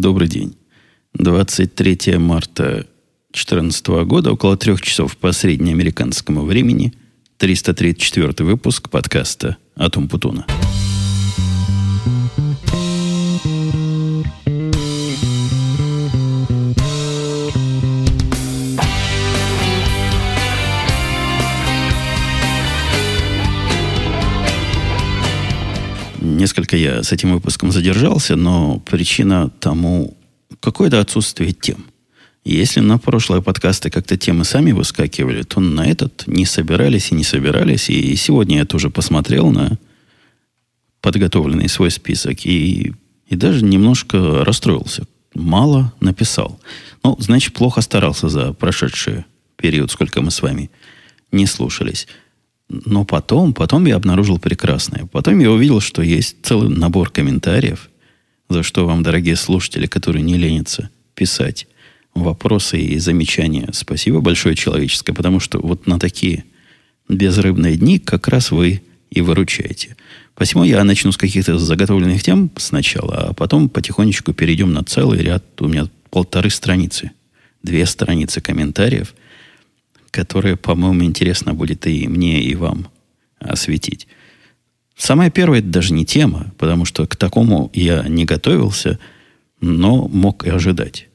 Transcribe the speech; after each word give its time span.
Добрый 0.00 0.28
день. 0.28 0.56
23 1.14 2.18
марта 2.18 2.86
2014 3.32 3.86
года, 4.06 4.30
около 4.30 4.56
трех 4.56 4.80
часов 4.80 5.16
по 5.16 5.32
среднеамериканскому 5.32 6.44
времени, 6.44 6.94
334 7.38 8.32
выпуск 8.46 8.90
подкаста 8.90 9.56
«Атом 9.74 10.08
Путуна». 10.08 10.46
Несколько 26.68 26.96
я 26.96 27.02
с 27.02 27.12
этим 27.12 27.32
выпуском 27.32 27.72
задержался, 27.72 28.36
но 28.36 28.78
причина 28.80 29.48
тому 29.48 30.18
какое-то 30.60 31.00
отсутствие 31.00 31.52
тем. 31.52 31.86
Если 32.44 32.80
на 32.80 32.98
прошлые 32.98 33.40
подкасты 33.40 33.88
как-то 33.88 34.18
темы 34.18 34.44
сами 34.44 34.72
выскакивали, 34.72 35.44
то 35.44 35.60
на 35.60 35.86
этот 35.86 36.24
не 36.26 36.44
собирались 36.44 37.10
и 37.10 37.14
не 37.14 37.24
собирались. 37.24 37.88
И 37.88 38.14
сегодня 38.16 38.58
я 38.58 38.66
тоже 38.66 38.90
посмотрел 38.90 39.50
на 39.50 39.78
подготовленный 41.00 41.70
свой 41.70 41.90
список 41.90 42.44
и, 42.44 42.92
и 43.26 43.34
даже 43.34 43.64
немножко 43.64 44.44
расстроился. 44.44 45.06
Мало 45.32 45.94
написал. 46.00 46.60
Ну, 47.02 47.16
значит, 47.18 47.54
плохо 47.54 47.80
старался 47.80 48.28
за 48.28 48.52
прошедший 48.52 49.24
период, 49.56 49.90
сколько 49.90 50.20
мы 50.20 50.30
с 50.30 50.42
вами 50.42 50.70
не 51.32 51.46
слушались. 51.46 52.06
Но 52.68 53.04
потом, 53.04 53.54
потом 53.54 53.86
я 53.86 53.96
обнаружил 53.96 54.38
прекрасное. 54.38 55.06
Потом 55.06 55.38
я 55.38 55.50
увидел, 55.50 55.80
что 55.80 56.02
есть 56.02 56.36
целый 56.42 56.68
набор 56.68 57.10
комментариев, 57.10 57.88
за 58.50 58.62
что 58.62 58.86
вам, 58.86 59.02
дорогие 59.02 59.36
слушатели, 59.36 59.86
которые 59.86 60.22
не 60.22 60.36
ленятся 60.36 60.90
писать 61.14 61.66
вопросы 62.14 62.78
и 62.78 62.98
замечания. 62.98 63.68
Спасибо 63.72 64.20
большое 64.20 64.54
человеческое, 64.54 65.14
потому 65.14 65.40
что 65.40 65.58
вот 65.60 65.86
на 65.86 65.98
такие 65.98 66.44
безрыбные 67.08 67.76
дни 67.76 67.98
как 67.98 68.28
раз 68.28 68.50
вы 68.50 68.82
и 69.10 69.20
выручаете. 69.22 69.96
Посему 70.34 70.64
я 70.64 70.84
начну 70.84 71.10
с 71.10 71.16
каких-то 71.16 71.58
заготовленных 71.58 72.22
тем 72.22 72.50
сначала, 72.56 73.28
а 73.28 73.32
потом 73.32 73.68
потихонечку 73.68 74.34
перейдем 74.34 74.72
на 74.72 74.84
целый 74.84 75.20
ряд. 75.20 75.44
У 75.60 75.68
меня 75.68 75.88
полторы 76.10 76.50
страницы, 76.50 77.12
две 77.62 77.86
страницы 77.86 78.42
комментариев– 78.42 79.14
которое, 80.10 80.56
по-моему, 80.56 81.04
интересно 81.04 81.54
будет 81.54 81.86
и 81.86 82.08
мне, 82.08 82.42
и 82.42 82.54
вам 82.54 82.88
осветить. 83.38 84.06
Самое 84.96 85.30
первое, 85.30 85.60
это 85.60 85.68
даже 85.68 85.92
не 85.92 86.04
тема, 86.04 86.52
потому 86.58 86.84
что 86.84 87.06
к 87.06 87.16
такому 87.16 87.70
я 87.72 88.02
не 88.08 88.24
готовился, 88.24 88.98
но 89.60 90.08
мог 90.08 90.44
и 90.44 90.50
ожидать. 90.50 91.08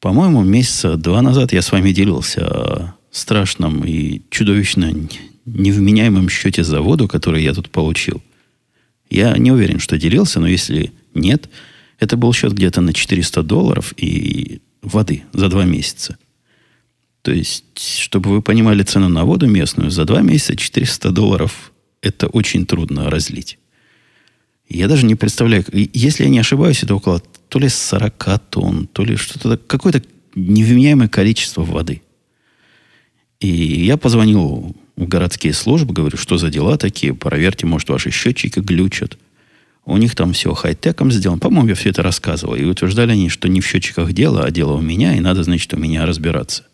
По-моему, 0.00 0.44
месяца 0.44 0.96
два 0.96 1.22
назад 1.22 1.52
я 1.52 1.60
с 1.60 1.72
вами 1.72 1.90
делился 1.90 2.46
о 2.46 2.94
страшном 3.10 3.84
и 3.84 4.22
чудовищно 4.30 4.92
невменяемом 5.44 6.28
счете 6.28 6.62
за 6.62 6.80
воду, 6.80 7.08
который 7.08 7.42
я 7.42 7.52
тут 7.52 7.70
получил. 7.70 8.22
Я 9.10 9.36
не 9.36 9.50
уверен, 9.50 9.80
что 9.80 9.98
делился, 9.98 10.38
но 10.38 10.46
если 10.46 10.92
нет, 11.14 11.48
это 11.98 12.16
был 12.16 12.32
счет 12.32 12.52
где-то 12.52 12.80
на 12.80 12.92
400 12.92 13.42
долларов 13.42 13.92
и 13.96 14.60
воды 14.82 15.24
за 15.32 15.48
два 15.48 15.64
месяца– 15.64 16.16
то 17.28 17.34
есть, 17.34 17.62
чтобы 17.78 18.30
вы 18.30 18.40
понимали 18.40 18.82
цену 18.82 19.10
на 19.10 19.26
воду 19.26 19.46
местную, 19.46 19.90
за 19.90 20.06
два 20.06 20.22
месяца 20.22 20.56
400 20.56 21.10
долларов 21.10 21.72
это 22.00 22.26
очень 22.26 22.64
трудно 22.64 23.10
разлить. 23.10 23.58
Я 24.66 24.88
даже 24.88 25.04
не 25.04 25.14
представляю, 25.14 25.62
если 25.70 26.24
я 26.24 26.30
не 26.30 26.38
ошибаюсь, 26.38 26.82
это 26.82 26.94
около 26.94 27.20
то 27.50 27.58
ли 27.58 27.68
40 27.68 28.40
тонн, 28.48 28.86
то 28.86 29.04
ли 29.04 29.16
что-то, 29.16 29.58
какое-то 29.58 30.02
невменяемое 30.36 31.08
количество 31.08 31.64
воды. 31.64 32.00
И 33.40 33.84
я 33.84 33.98
позвонил 33.98 34.74
в 34.96 35.06
городские 35.06 35.52
службы, 35.52 35.92
говорю, 35.92 36.16
что 36.16 36.38
за 36.38 36.48
дела 36.48 36.78
такие, 36.78 37.12
проверьте, 37.12 37.66
может, 37.66 37.90
ваши 37.90 38.10
счетчики 38.10 38.60
глючат. 38.60 39.18
У 39.84 39.98
них 39.98 40.14
там 40.14 40.32
все 40.32 40.54
хай-теком 40.54 41.12
сделано. 41.12 41.40
По-моему, 41.40 41.68
я 41.68 41.74
все 41.74 41.90
это 41.90 42.02
рассказывал. 42.02 42.54
И 42.54 42.64
утверждали 42.64 43.12
они, 43.12 43.28
что 43.28 43.50
не 43.50 43.60
в 43.60 43.66
счетчиках 43.66 44.14
дело, 44.14 44.44
а 44.44 44.50
дело 44.50 44.72
у 44.72 44.80
меня, 44.80 45.14
и 45.14 45.20
надо, 45.20 45.42
значит, 45.42 45.74
у 45.74 45.76
меня 45.76 46.06
разбираться. 46.06 46.64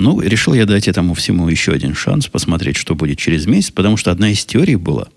Ну, 0.00 0.18
решил 0.18 0.54
я 0.54 0.64
дать 0.64 0.88
этому 0.88 1.12
всему 1.12 1.46
еще 1.50 1.72
один 1.72 1.94
шанс, 1.94 2.26
посмотреть, 2.26 2.76
что 2.78 2.94
будет 2.94 3.18
через 3.18 3.44
месяц, 3.44 3.70
потому 3.70 3.98
что 3.98 4.10
одна 4.10 4.30
из 4.30 4.42
теорий 4.46 4.76
была 4.76 5.08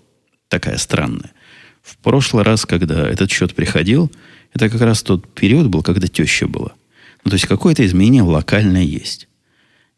такая 0.48 0.76
странная. 0.76 1.32
В 1.82 1.96
прошлый 1.96 2.44
раз, 2.44 2.66
когда 2.66 3.08
этот 3.08 3.30
счет 3.30 3.54
приходил, 3.54 4.12
это 4.52 4.68
как 4.68 4.82
раз 4.82 5.02
тот 5.02 5.26
период 5.32 5.68
был, 5.68 5.82
когда 5.82 6.06
теща 6.06 6.46
была. 6.48 6.72
Ну, 7.24 7.30
то 7.30 7.36
есть 7.36 7.46
какое-то 7.46 7.84
изменение 7.86 8.22
локальное 8.22 8.82
есть. 8.82 9.26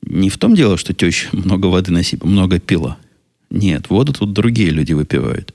Не 0.02 0.30
в 0.30 0.38
том 0.38 0.54
дело, 0.54 0.78
что 0.78 0.94
теща 0.94 1.30
много 1.32 1.66
воды 1.66 1.90
насыпала, 1.90 2.30
много 2.30 2.60
пила. 2.60 2.96
Нет, 3.50 3.90
воду 3.90 4.12
тут 4.12 4.34
другие 4.34 4.70
люди 4.70 4.92
выпивают. 4.92 5.52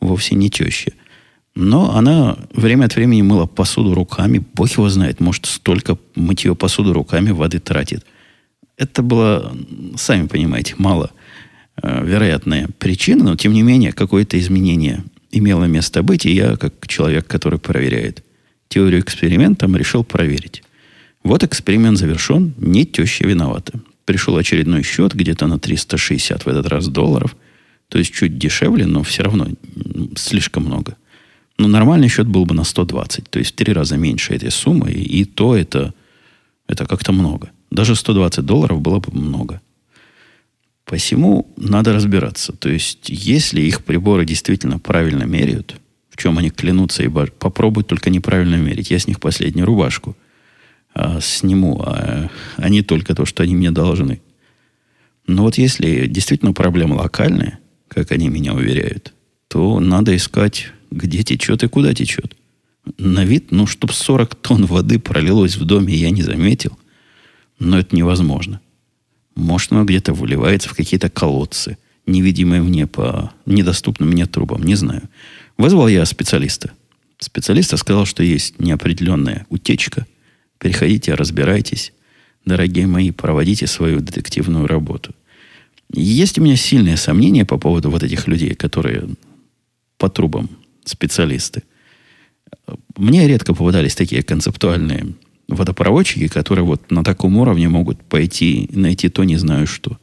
Вовсе 0.00 0.34
не 0.34 0.48
теща. 0.48 0.92
Но 1.54 1.94
она 1.94 2.38
время 2.54 2.86
от 2.86 2.96
времени 2.96 3.20
мыла 3.20 3.44
посуду 3.44 3.92
руками. 3.92 4.42
Бог 4.54 4.70
его 4.70 4.88
знает, 4.88 5.20
может, 5.20 5.44
столько 5.44 5.98
мытье 6.14 6.54
посуду 6.54 6.94
руками 6.94 7.32
воды 7.32 7.58
тратит 7.58 8.06
это 8.76 9.02
была, 9.02 9.52
сами 9.96 10.26
понимаете, 10.26 10.74
мало 10.78 11.12
э, 11.82 12.04
вероятная 12.04 12.68
причина, 12.78 13.24
но 13.24 13.36
тем 13.36 13.52
не 13.52 13.62
менее 13.62 13.92
какое-то 13.92 14.38
изменение 14.38 15.04
имело 15.30 15.64
место 15.64 16.02
быть, 16.02 16.26
и 16.26 16.32
я, 16.32 16.56
как 16.56 16.86
человек, 16.86 17.26
который 17.26 17.58
проверяет 17.58 18.22
теорию 18.68 19.00
экспериментом, 19.00 19.76
решил 19.76 20.04
проверить. 20.04 20.62
Вот 21.24 21.44
эксперимент 21.44 21.98
завершен, 21.98 22.54
не 22.56 22.84
теща 22.84 23.26
виновата. 23.26 23.80
Пришел 24.04 24.36
очередной 24.36 24.82
счет, 24.82 25.14
где-то 25.14 25.46
на 25.46 25.58
360 25.58 26.44
в 26.44 26.48
этот 26.48 26.66
раз 26.66 26.88
долларов, 26.88 27.36
то 27.88 27.98
есть 27.98 28.12
чуть 28.12 28.38
дешевле, 28.38 28.86
но 28.86 29.02
все 29.02 29.22
равно 29.22 29.48
слишком 30.16 30.64
много. 30.64 30.96
Но 31.58 31.68
нормальный 31.68 32.08
счет 32.08 32.26
был 32.26 32.44
бы 32.44 32.54
на 32.54 32.64
120, 32.64 33.30
то 33.30 33.38
есть 33.38 33.52
в 33.52 33.54
три 33.54 33.72
раза 33.72 33.96
меньше 33.96 34.34
этой 34.34 34.50
суммы, 34.50 34.90
и 34.90 35.24
то 35.24 35.54
это, 35.54 35.94
это 36.66 36.86
как-то 36.86 37.12
много. 37.12 37.50
Даже 37.72 37.96
120 37.96 38.44
долларов 38.44 38.82
было 38.82 38.98
бы 38.98 39.18
много. 39.18 39.62
Посему 40.84 41.50
надо 41.56 41.94
разбираться. 41.94 42.52
То 42.52 42.68
есть, 42.68 43.08
если 43.08 43.62
их 43.62 43.82
приборы 43.82 44.26
действительно 44.26 44.78
правильно 44.78 45.22
меряют, 45.22 45.76
в 46.10 46.18
чем 46.18 46.36
они 46.36 46.50
клянутся, 46.50 47.02
и 47.02 47.08
попробуют 47.08 47.88
только 47.88 48.10
неправильно 48.10 48.56
мерить. 48.56 48.90
Я 48.90 48.98
с 48.98 49.06
них 49.06 49.20
последнюю 49.20 49.64
рубашку 49.64 50.14
а, 50.92 51.18
сниму, 51.22 51.82
а, 51.82 52.28
а 52.58 52.68
не 52.68 52.82
только 52.82 53.14
то, 53.14 53.24
что 53.24 53.42
они 53.42 53.56
мне 53.56 53.70
должны. 53.70 54.20
Но 55.26 55.44
вот 55.44 55.56
если 55.56 56.06
действительно 56.06 56.52
проблема 56.52 56.94
локальная, 56.96 57.58
как 57.88 58.12
они 58.12 58.28
меня 58.28 58.52
уверяют, 58.52 59.14
то 59.48 59.80
надо 59.80 60.14
искать, 60.14 60.72
где 60.90 61.22
течет 61.22 61.62
и 61.62 61.68
куда 61.68 61.94
течет. 61.94 62.36
На 62.98 63.24
вид, 63.24 63.50
ну, 63.50 63.66
чтобы 63.66 63.94
40 63.94 64.34
тонн 64.34 64.66
воды 64.66 64.98
пролилось 64.98 65.56
в 65.56 65.64
доме, 65.64 65.94
я 65.94 66.10
не 66.10 66.20
заметил. 66.20 66.76
Но 67.62 67.78
это 67.78 67.94
невозможно. 67.94 68.60
Может, 69.36 69.70
оно 69.70 69.84
где-то 69.84 70.12
выливается 70.12 70.68
в 70.68 70.74
какие-то 70.74 71.08
колодцы, 71.08 71.78
невидимые 72.06 72.60
мне 72.60 72.88
по 72.88 73.32
недоступным 73.46 74.10
мне 74.10 74.26
трубам, 74.26 74.64
не 74.64 74.74
знаю. 74.74 75.02
Вызвал 75.56 75.86
я 75.86 76.04
специалиста. 76.04 76.72
Специалист 77.18 77.76
сказал, 77.78 78.04
что 78.04 78.24
есть 78.24 78.58
неопределенная 78.58 79.46
утечка. 79.48 80.06
Переходите, 80.58 81.14
разбирайтесь. 81.14 81.92
Дорогие 82.44 82.88
мои, 82.88 83.12
проводите 83.12 83.68
свою 83.68 84.00
детективную 84.00 84.66
работу. 84.66 85.14
Есть 85.92 86.38
у 86.38 86.42
меня 86.42 86.56
сильные 86.56 86.96
сомнения 86.96 87.44
по 87.44 87.58
поводу 87.58 87.90
вот 87.90 88.02
этих 88.02 88.26
людей, 88.26 88.56
которые 88.56 89.08
по 89.98 90.08
трубам 90.08 90.50
специалисты. 90.84 91.62
Мне 92.96 93.28
редко 93.28 93.54
попадались 93.54 93.94
такие 93.94 94.24
концептуальные 94.24 95.14
водопроводчики, 95.54 96.28
которые 96.28 96.64
вот 96.64 96.90
на 96.90 97.04
таком 97.04 97.36
уровне 97.36 97.68
могут 97.68 98.02
пойти 98.02 98.68
найти 98.72 99.08
то 99.08 99.24
не 99.24 99.36
знаю 99.36 99.66
что. 99.66 99.98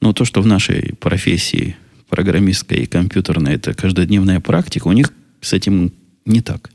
Но 0.00 0.12
то, 0.12 0.24
что 0.24 0.42
в 0.42 0.46
нашей 0.46 0.94
профессии 0.96 1.76
программистской 2.08 2.78
и 2.78 2.86
компьютерной 2.86 3.54
это 3.54 3.74
каждодневная 3.74 4.40
практика, 4.40 4.88
у 4.88 4.92
них 4.92 5.12
с 5.40 5.52
этим 5.52 5.92
не 6.26 6.40
так. 6.40 6.70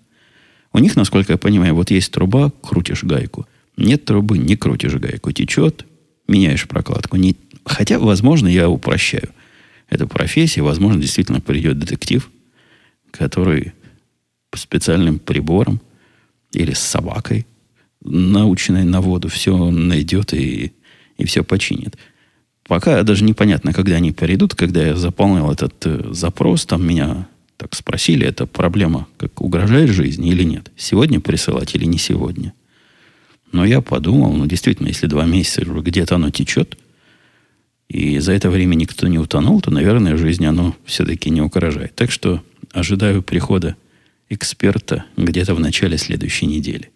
У 0.73 0.79
них, 0.79 0.95
насколько 0.95 1.33
я 1.33 1.37
понимаю, 1.37 1.75
вот 1.75 1.91
есть 1.91 2.11
труба, 2.11 2.51
крутишь 2.61 3.03
гайку. 3.03 3.47
Нет 3.77 4.05
трубы, 4.05 4.37
не 4.37 4.55
крутишь 4.55 4.95
гайку. 4.95 5.31
Течет, 5.31 5.85
меняешь 6.27 6.67
прокладку. 6.67 7.17
Не... 7.17 7.35
Хотя, 7.65 7.99
возможно, 7.99 8.47
я 8.47 8.69
упрощаю 8.69 9.29
эту 9.89 10.07
профессию. 10.07 10.65
Возможно, 10.65 11.01
действительно 11.01 11.41
придет 11.41 11.79
детектив, 11.79 12.29
который 13.11 13.73
специальным 14.55 15.19
прибором 15.19 15.81
или 16.51 16.73
с 16.73 16.79
собакой 16.79 17.45
наученной 18.07 18.83
на 18.83 19.01
воду, 19.01 19.29
все 19.29 19.69
найдет 19.69 20.33
и, 20.33 20.73
и 21.17 21.25
все 21.25 21.43
починит. 21.43 21.97
Пока 22.67 23.03
даже 23.03 23.23
непонятно, 23.23 23.73
когда 23.73 23.95
они 23.95 24.11
придут, 24.11 24.55
когда 24.55 24.85
я 24.85 24.95
заполнил 24.95 25.49
этот 25.51 25.73
э, 25.85 26.09
запрос, 26.11 26.65
там 26.65 26.85
меня 26.85 27.27
так 27.55 27.73
спросили, 27.75 28.25
это 28.25 28.45
проблема 28.45 29.07
как 29.17 29.41
угрожает 29.41 29.89
жизни 29.89 30.31
или 30.31 30.43
нет? 30.43 30.71
Сегодня 30.75 31.19
присылать 31.19 31.75
или 31.75 31.85
не 31.85 31.97
сегодня? 31.97 32.53
Но 33.51 33.65
я 33.65 33.81
подумал, 33.81 34.33
ну, 34.33 34.45
действительно, 34.45 34.87
если 34.87 35.07
два 35.07 35.25
месяца 35.25 35.63
где-то 35.63 36.15
оно 36.15 36.29
течет, 36.29 36.77
и 37.87 38.19
за 38.19 38.33
это 38.33 38.49
время 38.49 38.75
никто 38.75 39.07
не 39.07 39.17
утонул, 39.17 39.61
то, 39.61 39.71
наверное, 39.71 40.17
жизнь 40.17 40.45
оно 40.45 40.75
все-таки 40.85 41.29
не 41.29 41.41
угрожает. 41.41 41.95
Так 41.95 42.11
что 42.11 42.43
ожидаю 42.73 43.23
прихода 43.23 43.77
эксперта 44.29 45.05
где-то 45.15 45.55
в 45.55 45.59
начале 45.61 45.97
следующей 45.97 46.47
недели. 46.47 46.91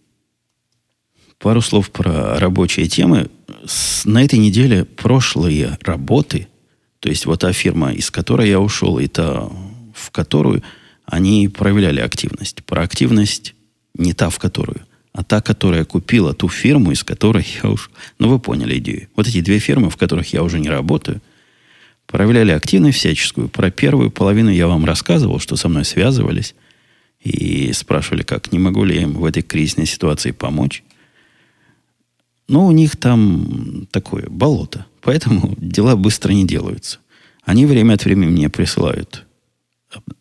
Пару 1.42 1.62
слов 1.62 1.90
про 1.90 2.40
рабочие 2.40 2.88
темы. 2.88 3.28
На 4.06 4.24
этой 4.24 4.38
неделе 4.38 4.86
прошлые 4.86 5.80
работы, 5.82 6.48
то 7.00 7.10
есть 7.10 7.26
вот 7.26 7.40
та 7.40 7.52
фирма, 7.52 7.94
из 7.94 8.12
которой 8.12 8.48
я 8.48 8.60
ушел, 8.60 9.00
и 9.00 9.08
та, 9.08 9.50
в 9.96 10.12
которую 10.12 10.62
они 11.06 11.48
проявляли 11.48 12.00
активность. 12.00 12.64
Про 12.64 12.84
активность 12.84 13.56
не 13.96 14.14
та, 14.14 14.30
в 14.30 14.38
которую, 14.38 14.82
а 15.14 15.24
та, 15.24 15.42
которая 15.42 15.84
купила 15.84 16.36
ту 16.36 16.48
фирму, 16.48 16.92
из 16.92 17.04
которой 17.04 17.46
я 17.64 17.72
уж... 17.72 17.90
Ну, 18.20 18.30
вы 18.30 18.38
поняли 18.38 18.78
идею. 18.78 19.08
Вот 19.16 19.28
эти 19.28 19.42
две 19.42 19.58
фирмы, 19.58 19.90
в 19.90 19.98
которых 19.98 20.32
я 20.34 20.44
уже 20.44 20.60
не 20.60 20.70
работаю, 20.70 21.22
проявляли 22.06 22.52
активность 22.52 23.00
всяческую. 23.00 23.50
Про 23.50 23.72
первую 23.72 24.12
половину 24.12 24.52
я 24.52 24.68
вам 24.68 24.86
рассказывал, 24.86 25.40
что 25.40 25.56
со 25.56 25.70
мной 25.70 25.86
связывались 25.86 26.54
и 27.20 27.74
спрашивали, 27.74 28.22
как, 28.22 28.52
не 28.52 28.60
могу 28.60 28.84
ли 28.84 28.96
я 28.96 29.02
им 29.02 29.14
в 29.14 29.26
этой 29.26 29.42
кризисной 29.42 29.88
ситуации 29.88 30.32
помочь. 30.32 30.84
Но 32.48 32.68
у 32.68 32.72
них 32.72 32.96
там 32.98 33.88
такое 33.92 34.28
болото. 34.30 34.86
Поэтому 35.02 35.56
дела 35.58 35.96
быстро 35.96 36.32
не 36.32 36.46
делаются. 36.46 37.00
Они 37.44 37.66
время 37.66 37.94
от 37.94 38.06
времени 38.06 38.30
мне 38.30 38.50
присылают 38.50 39.26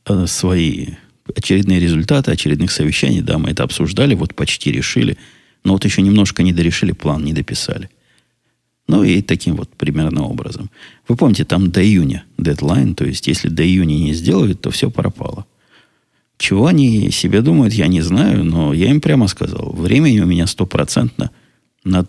э, 0.06 0.26
свои 0.26 0.94
очередные 1.34 1.81
результаты 1.81 2.31
очередных 2.31 2.70
совещаний. 2.70 3.20
Да, 3.20 3.38
мы 3.38 3.50
это 3.50 3.62
обсуждали, 3.62 4.14
вот 4.14 4.34
почти 4.34 4.72
решили. 4.72 5.17
Но 5.64 5.75
вот 5.75 5.84
еще 5.84 6.02
немножко 6.02 6.43
не 6.43 6.52
дорешили, 6.52 6.93
план 6.93 7.25
не 7.25 7.32
дописали. 7.32 7.90
Ну 8.88 9.05
и 9.05 9.22
таким 9.22 9.55
вот 9.55 9.69
примерно 9.76 10.25
образом. 10.25 10.70
Вы 11.06 11.17
помните, 11.17 11.44
там 11.44 11.70
до 11.70 11.84
июня 11.84 12.25
дедлайн, 12.38 12.94
то 12.94 13.05
есть 13.05 13.28
если 13.28 13.49
до 13.49 13.62
июня 13.62 13.94
не 13.94 14.14
сделают, 14.14 14.62
то 14.62 14.70
все 14.70 14.90
пропало. 14.90 15.46
Чего 16.38 16.67
они 16.67 17.11
себе 17.11 17.43
думают, 17.43 17.75
я 17.75 17.87
не 17.87 18.00
знаю, 18.00 18.44
но 18.44 18.72
я 18.72 18.90
им 18.90 19.00
прямо 19.00 19.28
сказал, 19.28 19.72
времени 19.72 20.20
у 20.20 20.26
меня 20.26 20.46
стопроцентно 20.46 21.31
над 21.91 22.09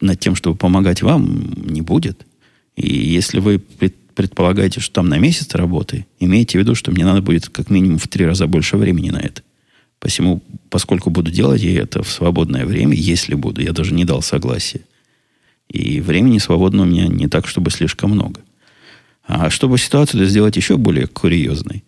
над 0.00 0.20
тем, 0.20 0.36
чтобы 0.36 0.56
помогать 0.56 1.02
вам, 1.02 1.52
не 1.66 1.80
будет. 1.80 2.26
И 2.76 2.94
если 2.94 3.40
вы 3.40 3.58
предполагаете, 3.58 4.80
что 4.80 4.94
там 4.94 5.08
на 5.08 5.18
месяц 5.18 5.54
работы, 5.54 6.06
имейте 6.20 6.58
в 6.58 6.60
виду, 6.60 6.74
что 6.74 6.90
мне 6.90 7.04
надо 7.04 7.22
будет 7.22 7.48
как 7.48 7.70
минимум 7.70 7.98
в 7.98 8.08
три 8.08 8.24
раза 8.26 8.46
больше 8.46 8.76
времени 8.76 9.10
на 9.10 9.18
это. 9.18 9.42
Посему, 9.98 10.42
поскольку 10.68 11.10
буду 11.10 11.30
делать 11.30 11.62
я 11.62 11.80
это 11.80 12.02
в 12.02 12.10
свободное 12.10 12.66
время, 12.66 12.94
если 12.94 13.34
буду, 13.34 13.62
я 13.62 13.72
даже 13.72 13.94
не 13.94 14.04
дал 14.04 14.22
согласия. 14.22 14.82
И 15.68 16.00
времени 16.00 16.38
свободного 16.38 16.86
у 16.86 16.90
меня 16.90 17.06
не 17.06 17.28
так, 17.28 17.46
чтобы 17.46 17.70
слишком 17.70 18.10
много. 18.10 18.40
А 19.24 19.48
чтобы 19.48 19.78
ситуацию 19.78 20.26
сделать 20.26 20.56
еще 20.56 20.76
более 20.76 21.06
курьезной, 21.06 21.84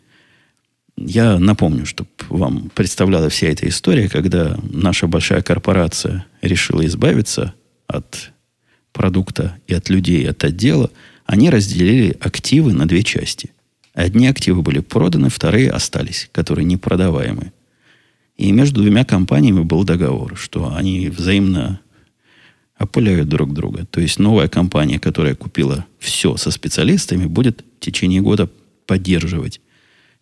я 0.97 1.39
напомню, 1.39 1.87
чтобы 1.87 2.11
вам 2.29 2.71
представляла 2.75 3.29
вся 3.29 3.49
эта 3.49 3.69
история, 3.69 4.09
когда 4.09 4.57
наша 4.63 5.07
большая 5.07 5.43
корпорация 5.43 6.27
решила 6.41 6.85
избавиться 6.87 7.55
от 7.87 8.33
продукта 8.93 9.59
и 9.67 9.75
от 9.75 9.89
людей, 9.89 10.23
и 10.23 10.27
от 10.27 10.45
отдела, 10.45 10.91
они 11.27 11.51
разделили 11.51 12.17
активы 12.21 12.73
на 12.73 12.87
две 12.87 13.03
части. 13.03 13.51
Одни 13.93 14.27
активы 14.27 14.63
были 14.63 14.81
проданы, 14.81 15.31
вторые 15.31 15.71
остались, 15.71 16.29
которые 16.33 16.65
непродаваемые. 16.65 17.53
И 18.37 18.51
между 18.53 18.83
двумя 18.83 19.05
компаниями 19.05 19.63
был 19.63 19.85
договор, 19.85 20.37
что 20.37 20.75
они 20.75 21.09
взаимно 21.09 21.81
опыляют 22.79 23.29
друг 23.29 23.53
друга. 23.53 23.87
То 23.87 24.01
есть 24.01 24.19
новая 24.19 24.49
компания, 24.49 24.99
которая 24.99 25.35
купила 25.35 25.87
все 25.99 26.37
со 26.37 26.51
специалистами, 26.51 27.27
будет 27.27 27.65
в 27.79 27.85
течение 27.85 28.21
года 28.21 28.49
поддерживать 28.87 29.61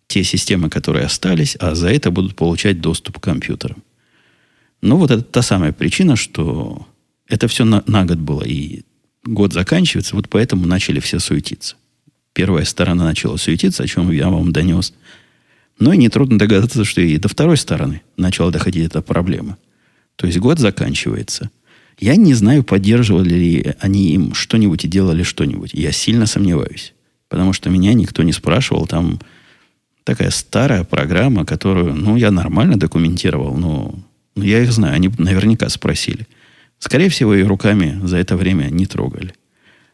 те 0.07 0.23
системы, 0.23 0.69
которые 0.69 1.05
остались, 1.05 1.55
а 1.59 1.75
за 1.75 1.89
это 1.89 2.11
будут 2.11 2.35
получать 2.35 2.81
доступ 2.81 3.19
к 3.19 3.23
компьютерам. 3.23 3.83
Ну, 4.81 4.97
вот 4.97 5.11
это 5.11 5.23
та 5.23 5.41
самая 5.41 5.71
причина, 5.71 6.15
что 6.15 6.87
это 7.27 7.47
все 7.47 7.65
на, 7.65 7.83
на 7.87 8.05
год 8.05 8.17
было, 8.17 8.43
и 8.43 8.83
год 9.23 9.53
заканчивается, 9.53 10.15
вот 10.15 10.29
поэтому 10.29 10.67
начали 10.67 10.99
все 10.99 11.19
суетиться. 11.19 11.75
Первая 12.33 12.65
сторона 12.65 13.05
начала 13.05 13.37
суетиться, 13.37 13.83
о 13.83 13.87
чем 13.87 14.11
я 14.11 14.29
вам 14.29 14.51
донес. 14.51 14.93
Но 15.79 15.93
и 15.93 15.97
нетрудно 15.97 16.37
догадаться, 16.37 16.83
что 16.83 17.01
и 17.01 17.17
до 17.17 17.27
второй 17.27 17.57
стороны 17.57 18.01
начала 18.17 18.51
доходить 18.51 18.85
эта 18.87 19.01
проблема. 19.01 19.57
То 20.15 20.27
есть 20.27 20.39
год 20.39 20.59
заканчивается. 20.59 21.49
Я 21.99 22.15
не 22.15 22.33
знаю, 22.33 22.63
поддерживали 22.63 23.33
ли 23.33 23.75
они 23.79 24.13
им 24.13 24.33
что-нибудь 24.33 24.85
и 24.85 24.87
делали 24.87 25.23
что-нибудь. 25.23 25.73
Я 25.73 25.91
сильно 25.91 26.25
сомневаюсь. 26.25 26.93
Потому 27.29 27.53
что 27.53 27.69
меня 27.69 27.93
никто 27.93 28.23
не 28.23 28.33
спрашивал 28.33 28.87
там 28.87 29.19
такая 30.03 30.29
старая 30.29 30.83
программа, 30.83 31.45
которую, 31.45 31.93
ну, 31.93 32.15
я 32.15 32.31
нормально 32.31 32.77
документировал, 32.77 33.55
но 33.55 33.95
ну, 34.35 34.43
я 34.43 34.61
их 34.61 34.71
знаю, 34.71 34.95
они 34.95 35.09
наверняка 35.17 35.69
спросили. 35.69 36.27
Скорее 36.79 37.09
всего, 37.09 37.33
ее 37.33 37.45
руками 37.47 37.99
за 38.03 38.17
это 38.17 38.35
время 38.35 38.65
не 38.65 38.85
трогали. 38.85 39.33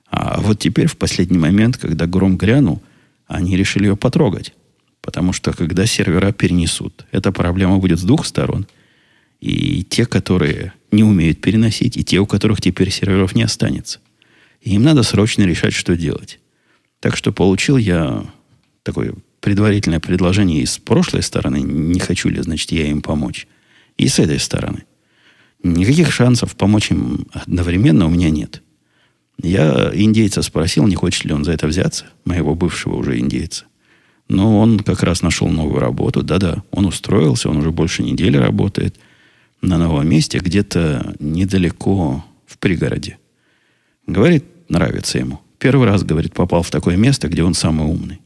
А 0.10 0.40
вот 0.42 0.60
теперь, 0.60 0.88
в 0.88 0.98
последний 0.98 1.38
момент, 1.38 1.78
когда 1.78 2.08
гром 2.08 2.38
грянул, 2.38 2.82
они 3.28 3.56
решили 3.56 3.86
ее 3.86 3.96
потрогать. 3.96 4.54
Потому 5.02 5.34
что, 5.34 5.54
когда 5.54 5.86
сервера 5.86 6.32
перенесут, 6.32 7.06
эта 7.12 7.32
проблема 7.32 7.78
будет 7.78 8.00
с 8.00 8.04
двух 8.04 8.26
сторон. 8.26 8.66
И 9.40 9.84
те, 9.84 10.06
которые 10.06 10.74
не 10.92 11.04
умеют 11.04 11.42
переносить, 11.42 11.96
и 11.96 12.04
те, 12.04 12.20
у 12.20 12.26
которых 12.26 12.60
теперь 12.60 12.90
серверов 12.90 13.36
не 13.36 13.44
останется. 13.44 14.00
И 14.62 14.74
им 14.74 14.84
надо 14.84 15.04
срочно 15.04 15.44
решать, 15.44 15.74
что 15.74 15.96
делать. 15.96 16.40
Так 17.00 17.16
что 17.16 17.32
получил 17.32 17.78
я 17.78 18.26
такой 18.84 19.14
предварительное 19.40 20.00
предложение 20.00 20.62
и 20.62 20.66
с 20.66 20.78
прошлой 20.78 21.24
стороны, 21.24 21.62
не 21.62 22.00
хочу 22.00 22.30
ли, 22.30 22.42
значит, 22.42 22.72
я 22.72 22.88
им 22.88 23.02
помочь, 23.02 23.48
и 23.98 24.08
с 24.08 24.20
этой 24.20 24.40
стороны. 24.40 24.84
Никаких 25.64 26.12
шансов 26.12 26.56
помочь 26.56 26.92
им 26.92 27.28
одновременно 27.32 28.06
у 28.06 28.10
меня 28.10 28.30
нет. 28.30 28.62
Я 29.42 29.92
индейца 29.94 30.42
спросил, 30.42 30.88
не 30.88 30.96
хочет 30.96 31.26
ли 31.26 31.34
он 31.34 31.44
за 31.44 31.52
это 31.54 31.68
взяться, 31.68 32.06
моего 32.26 32.56
бывшего 32.56 32.96
уже 32.96 33.20
индейца. 33.20 33.66
Но 34.28 34.60
он 34.60 34.80
как 34.80 35.02
раз 35.04 35.22
нашел 35.22 35.48
новую 35.48 35.80
работу. 35.80 36.22
Да-да, 36.24 36.64
он 36.72 36.86
устроился, 36.86 37.50
он 37.50 37.58
уже 37.58 37.72
больше 37.72 38.04
недели 38.04 38.38
работает 38.38 38.96
на 39.62 39.78
новом 39.78 40.08
месте, 40.08 40.40
где-то 40.40 41.16
недалеко 41.20 42.24
в 42.46 42.58
пригороде. 42.58 43.18
Говорит, 44.08 44.46
нравится 44.70 45.18
ему. 45.18 45.42
Первый 45.58 45.88
раз, 45.88 46.04
говорит, 46.04 46.34
попал 46.34 46.64
в 46.64 46.72
такое 46.72 46.96
место, 46.96 47.28
где 47.28 47.44
он 47.44 47.54
самый 47.54 47.88
умный. 47.88 48.20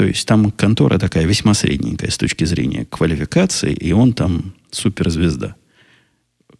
То 0.00 0.06
есть 0.06 0.26
там 0.26 0.50
контора 0.50 0.98
такая 0.98 1.26
весьма 1.26 1.52
средненькая 1.52 2.10
с 2.10 2.16
точки 2.16 2.44
зрения 2.44 2.86
квалификации, 2.86 3.74
и 3.74 3.92
он 3.92 4.14
там 4.14 4.54
суперзвезда. 4.70 5.56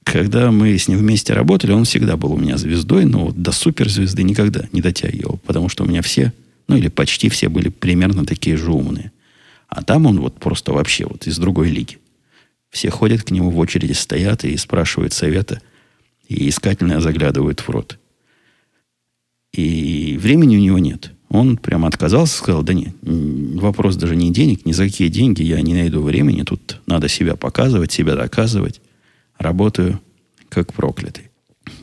Когда 0.05 0.51
мы 0.51 0.77
с 0.77 0.89
ним 0.89 0.99
вместе 0.99 1.33
работали, 1.33 1.73
он 1.73 1.87
всегда 1.87 2.19
был 2.19 2.35
у 2.35 2.37
меня 2.37 2.59
звездой, 2.59 3.07
но 3.07 3.25
вот 3.25 3.41
до 3.41 3.51
суперзвезды 3.53 4.25
никогда 4.25 4.69
не 4.73 4.83
дотягивал, 4.83 5.41
потому 5.47 5.71
что 5.71 5.85
у 5.85 5.87
меня 5.87 6.03
все, 6.03 6.35
ну 6.69 6.77
или 6.77 6.89
почти 6.89 7.31
все 7.31 7.49
были 7.49 7.71
примерно 7.71 8.27
такие 8.27 8.59
же 8.59 8.73
умные. 8.73 9.11
А 9.69 9.83
там 9.83 10.05
он 10.05 10.21
вот 10.21 10.35
просто 10.35 10.75
вообще 10.75 11.07
вот 11.07 11.27
из 11.27 11.39
другой 11.39 11.71
лиги. 11.71 11.97
Все 12.69 12.91
ходят 12.91 13.23
к 13.23 13.31
нему 13.31 13.49
в 13.49 13.59
очереди, 13.59 13.93
стоят 13.93 14.45
и 14.45 14.55
спрашивают 14.59 15.15
совета, 15.15 15.63
и 16.29 16.51
искательно 16.51 17.01
заглядывают 17.01 17.61
в 17.61 17.71
рот. 17.71 17.99
И 19.55 20.19
времени 20.21 20.59
у 20.59 20.61
него 20.61 20.79
нет. 20.79 21.13
Он 21.31 21.57
прямо 21.57 21.87
отказался, 21.87 22.37
сказал, 22.37 22.65
да 22.65 22.75
нет, 22.75 22.93
вопрос 23.03 23.95
даже 23.95 24.17
не 24.17 24.33
денег, 24.33 24.67
ни 24.67 24.73
за 24.73 24.87
какие 24.87 25.09
деньги 25.09 25.43
я 25.45 25.61
не 25.61 25.75
найду 25.75 26.03
времени, 26.03 26.43
тут 26.43 26.81
надо 26.87 27.09
себя 27.09 27.37
показывать, 27.37 27.93
себя 27.93 28.17
доказывать. 28.17 28.81
Работаю 29.39 30.01
как 30.49 30.73
проклятый. 30.73 31.31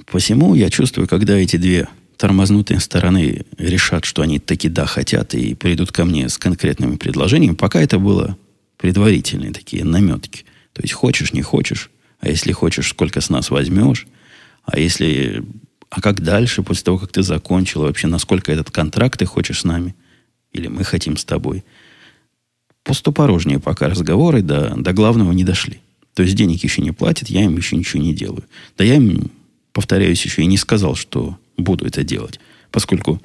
Посему 0.05 0.53
я 0.53 0.69
чувствую, 0.69 1.07
когда 1.07 1.37
эти 1.37 1.55
две 1.55 1.87
тормознутые 2.17 2.81
стороны 2.81 3.45
решат, 3.57 4.03
что 4.03 4.21
они 4.21 4.39
таки 4.39 4.67
да 4.67 4.85
хотят 4.85 5.33
и 5.33 5.53
придут 5.53 5.93
ко 5.93 6.03
мне 6.03 6.27
с 6.27 6.37
конкретными 6.37 6.97
предложениями, 6.97 7.55
пока 7.55 7.81
это 7.81 7.99
было 7.99 8.37
предварительные 8.77 9.53
такие 9.53 9.85
наметки. 9.85 10.43
То 10.73 10.81
есть 10.81 10.93
хочешь, 10.93 11.31
не 11.31 11.41
хочешь, 11.41 11.89
а 12.19 12.27
если 12.27 12.51
хочешь, 12.51 12.89
сколько 12.89 13.21
с 13.21 13.29
нас 13.29 13.49
возьмешь, 13.49 14.07
а 14.65 14.77
если 14.77 15.43
а 15.89 16.01
как 16.01 16.21
дальше, 16.21 16.63
после 16.63 16.83
того, 16.83 16.97
как 16.97 17.11
ты 17.11 17.23
закончил, 17.23 17.81
вообще, 17.81 18.07
насколько 18.07 18.51
этот 18.51 18.71
контракт 18.71 19.19
ты 19.19 19.25
хочешь 19.25 19.61
с 19.61 19.63
нами? 19.63 19.95
Или 20.51 20.67
мы 20.67 20.83
хотим 20.83 21.17
с 21.17 21.23
тобой? 21.23 21.63
Пустопорожнее 22.83 23.59
пока 23.59 23.87
разговоры 23.87 24.41
до, 24.41 24.75
до 24.75 24.93
главного 24.93 25.31
не 25.31 25.43
дошли. 25.43 25.79
То 26.13 26.23
есть 26.23 26.35
денег 26.35 26.63
еще 26.63 26.81
не 26.81 26.91
платят, 26.91 27.29
я 27.29 27.43
им 27.43 27.55
еще 27.55 27.75
ничего 27.75 28.01
не 28.01 28.13
делаю. 28.13 28.43
Да 28.77 28.83
я 28.83 28.95
им, 28.95 29.31
повторяюсь, 29.71 30.23
еще 30.23 30.41
и 30.41 30.47
не 30.47 30.57
сказал, 30.57 30.95
что 30.95 31.37
буду 31.57 31.85
это 31.85 32.03
делать. 32.03 32.39
Поскольку 32.71 33.21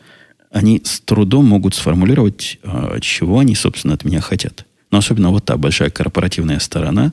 они 0.51 0.83
с 0.85 1.01
трудом 1.01 1.47
могут 1.47 1.75
сформулировать, 1.75 2.59
а, 2.63 3.01
чего 3.01 3.39
они, 3.39 3.55
собственно, 3.55 3.95
от 3.95 4.05
меня 4.05 4.21
хотят. 4.21 4.67
Но 4.91 4.99
особенно 4.99 5.31
вот 5.31 5.47
та 5.47 5.57
большая 5.57 5.91
корпоративная 5.91 6.59
сторона, 6.59 7.13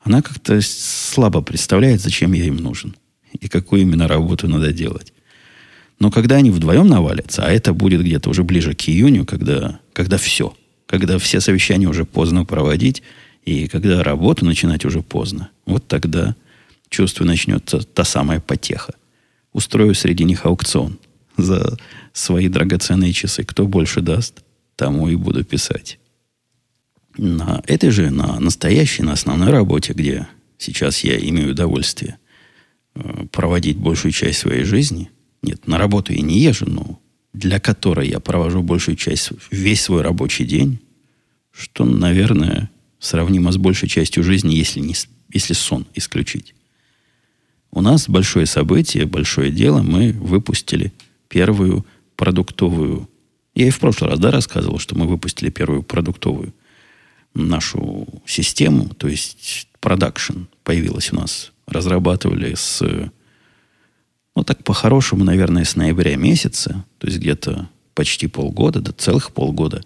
она 0.00 0.20
как-то 0.20 0.60
слабо 0.60 1.40
представляет, 1.40 2.00
зачем 2.00 2.32
я 2.32 2.44
им 2.44 2.56
нужен 2.56 2.94
и 3.32 3.48
какую 3.48 3.82
именно 3.82 4.08
работу 4.08 4.48
надо 4.48 4.72
делать. 4.72 5.12
Но 5.98 6.10
когда 6.10 6.36
они 6.36 6.50
вдвоем 6.50 6.86
навалятся, 6.86 7.44
а 7.44 7.50
это 7.50 7.72
будет 7.72 8.02
где-то 8.02 8.30
уже 8.30 8.44
ближе 8.44 8.74
к 8.74 8.88
июню, 8.88 9.24
когда, 9.24 9.80
когда 9.92 10.16
все, 10.16 10.56
когда 10.86 11.18
все 11.18 11.40
совещания 11.40 11.88
уже 11.88 12.04
поздно 12.04 12.44
проводить, 12.44 13.02
и 13.44 13.66
когда 13.66 14.02
работу 14.02 14.44
начинать 14.44 14.84
уже 14.84 15.02
поздно, 15.02 15.50
вот 15.66 15.86
тогда, 15.88 16.36
чувствую, 16.88 17.26
начнется 17.26 17.80
та 17.80 18.04
самая 18.04 18.40
потеха. 18.40 18.94
Устрою 19.52 19.94
среди 19.94 20.24
них 20.24 20.44
аукцион 20.44 20.98
за 21.36 21.78
свои 22.12 22.48
драгоценные 22.48 23.12
часы. 23.12 23.44
Кто 23.44 23.66
больше 23.66 24.00
даст, 24.00 24.42
тому 24.76 25.08
и 25.08 25.16
буду 25.16 25.44
писать. 25.44 25.98
На 27.16 27.62
этой 27.66 27.90
же, 27.90 28.10
на 28.10 28.38
настоящей, 28.38 29.02
на 29.02 29.12
основной 29.12 29.50
работе, 29.50 29.92
где 29.92 30.28
сейчас 30.58 31.00
я 31.00 31.18
имею 31.18 31.52
удовольствие 31.52 32.18
проводить 33.32 33.76
большую 33.76 34.12
часть 34.12 34.38
своей 34.38 34.64
жизни– 34.64 35.10
нет, 35.42 35.66
на 35.66 35.78
работу 35.78 36.12
я 36.12 36.20
не 36.20 36.38
езжу, 36.38 36.66
но 36.68 37.00
для 37.32 37.60
которой 37.60 38.08
я 38.08 38.20
провожу 38.20 38.62
большую 38.62 38.96
часть, 38.96 39.30
весь 39.50 39.82
свой 39.82 40.02
рабочий 40.02 40.44
день, 40.44 40.80
что, 41.52 41.84
наверное, 41.84 42.70
сравнимо 42.98 43.52
с 43.52 43.56
большей 43.56 43.88
частью 43.88 44.24
жизни, 44.24 44.54
если, 44.54 44.80
не, 44.80 44.94
если 45.32 45.52
сон 45.52 45.86
исключить. 45.94 46.54
У 47.70 47.80
нас 47.80 48.08
большое 48.08 48.46
событие, 48.46 49.06
большое 49.06 49.52
дело. 49.52 49.82
Мы 49.82 50.12
выпустили 50.12 50.92
первую 51.28 51.86
продуктовую... 52.16 53.08
Я 53.54 53.68
и 53.68 53.70
в 53.70 53.78
прошлый 53.78 54.10
раз 54.10 54.18
да, 54.18 54.30
рассказывал, 54.30 54.78
что 54.78 54.96
мы 54.96 55.06
выпустили 55.06 55.50
первую 55.50 55.82
продуктовую 55.82 56.54
нашу 57.34 58.08
систему, 58.24 58.88
то 58.96 59.06
есть 59.06 59.68
продакшн 59.80 60.44
появилась 60.64 61.12
у 61.12 61.16
нас. 61.16 61.52
Разрабатывали 61.68 62.54
с 62.54 62.82
ну, 64.38 64.44
так 64.44 64.62
по-хорошему, 64.62 65.24
наверное, 65.24 65.64
с 65.64 65.74
ноября 65.74 66.14
месяца, 66.14 66.84
то 66.98 67.08
есть 67.08 67.18
где-то 67.18 67.68
почти 67.94 68.28
полгода, 68.28 68.80
да 68.80 68.92
целых 68.92 69.32
полгода. 69.32 69.82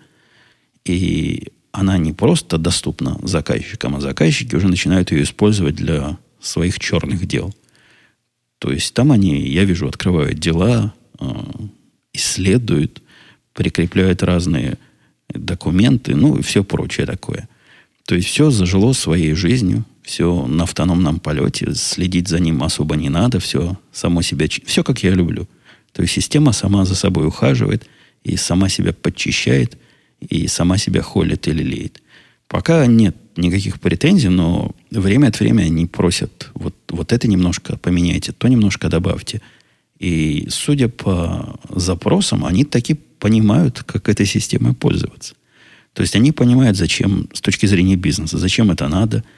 И 0.84 1.52
она 1.70 1.96
не 1.96 2.12
просто 2.12 2.58
доступна 2.58 3.18
заказчикам, 3.22 3.96
а 3.96 4.00
заказчики 4.02 4.54
уже 4.54 4.68
начинают 4.68 5.10
ее 5.10 5.22
использовать 5.22 5.74
для 5.74 6.18
своих 6.38 6.78
черных 6.78 7.26
дел. 7.26 7.54
То 8.58 8.70
есть 8.70 8.92
там 8.92 9.10
они, 9.10 9.40
я 9.40 9.64
вижу, 9.64 9.88
открывают 9.88 10.38
дела, 10.38 10.92
а, 11.18 11.50
исследуют, 12.12 13.00
прикрепляют 13.54 14.22
разные 14.22 14.76
документы, 15.30 16.14
ну 16.14 16.36
и 16.36 16.42
все 16.42 16.62
прочее 16.62 17.06
такое. 17.06 17.48
То 18.04 18.14
есть 18.14 18.28
все 18.28 18.50
зажило 18.50 18.92
своей 18.92 19.32
жизнью, 19.32 19.86
все 20.02 20.46
на 20.46 20.64
автономном 20.64 21.20
полете, 21.20 21.74
следить 21.74 22.28
за 22.28 22.40
ним 22.40 22.62
особо 22.62 22.96
не 22.96 23.08
надо, 23.08 23.38
все 23.38 23.78
само 23.92 24.22
себя, 24.22 24.46
все 24.64 24.82
как 24.82 25.02
я 25.02 25.10
люблю. 25.10 25.48
То 25.92 26.02
есть 26.02 26.14
система 26.14 26.52
сама 26.52 26.84
за 26.84 26.94
собой 26.94 27.26
ухаживает 27.26 27.86
и 28.24 28.36
сама 28.36 28.68
себя 28.68 28.92
подчищает, 28.92 29.78
и 30.20 30.46
сама 30.48 30.78
себя 30.78 31.02
холит 31.02 31.46
или 31.48 31.62
леет. 31.62 32.02
Пока 32.48 32.86
нет 32.86 33.16
никаких 33.36 33.80
претензий, 33.80 34.28
но 34.28 34.74
время 34.90 35.28
от 35.28 35.40
времени 35.40 35.66
они 35.66 35.86
просят, 35.86 36.50
вот, 36.54 36.74
вот 36.88 37.12
это 37.12 37.28
немножко 37.28 37.76
поменяйте, 37.76 38.32
то 38.32 38.48
немножко 38.48 38.88
добавьте. 38.88 39.40
И 39.98 40.46
судя 40.50 40.88
по 40.88 41.58
запросам, 41.70 42.44
они 42.44 42.64
таки 42.64 42.94
понимают, 42.94 43.82
как 43.84 44.08
этой 44.08 44.26
системой 44.26 44.74
пользоваться. 44.74 45.34
То 45.92 46.02
есть 46.02 46.16
они 46.16 46.32
понимают, 46.32 46.76
зачем, 46.76 47.28
с 47.32 47.40
точки 47.40 47.66
зрения 47.66 47.96
бизнеса, 47.96 48.38
зачем 48.38 48.72
это 48.72 48.88
надо– 48.88 49.22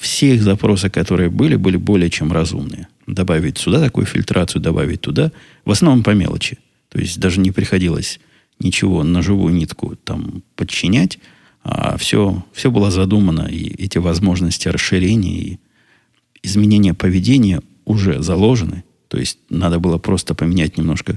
все 0.00 0.34
их 0.34 0.42
запросы, 0.42 0.88
которые 0.88 1.28
были, 1.28 1.56
были 1.56 1.76
более 1.76 2.08
чем 2.08 2.32
разумные. 2.32 2.88
Добавить 3.06 3.58
сюда 3.58 3.80
такую 3.80 4.06
фильтрацию, 4.06 4.62
добавить 4.62 5.02
туда. 5.02 5.30
В 5.66 5.70
основном 5.70 6.02
по 6.02 6.10
мелочи. 6.10 6.58
То 6.88 6.98
есть 6.98 7.20
даже 7.20 7.38
не 7.38 7.50
приходилось 7.50 8.18
ничего 8.58 9.04
на 9.04 9.20
живую 9.20 9.52
нитку 9.52 9.96
там 9.96 10.42
подчинять, 10.56 11.18
а 11.62 11.98
все, 11.98 12.42
все 12.54 12.70
было 12.70 12.90
задумано, 12.90 13.46
и 13.50 13.74
эти 13.82 13.98
возможности 13.98 14.68
расширения 14.68 15.38
и 15.38 15.58
изменения 16.42 16.94
поведения 16.94 17.60
уже 17.84 18.22
заложены. 18.22 18.84
То 19.08 19.18
есть 19.18 19.38
надо 19.50 19.80
было 19.80 19.98
просто 19.98 20.34
поменять 20.34 20.78
немножко 20.78 21.16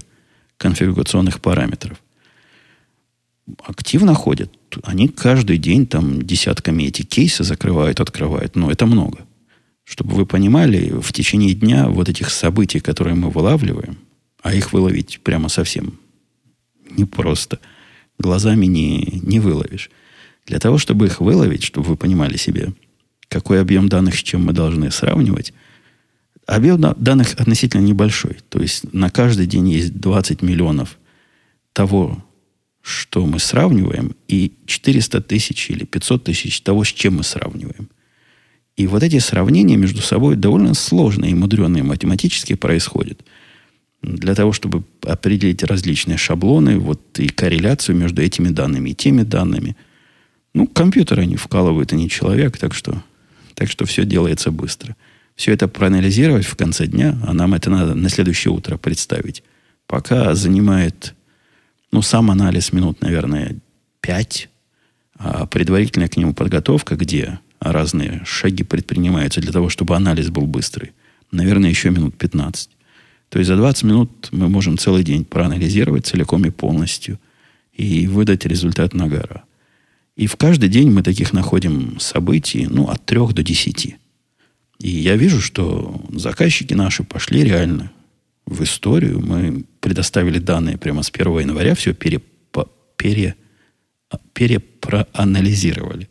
конфигурационных 0.58 1.40
параметров. 1.40 2.02
Активно 3.66 4.14
ходят 4.14 4.52
они 4.84 5.08
каждый 5.08 5.58
день 5.58 5.86
там 5.86 6.22
десятками 6.22 6.84
эти 6.84 7.04
кейсы 7.04 7.44
закрывают, 7.44 8.00
открывают. 8.00 8.56
Но 8.56 8.72
это 8.72 8.86
много. 8.86 9.20
Чтобы 9.84 10.16
вы 10.16 10.26
понимали, 10.26 10.90
в 11.00 11.12
течение 11.12 11.54
дня 11.54 11.90
вот 11.90 12.10
этих 12.10 12.30
событий, 12.30 12.80
которые 12.80 13.16
мы 13.16 13.30
вылавливаем, 13.30 13.98
а 14.42 14.54
их 14.54 14.74
выловить 14.74 15.20
прямо 15.24 15.50
совсем 15.50 16.00
непросто, 16.90 17.60
глазами 18.18 18.66
не, 18.66 19.20
не 19.24 19.40
выловишь. 19.40 19.90
Для 20.46 20.60
того, 20.60 20.78
чтобы 20.78 21.08
их 21.08 21.22
выловить, 21.22 21.64
чтобы 21.64 21.88
вы 21.88 21.98
понимали 21.98 22.38
себе, 22.38 22.74
какой 23.28 23.62
объем 23.62 23.90
данных, 23.90 24.16
с 24.16 24.24
чем 24.24 24.46
мы 24.46 24.54
должны 24.54 24.90
сравнивать, 24.92 25.54
объем 26.46 26.82
данных 26.98 27.34
относительно 27.40 27.82
небольшой. 27.82 28.38
То 28.50 28.62
есть 28.62 28.92
на 28.94 29.10
каждый 29.10 29.48
день 29.48 29.70
есть 29.70 30.00
20 30.00 30.42
миллионов 30.42 30.98
того, 31.74 32.24
что 32.84 33.26
мы 33.26 33.40
сравниваем, 33.40 34.14
и 34.28 34.52
400 34.66 35.22
тысяч 35.22 35.70
или 35.70 35.86
500 35.86 36.26
тысяч 36.26 36.62
того, 36.62 36.84
с 36.84 36.90
чем 36.90 37.16
мы 37.16 37.24
сравниваем. 37.24 37.90
И 38.76 38.88
вот 38.88 39.04
эти 39.04 39.20
сравнения 39.20 39.78
между 39.78 40.02
собой 40.02 40.36
довольно 40.36 40.74
сложные 40.74 41.32
и 41.32 41.36
мудреные 41.36 41.84
математически 41.84 42.56
происходят. 42.56 43.22
Для 44.02 44.36
того, 44.36 44.52
чтобы 44.52 44.84
определить 45.02 45.64
различные 45.64 46.18
шаблоны, 46.18 46.78
вот 46.78 47.02
и 47.20 47.30
корреляцию 47.30 47.96
между 47.96 48.22
этими 48.22 48.50
данными 48.50 48.90
и 48.90 48.96
теми 48.96 49.24
данными. 49.24 49.78
Ну, 50.54 50.68
компьютер 50.68 51.22
они 51.22 51.38
вкалывают, 51.38 51.94
а 51.94 51.96
не 51.96 52.10
человек, 52.10 52.58
так 52.58 52.74
что, 52.74 53.02
так 53.54 53.72
что 53.72 53.86
все 53.86 54.04
делается 54.04 54.52
быстро. 54.52 54.98
Все 55.38 55.54
это 55.54 55.70
проанализировать 55.70 56.46
в 56.46 56.58
конце 56.58 56.86
дня, 56.86 57.18
а 57.26 57.34
нам 57.34 57.54
это 57.54 57.70
надо 57.70 57.96
на 57.96 58.10
следующее 58.10 58.54
утро 58.54 58.76
представить. 58.76 59.42
Пока 59.88 60.36
занимает 60.36 61.16
ну, 61.94 62.02
сам 62.02 62.32
анализ 62.32 62.74
минут, 62.74 63.02
наверное, 63.02 63.56
5, 64.02 64.50
а 65.20 65.46
предварительная 65.46 66.08
к 66.08 66.18
нему 66.18 66.34
подготовка, 66.34 66.96
где 66.96 67.40
разные 67.60 68.24
шаги 68.26 68.64
предпринимаются 68.64 69.42
для 69.42 69.52
того, 69.52 69.70
чтобы 69.70 69.96
анализ 69.96 70.30
был 70.30 70.48
быстрый, 70.48 70.92
наверное, 71.32 71.70
еще 71.70 71.92
минут 71.92 72.18
15. 72.18 72.70
То 73.30 73.38
есть 73.38 73.48
за 73.48 73.58
20 73.58 73.84
минут 73.84 74.30
мы 74.32 74.50
можем 74.50 74.80
целый 74.80 75.04
день 75.04 75.24
проанализировать 75.24 76.08
целиком 76.08 76.44
и 76.46 76.50
полностью 76.50 77.20
и 77.74 78.08
выдать 78.08 78.48
результат 78.48 78.96
на 78.96 79.08
гора. 79.08 79.44
И 80.16 80.26
в 80.26 80.36
каждый 80.36 80.70
день 80.70 80.90
мы 80.90 81.04
таких 81.04 81.32
находим 81.32 82.00
событий, 82.00 82.66
ну, 82.68 82.88
от 82.88 83.06
3 83.06 83.34
до 83.34 83.44
10. 83.44 83.98
И 84.80 84.90
я 84.90 85.16
вижу, 85.16 85.40
что 85.42 86.02
заказчики 86.10 86.74
наши 86.74 87.04
пошли 87.04 87.44
реально 87.44 87.92
в 88.48 88.64
историю. 88.64 89.20
Мы 89.20 89.66
предоставили 89.84 90.40
данные 90.40 90.78
прямо 90.78 91.04
с 91.04 91.12
1 91.14 91.40
января, 91.40 91.76
все 91.76 91.94
пере, 91.94 92.22
пере, 92.96 93.36
перепроанализировали. 94.32 96.10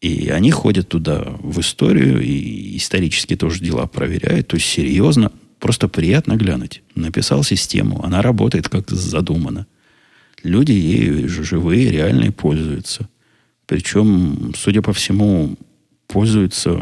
И 0.00 0.30
они 0.30 0.50
ходят 0.50 0.88
туда 0.88 1.36
в 1.40 1.60
историю, 1.60 2.22
и 2.22 2.78
исторически 2.78 3.36
тоже 3.36 3.62
дела 3.62 3.86
проверяют. 3.86 4.48
То 4.48 4.56
есть 4.56 4.66
серьезно, 4.66 5.30
просто 5.58 5.88
приятно 5.88 6.36
глянуть. 6.36 6.82
Написал 6.94 7.44
систему, 7.44 8.02
она 8.02 8.22
работает 8.22 8.70
как 8.70 8.88
задумано. 8.88 9.66
Люди 10.42 10.72
ею 10.72 11.28
живые, 11.28 11.90
реальные 11.90 12.32
пользуются. 12.32 13.10
Причем, 13.66 14.54
судя 14.56 14.80
по 14.80 14.94
всему, 14.94 15.58
пользуются 16.06 16.80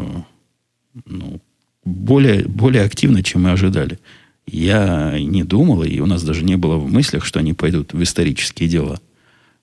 ну, 1.06 1.40
более, 1.84 2.44
более 2.46 2.84
активно, 2.84 3.24
чем 3.24 3.42
мы 3.42 3.50
ожидали. 3.50 3.98
Я 4.50 5.18
не 5.20 5.44
думал, 5.44 5.82
и 5.82 6.00
у 6.00 6.06
нас 6.06 6.22
даже 6.22 6.42
не 6.42 6.56
было 6.56 6.76
в 6.76 6.90
мыслях, 6.90 7.26
что 7.26 7.38
они 7.38 7.52
пойдут 7.52 7.92
в 7.92 8.02
исторические 8.02 8.66
дела 8.68 8.98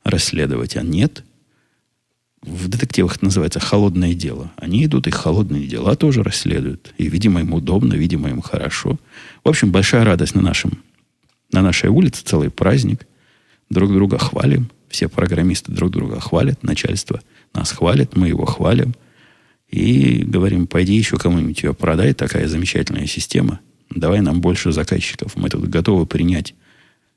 расследовать. 0.04 0.77
А 0.77 0.84
нет. 0.84 1.24
В 2.44 2.68
детективах 2.68 3.15
это 3.15 3.25
называется 3.25 3.60
холодное 3.60 4.13
дело. 4.13 4.51
Они 4.58 4.86
идут 4.86 5.08
и 5.08 5.12
холодные 5.12 5.65
дела 5.65 5.96
тоже 5.96 6.22
расследуют. 6.22 6.94
И, 7.00 7.10
видимо, 7.10 7.39
им 7.39 7.54
удобно, 7.56 7.96
видимо, 7.96 8.30
им 8.30 8.42
хорошо. 8.42 9.00
В 9.44 9.50
общем, 9.50 9.72
большая 9.72 10.06
радость 10.06 10.36
на, 10.36 10.44
нашем, 10.44 10.84
на 11.51 11.63
нашей 11.63 11.89
улице, 11.89 12.22
целый 12.24 12.51
праздник. 12.51 13.08
Друг 13.72 13.92
друга 13.92 14.20
хвалим. 14.20 14.70
Все 14.88 15.10
программисты 15.10 15.72
друг 15.72 15.89
друга 15.89 16.20
хвалят. 16.20 16.62
Начальство 16.62 17.22
нас 17.56 17.72
хвалит, 17.72 18.15
мы 18.15 18.27
его 18.27 18.46
хвалим. 18.46 18.94
И 19.68 20.24
говорим, 20.24 20.68
пойди 20.68 20.94
еще 20.94 21.18
кому-нибудь 21.18 21.63
ее 21.63 21.74
продай, 21.74 22.13
такая 22.13 22.48
замечательная 22.48 23.08
система– 23.08 23.62
Давай 23.89 24.22
нам 24.22 24.42
больше 24.42 24.72
заказчиков. 24.72 25.36
Мы 25.36 25.50
тут 25.50 25.68
готовы 25.68 26.06
принять 26.06 26.54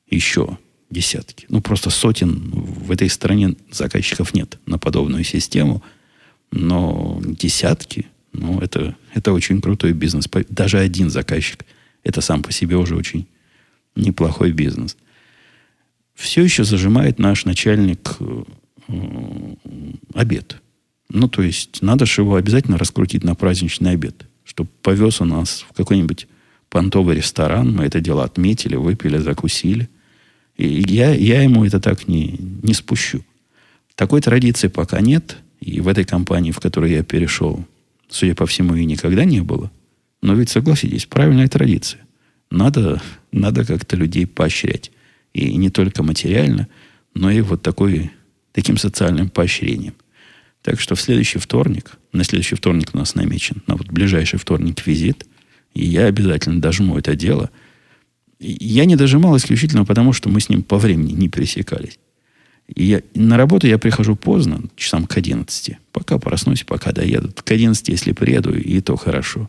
еще 0.09 0.59
десятки. 0.91 1.47
Ну, 1.49 1.61
просто 1.61 1.91
сотен 1.91 2.51
в 2.51 2.91
этой 2.91 3.09
стране 3.09 3.57
заказчиков 3.71 4.35
нет 4.35 4.59
на 4.67 4.79
подобную 4.79 5.25
систему. 5.25 5.83
Но 6.51 7.21
десятки, 7.25 8.07
ну, 8.33 8.59
это, 8.61 8.97
это 9.15 9.33
очень 9.33 9.61
крутой 9.61 9.93
бизнес. 9.93 10.27
Даже 10.49 10.79
один 10.79 11.11
заказчик, 11.11 11.65
это 12.03 12.21
сам 12.21 12.43
по 12.43 12.53
себе 12.53 12.77
уже 12.77 12.97
очень 12.97 13.27
неплохой 13.95 14.53
бизнес. 14.53 14.97
Все 16.15 16.43
еще 16.43 16.65
зажимает 16.65 17.19
наш 17.19 17.45
начальник 17.45 18.17
э, 18.19 18.45
обед. 20.15 20.57
Ну, 21.11 21.29
то 21.29 21.43
есть, 21.43 21.81
надо 21.83 22.07
же 22.07 22.23
его 22.23 22.37
обязательно 22.37 22.77
раскрутить 22.79 23.25
на 23.25 23.35
праздничный 23.35 23.93
обед, 23.93 24.27
чтобы 24.45 24.71
повез 24.83 25.21
у 25.21 25.25
нас 25.25 25.65
в 25.71 25.75
какой-нибудь 25.75 26.27
понтовый 26.69 27.17
ресторан, 27.17 27.75
мы 27.75 27.85
это 27.85 28.01
дело 28.01 28.25
отметили, 28.25 28.77
выпили, 28.77 29.19
закусили. 29.19 29.89
И 30.57 30.85
я, 30.89 31.15
я 31.15 31.43
ему 31.43 31.65
это 31.65 31.81
так 31.81 32.09
не, 32.09 32.37
не 32.63 32.75
спущу. 32.75 33.25
Такой 33.95 34.21
традиции 34.21 34.69
пока 34.69 35.01
нет, 35.01 35.39
и 35.61 35.81
в 35.81 35.89
этой 35.89 36.05
компании, 36.05 36.53
в 36.53 36.61
которой 36.61 36.93
я 36.93 37.03
перешел, 37.03 37.65
судя 38.09 38.35
по 38.35 38.47
всему, 38.47 38.75
и 38.75 38.85
никогда 38.85 39.25
не 39.25 39.41
было. 39.41 39.71
Но 40.23 40.35
ведь, 40.35 40.51
согласитесь, 40.51 41.07
правильная 41.07 41.49
традиция. 41.49 42.01
Надо, 42.51 43.01
надо 43.33 43.65
как-то 43.65 43.97
людей 43.97 44.27
поощрять. 44.27 44.91
И 45.33 45.57
не 45.57 45.71
только 45.71 46.03
материально, 46.03 46.69
но 47.15 47.31
и 47.31 47.41
вот 47.41 47.63
такой, 47.63 48.11
таким 48.53 48.77
социальным 48.79 49.31
поощрением. 49.31 49.95
Так 50.63 50.81
что 50.81 50.97
в 50.97 51.01
следующий 51.01 51.39
вторник, 51.39 51.99
на 52.13 52.25
следующий 52.25 52.57
вторник 52.57 52.91
у 52.95 52.99
нас 52.99 53.15
намечен, 53.15 53.63
на 53.67 53.77
вот 53.77 53.89
ближайший 53.89 54.39
вторник 54.39 54.87
визит– 54.87 55.27
и 55.75 55.85
я 55.85 56.07
обязательно 56.07 56.61
дожму 56.61 56.99
это 56.99 57.15
дело. 57.15 57.51
Я 58.39 58.85
не 58.85 58.97
дожимал 58.97 59.37
исключительно 59.37 59.85
потому, 59.85 60.13
что 60.13 60.29
мы 60.29 60.41
с 60.41 60.49
ним 60.49 60.63
по 60.63 60.79
времени 60.79 61.13
не 61.13 61.29
пересекались. 61.29 61.99
И 62.75 62.85
я, 62.85 63.03
на 63.15 63.37
работу 63.37 63.67
я 63.67 63.79
прихожу 63.79 64.15
поздно, 64.15 64.63
часам 64.77 65.07
к 65.07 65.17
11. 65.17 65.77
Пока 65.93 66.19
проснусь, 66.19 66.65
пока 66.65 66.93
доеду. 66.93 67.33
К 67.33 67.51
11, 67.51 67.89
если 67.89 68.13
приеду, 68.13 68.55
и 68.55 68.81
то 68.81 68.97
хорошо. 68.97 69.49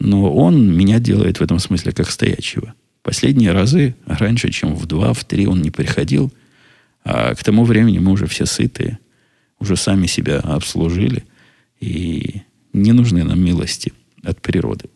Но 0.00 0.34
он 0.34 0.76
меня 0.76 0.98
делает 0.98 1.38
в 1.38 1.42
этом 1.42 1.60
смысле 1.60 1.92
как 1.92 2.10
стоячего. 2.10 2.74
Последние 3.02 3.52
разы, 3.52 3.94
раньше, 4.06 4.50
чем 4.50 4.74
в 4.74 4.86
2, 4.86 5.12
в 5.12 5.24
3 5.24 5.46
он 5.46 5.62
не 5.62 5.70
приходил. 5.70 6.32
А 7.04 7.34
к 7.34 7.44
тому 7.44 7.64
времени 7.64 7.98
мы 7.98 8.12
уже 8.12 8.26
все 8.26 8.46
сытые. 8.46 8.98
Уже 9.60 9.76
сами 9.76 10.06
себя 10.06 10.40
обслужили. 10.40 11.24
И 11.80 12.42
не 12.72 12.92
нужны 12.92 13.22
нам 13.22 13.40
милости 13.40 13.92
от 14.24 14.40
природы. 14.42 14.86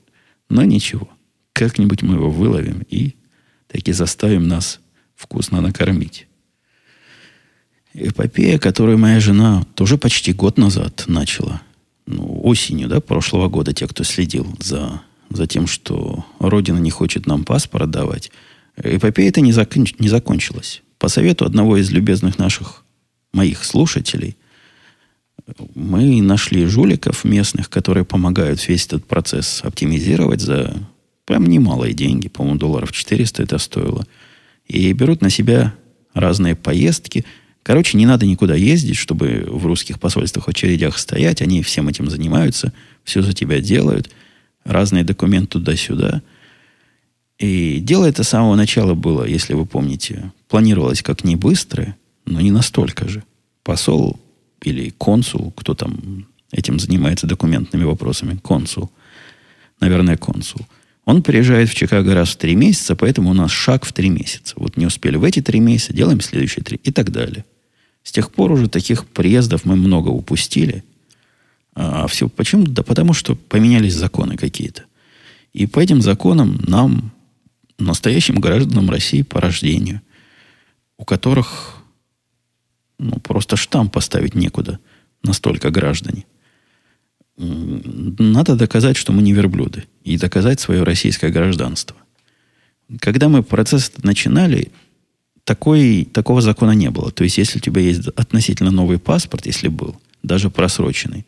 Но 0.48 0.64
ничего. 0.64 1.08
Как-нибудь 1.52 2.02
мы 2.02 2.14
его 2.14 2.30
выловим 2.30 2.84
и 2.88 3.14
таки 3.66 3.92
заставим 3.92 4.46
нас 4.46 4.80
вкусно 5.14 5.60
накормить. 5.60 6.26
Эпопея, 7.94 8.58
которую 8.58 8.98
моя 8.98 9.20
жена 9.20 9.64
тоже 9.74 9.96
почти 9.96 10.32
год 10.32 10.58
назад 10.58 11.04
начала. 11.06 11.62
Ну, 12.06 12.40
осенью, 12.44 12.88
да, 12.88 13.00
прошлого 13.00 13.48
года, 13.48 13.72
те, 13.72 13.88
кто 13.88 14.04
следил 14.04 14.54
за, 14.60 15.02
за 15.30 15.46
тем, 15.46 15.66
что 15.66 16.24
Родина 16.38 16.78
не 16.78 16.90
хочет 16.90 17.26
нам 17.26 17.44
паспорт 17.44 17.90
давать. 17.90 18.30
Эпопея 18.76 19.30
это 19.30 19.40
не, 19.40 19.52
закон, 19.52 19.86
не 19.98 20.08
закончилась. 20.08 20.82
По 20.98 21.08
совету 21.08 21.44
одного 21.46 21.78
из 21.78 21.90
любезных 21.90 22.38
наших, 22.38 22.84
моих 23.32 23.64
слушателей– 23.64 24.36
мы 25.74 26.20
нашли 26.22 26.66
жуликов 26.66 27.24
местных, 27.24 27.70
которые 27.70 28.04
помогают 28.04 28.66
весь 28.66 28.86
этот 28.86 29.06
процесс 29.06 29.60
оптимизировать 29.62 30.40
за 30.40 30.74
прям 31.24 31.46
немалые 31.46 31.94
деньги. 31.94 32.28
По-моему, 32.28 32.58
долларов 32.58 32.92
400 32.92 33.42
это 33.42 33.58
стоило. 33.58 34.06
И 34.66 34.92
берут 34.92 35.20
на 35.20 35.30
себя 35.30 35.74
разные 36.14 36.56
поездки. 36.56 37.24
Короче, 37.62 37.96
не 37.96 38.06
надо 38.06 38.26
никуда 38.26 38.54
ездить, 38.54 38.96
чтобы 38.96 39.44
в 39.48 39.66
русских 39.66 40.00
посольствах 40.00 40.46
в 40.46 40.50
очередях 40.50 40.98
стоять. 40.98 41.42
Они 41.42 41.62
всем 41.62 41.88
этим 41.88 42.10
занимаются, 42.10 42.72
все 43.04 43.22
за 43.22 43.32
тебя 43.32 43.60
делают. 43.60 44.10
Разные 44.64 45.04
документы 45.04 45.58
туда-сюда. 45.58 46.22
И 47.38 47.78
дело 47.80 48.06
это 48.06 48.24
с 48.24 48.28
самого 48.28 48.54
начала 48.56 48.94
было, 48.94 49.24
если 49.24 49.54
вы 49.54 49.66
помните, 49.66 50.32
планировалось 50.48 51.02
как 51.02 51.22
не 51.22 51.36
быстро, 51.36 51.94
но 52.24 52.40
не 52.40 52.50
настолько 52.50 53.08
же. 53.08 53.22
Посол 53.62 54.18
или 54.66 54.90
консул, 54.90 55.52
кто 55.52 55.74
там 55.74 56.26
этим 56.50 56.80
занимается 56.80 57.28
документными 57.28 57.84
вопросами, 57.84 58.36
консул, 58.42 58.90
наверное, 59.80 60.16
консул. 60.16 60.66
Он 61.04 61.22
приезжает 61.22 61.68
в 61.68 61.74
Чикаго 61.74 62.14
раз 62.14 62.30
в 62.30 62.36
три 62.36 62.56
месяца, 62.56 62.96
поэтому 62.96 63.30
у 63.30 63.34
нас 63.34 63.52
шаг 63.52 63.84
в 63.84 63.92
три 63.92 64.08
месяца. 64.10 64.54
Вот 64.56 64.76
не 64.76 64.86
успели 64.86 65.16
в 65.16 65.22
эти 65.22 65.40
три 65.40 65.60
месяца, 65.60 65.92
делаем 65.92 66.20
следующие 66.20 66.64
три 66.64 66.80
и 66.82 66.90
так 66.90 67.12
далее. 67.12 67.44
С 68.02 68.10
тех 68.10 68.32
пор 68.32 68.50
уже 68.50 68.68
таких 68.68 69.06
приездов 69.06 69.64
мы 69.64 69.76
много 69.76 70.08
упустили. 70.08 70.82
А 71.76 72.08
все 72.08 72.28
почему? 72.28 72.66
Да 72.66 72.82
потому 72.82 73.12
что 73.12 73.36
поменялись 73.36 73.94
законы 73.94 74.36
какие-то. 74.36 74.82
И 75.52 75.66
по 75.66 75.78
этим 75.78 76.02
законам 76.02 76.60
нам, 76.66 77.12
настоящим 77.78 78.40
гражданам 78.40 78.90
России 78.90 79.22
по 79.22 79.40
рождению, 79.40 80.00
у 80.98 81.04
которых 81.04 81.75
ну, 82.98 83.18
просто 83.20 83.56
штамп 83.56 83.92
поставить 83.92 84.34
некуда. 84.34 84.78
Настолько 85.22 85.70
граждане. 85.70 86.24
Надо 87.36 88.56
доказать, 88.56 88.96
что 88.96 89.12
мы 89.12 89.22
не 89.22 89.32
верблюды. 89.32 89.84
И 90.04 90.16
доказать 90.16 90.60
свое 90.60 90.82
российское 90.82 91.30
гражданство. 91.30 91.96
Когда 93.00 93.28
мы 93.28 93.42
процесс 93.42 93.92
начинали, 94.02 94.70
такой, 95.44 96.08
такого 96.12 96.40
закона 96.40 96.72
не 96.72 96.90
было. 96.90 97.10
То 97.10 97.24
есть, 97.24 97.38
если 97.38 97.58
у 97.58 97.62
тебя 97.62 97.80
есть 97.80 98.08
относительно 98.08 98.70
новый 98.70 98.98
паспорт, 98.98 99.46
если 99.46 99.68
был, 99.68 100.00
даже 100.22 100.50
просроченный, 100.50 101.26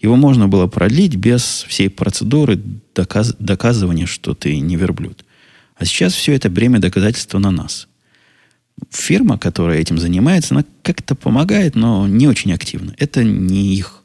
его 0.00 0.16
можно 0.16 0.46
было 0.46 0.66
продлить 0.66 1.16
без 1.16 1.64
всей 1.68 1.90
процедуры 1.90 2.60
доказ, 2.94 3.34
доказывания, 3.38 4.06
что 4.06 4.34
ты 4.34 4.58
не 4.60 4.76
верблюд. 4.76 5.24
А 5.76 5.84
сейчас 5.84 6.12
все 6.12 6.34
это 6.34 6.50
бремя 6.50 6.78
доказательства 6.78 7.38
на 7.38 7.50
нас 7.50 7.88
фирма, 8.90 9.38
которая 9.38 9.78
этим 9.78 9.98
занимается, 9.98 10.54
она 10.54 10.64
как-то 10.82 11.14
помогает, 11.14 11.74
но 11.74 12.06
не 12.06 12.26
очень 12.26 12.52
активно. 12.52 12.94
Это 12.98 13.24
не 13.24 13.74
их 13.74 14.04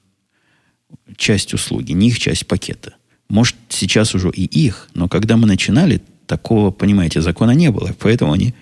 часть 1.18 1.54
услуги, 1.54 1.92
не 1.92 2.08
их 2.08 2.20
часть 2.20 2.48
пакета. 2.48 2.96
Может, 3.30 3.56
сейчас 3.70 4.16
уже 4.16 4.30
и 4.30 4.44
их, 4.44 4.90
но 4.94 5.08
когда 5.08 5.38
мы 5.38 5.48
начинали, 5.48 6.02
такого, 6.28 6.72
понимаете, 6.72 7.22
закона 7.22 7.52
не 7.52 7.70
было, 7.72 7.96
поэтому 8.00 8.34
они 8.34 8.54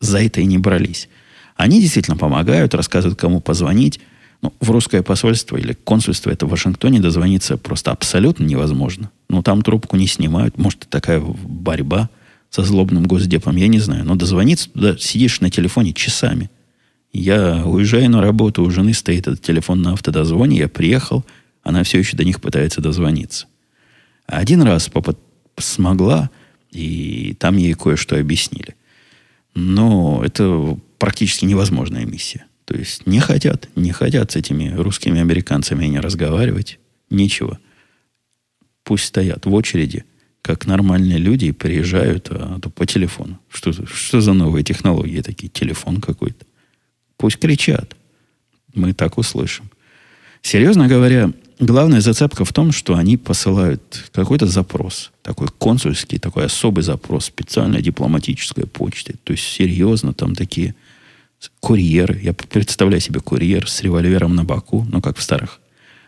за 0.00 0.22
это 0.22 0.40
и 0.40 0.46
не 0.46 0.58
брались. 0.58 1.08
Они 1.56 1.80
действительно 1.80 2.16
помогают, 2.16 2.74
рассказывают, 2.74 3.18
кому 3.18 3.40
позвонить. 3.40 4.00
Ну, 4.42 4.54
в 4.60 4.70
русское 4.70 5.02
посольство 5.02 5.58
или 5.58 5.74
консульство 5.74 6.30
это 6.30 6.46
в 6.46 6.50
Вашингтоне 6.50 7.00
дозвониться 7.00 7.58
просто 7.58 7.90
абсолютно 7.90 8.44
невозможно. 8.44 9.10
Ну, 9.28 9.42
там 9.42 9.60
трубку 9.62 9.96
не 9.96 10.06
снимают. 10.06 10.56
Может, 10.56 10.86
такая 10.88 11.20
борьба– 11.20 12.08
со 12.50 12.64
злобным 12.64 13.04
госдепом, 13.04 13.56
я 13.56 13.68
не 13.68 13.78
знаю. 13.78 14.04
Но 14.04 14.16
дозвониться 14.16 14.68
туда, 14.70 14.98
сидишь 14.98 15.40
на 15.40 15.50
телефоне 15.50 15.92
часами. 15.92 16.50
Я 17.12 17.64
уезжаю 17.64 18.10
на 18.10 18.20
работу, 18.20 18.62
у 18.62 18.70
жены 18.70 18.92
стоит 18.92 19.26
этот 19.26 19.42
телефон 19.42 19.82
на 19.82 19.92
автодозвоне, 19.92 20.58
я 20.58 20.68
приехал, 20.68 21.24
она 21.62 21.82
все 21.82 21.98
еще 21.98 22.16
до 22.16 22.24
них 22.24 22.40
пытается 22.40 22.80
дозвониться. 22.80 23.46
Один 24.26 24.62
раз 24.62 24.88
попад... 24.88 25.18
смогла, 25.58 26.30
и 26.70 27.34
там 27.38 27.56
ей 27.56 27.74
кое-что 27.74 28.18
объяснили. 28.18 28.76
Но 29.54 30.22
это 30.24 30.78
практически 30.98 31.44
невозможная 31.44 32.04
миссия. 32.04 32.46
То 32.64 32.76
есть 32.76 33.06
не 33.06 33.18
хотят, 33.18 33.68
не 33.74 33.90
хотят 33.90 34.30
с 34.30 34.36
этими 34.36 34.72
русскими 34.72 35.20
американцами 35.20 35.86
не 35.86 35.98
разговаривать. 35.98 36.78
Ничего. 37.10 37.58
Пусть 38.84 39.06
стоят 39.06 39.46
в 39.46 39.52
очереди, 39.52 40.04
как 40.42 40.66
нормальные 40.66 41.18
люди 41.18 41.52
приезжают 41.52 42.28
а, 42.30 42.58
то 42.60 42.70
по 42.70 42.86
телефону. 42.86 43.38
Что, 43.48 43.72
что 43.86 44.20
за 44.20 44.32
новые 44.32 44.64
технологии 44.64 45.20
такие? 45.20 45.48
Телефон 45.48 46.00
какой-то. 46.00 46.46
Пусть 47.16 47.38
кричат. 47.38 47.96
Мы 48.74 48.94
так 48.94 49.18
услышим. 49.18 49.70
Серьезно 50.42 50.88
говоря, 50.88 51.32
главная 51.58 52.00
зацепка 52.00 52.44
в 52.44 52.52
том, 52.52 52.72
что 52.72 52.94
они 52.94 53.18
посылают 53.18 54.10
какой-то 54.12 54.46
запрос, 54.46 55.12
такой 55.22 55.48
консульский, 55.58 56.18
такой 56.18 56.46
особый 56.46 56.82
запрос, 56.82 57.26
специальной 57.26 57.82
дипломатической 57.82 58.66
почты. 58.66 59.16
То 59.24 59.32
есть 59.32 59.44
серьезно 59.44 60.14
там 60.14 60.34
такие 60.34 60.74
курьеры. 61.60 62.18
Я 62.22 62.32
представляю 62.32 63.00
себе 63.00 63.20
курьер 63.20 63.68
с 63.68 63.82
револьвером 63.82 64.34
на 64.34 64.44
боку, 64.44 64.86
ну 64.90 65.02
как 65.02 65.18
в 65.18 65.22
старых 65.22 65.60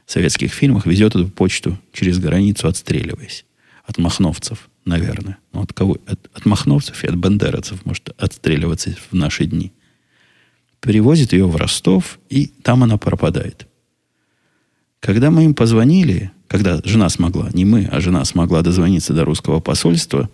советских 0.07 0.53
фильмах, 0.53 0.87
везет 0.87 1.15
эту 1.15 1.29
почту 1.29 1.79
через 1.93 2.19
границу, 2.19 2.69
отстреливаясь 2.69 3.45
от 3.93 3.99
махновцев, 3.99 4.71
наверное. 4.85 5.39
Ну, 5.53 5.63
от 5.63 5.73
кого? 5.73 5.99
От, 6.07 6.31
от 6.35 6.47
махновцев 6.47 7.05
и 7.05 7.07
от 7.07 7.17
бандеровцев 7.17 7.85
может 7.85 8.11
отстреливаться 8.19 8.95
в 9.11 9.15
наши 9.15 9.45
дни. 9.45 9.73
Перевозит 10.81 11.33
ее 11.33 11.47
в 11.47 11.57
Ростов, 11.57 12.19
и 12.31 12.47
там 12.47 12.83
она 12.83 12.97
пропадает. 12.97 13.69
Когда 15.01 15.31
мы 15.31 15.45
им 15.45 15.55
позвонили, 15.55 16.31
когда 16.49 16.81
жена 16.85 17.09
смогла, 17.09 17.51
не 17.53 17.65
мы, 17.65 17.89
а 17.91 18.01
жена 18.01 18.25
смогла 18.25 18.63
дозвониться 18.63 19.13
до 19.13 19.25
русского 19.25 19.61
посольства, 19.61 20.31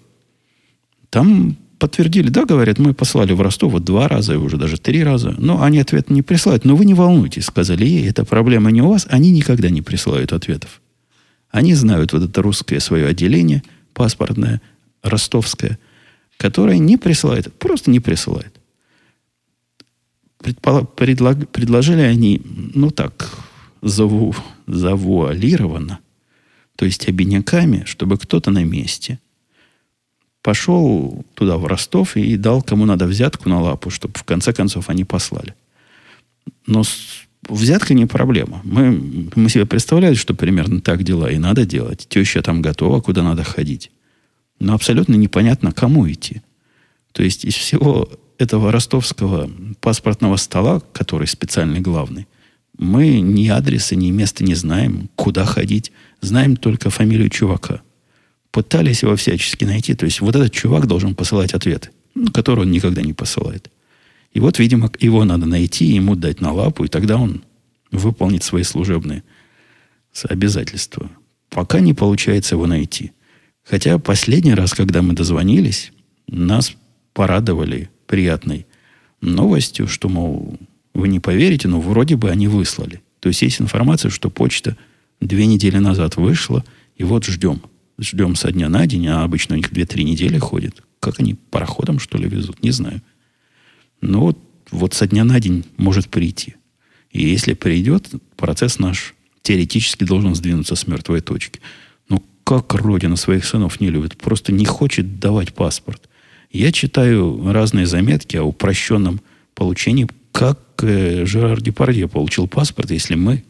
там 1.11 1.57
подтвердили, 1.79 2.29
да, 2.29 2.45
говорят, 2.45 2.79
мы 2.79 2.95
послали 2.95 3.33
в 3.33 3.41
Ростов 3.41 3.73
вот 3.73 3.85
два 3.85 4.09
раза, 4.09 4.35
и 4.35 4.37
уже 4.37 4.57
даже 4.57 4.79
три 4.79 5.03
раза. 5.03 5.35
Но 5.39 5.63
они 5.63 5.79
ответ 5.79 6.11
не 6.11 6.23
присылают. 6.23 6.65
Но 6.65 6.77
вы 6.77 6.85
не 6.85 6.95
волнуйтесь, 6.95 7.47
сказали 7.47 7.85
ей, 7.85 8.09
эта 8.09 8.25
проблема 8.25 8.71
не 8.71 8.83
у 8.83 8.89
вас. 8.89 9.07
Они 9.11 9.31
никогда 9.31 9.71
не 9.71 9.83
присылают 9.83 10.33
ответов. 10.33 10.81
Они 11.51 11.75
знают 11.75 12.13
вот 12.13 12.23
это 12.23 12.43
русское 12.43 12.81
свое 12.81 13.07
отделение, 13.07 13.63
паспортное, 13.95 14.61
ростовское, 15.03 15.79
которое 16.37 16.79
не 16.79 16.97
присылает, 16.97 17.53
просто 17.59 17.91
не 17.91 18.01
присылает. 18.01 18.61
Предполаг, 20.39 20.95
предлаг, 20.95 21.49
предложили 21.51 22.03
они, 22.03 22.43
ну 22.45 22.91
так, 22.91 23.29
заву, 23.83 24.35
завуалированно, 24.67 25.99
то 26.77 26.85
есть 26.85 27.09
обиняками, 27.09 27.85
чтобы 27.87 28.19
кто-то 28.19 28.51
на 28.51 28.65
месте 28.65 29.19
пошел 30.43 31.27
туда, 31.35 31.59
в 31.59 31.67
Ростов, 31.67 32.17
и 32.17 32.37
дал 32.37 32.63
кому 32.63 32.87
надо 32.87 33.07
взятку 33.07 33.49
на 33.49 33.61
лапу, 33.61 33.91
чтобы 33.91 34.15
в 34.17 34.25
конце 34.25 34.53
концов 34.53 34.89
они 34.89 35.05
послали. 35.05 35.55
Но 36.67 36.85
взятка 37.49 37.95
не 37.95 38.07
проблема. 38.07 38.61
Мы, 38.65 39.31
мы 39.35 39.49
себе 39.49 39.67
представляли, 39.67 40.15
что 40.15 40.35
примерно 40.35 40.81
так 40.81 41.03
дела 41.03 41.31
и 41.31 41.39
надо 41.39 41.65
делать. 41.65 42.07
Теща 42.09 42.43
там 42.43 42.63
готова, 42.63 43.01
куда 43.01 43.23
надо 43.23 43.45
ходить. 43.45 43.91
Но 44.61 44.75
абсолютно 44.75 45.15
непонятно, 45.15 45.73
кому 45.73 46.11
идти. 46.11 46.43
То 47.13 47.23
есть 47.23 47.45
из 47.45 47.55
всего 47.55 48.09
этого 48.39 48.73
ростовского 48.73 49.51
паспортного 49.81 50.37
стола, 50.37 50.81
который 50.93 51.27
специальный 51.27 51.81
главный, 51.81 52.27
мы 52.79 53.21
ни 53.21 53.49
адреса, 53.49 53.97
ни 53.97 54.11
места 54.11 54.45
не 54.45 54.55
знаем, 54.55 55.11
куда 55.17 55.45
ходить. 55.45 55.91
Знаем 56.21 56.57
только 56.57 56.91
фамилию 56.91 57.29
чувака. 57.29 57.83
Пытались 58.53 59.03
его 59.03 59.17
всячески 59.17 59.65
найти. 59.65 59.95
То 59.95 60.05
есть 60.05 60.21
вот 60.21 60.37
этот 60.37 60.53
чувак 60.53 60.87
должен 60.87 61.15
посылать 61.15 61.55
ответы, 61.55 61.91
ну, 62.15 62.31
которые 62.31 62.67
он 62.67 62.71
никогда 62.71 63.03
не 63.03 63.13
посылает. 63.13 63.71
И 64.39 64.41
вот, 64.41 64.61
видимо, 64.61 64.89
его 65.01 65.25
надо 65.25 65.47
найти, 65.47 65.87
ему 65.87 66.15
дать 66.15 66.41
на 66.41 66.53
лапу, 66.53 66.85
и 66.85 66.89
тогда 66.89 67.17
он 67.17 67.43
выполнит 67.91 68.45
свои 68.45 68.63
служебные 68.63 69.25
обязательства. 70.29 71.11
Пока 71.51 71.81
не 71.81 71.93
получается 71.93 72.55
его 72.55 72.69
найти. 72.69 73.11
Хотя 73.65 73.99
последний 73.99 74.55
раз, 74.55 74.75
когда 74.75 75.03
мы 75.03 75.15
дозвонились, 75.15 75.91
нас 76.29 76.77
порадовали 77.15 77.91
приятной 78.07 78.69
новостью, 79.21 79.89
что, 79.89 80.09
мол, 80.09 80.57
вы 80.95 81.09
не 81.09 81.19
поверите, 81.19 81.67
но 81.67 81.81
вроде 81.81 82.15
бы 82.15 82.31
они 82.31 82.47
выслали. 82.47 83.03
То 83.19 83.31
есть 83.31 83.43
есть 83.43 83.61
информация, 83.61 84.09
что 84.09 84.31
почта 84.31 84.77
две 85.21 85.47
недели 85.47 85.79
назад 85.79 86.15
вышла, 86.15 86.65
и 86.95 87.03
вот 87.03 87.25
ждем. 87.25 87.61
Ждем 87.99 88.37
со 88.37 88.53
дня 88.53 88.69
на 88.69 88.87
день, 88.87 89.09
а 89.09 89.25
обычно 89.25 89.57
у 89.57 89.59
них 89.59 89.73
две-три 89.73 90.05
недели 90.05 90.39
ходит. 90.39 90.85
Как 91.01 91.19
они 91.19 91.35
пароходом, 91.35 91.99
что 91.99 92.19
ли, 92.19 92.29
везут, 92.29 92.63
не 92.63 92.71
знаю. 92.71 93.03
Но 94.01 94.21
вот, 94.21 94.39
вот 94.71 94.95
со 94.95 95.07
дня 95.07 95.25
на 95.25 95.41
день 95.41 95.65
может 95.77 96.09
прийти. 96.09 96.57
И 97.11 97.27
если 97.27 97.55
придет, 97.55 98.09
процесс 98.37 98.79
наш 98.79 99.15
теоретически 99.43 100.05
должен 100.05 100.35
сдвинуться 100.35 100.77
с 100.77 100.87
мертвой 100.87 101.21
точки. 101.21 101.61
Но 102.09 102.23
как 102.45 102.75
Родина 102.75 103.17
своих 103.17 103.45
сынов 103.45 103.81
не 103.81 103.91
любит? 103.91 104.17
Просто 104.17 104.53
не 104.53 104.65
хочет 104.65 105.19
давать 105.19 105.55
паспорт. 105.55 106.09
Я 106.51 106.73
читаю 106.73 107.53
разные 107.53 107.87
заметки 107.87 108.37
о 108.37 108.45
упрощенном 108.45 109.21
получении, 109.55 110.09
как 110.33 110.61
э, 110.83 111.25
Жерар 111.27 111.61
Депардье 111.61 112.09
получил 112.09 112.47
паспорт, 112.47 112.91
если 112.91 113.15
мы, 113.15 113.45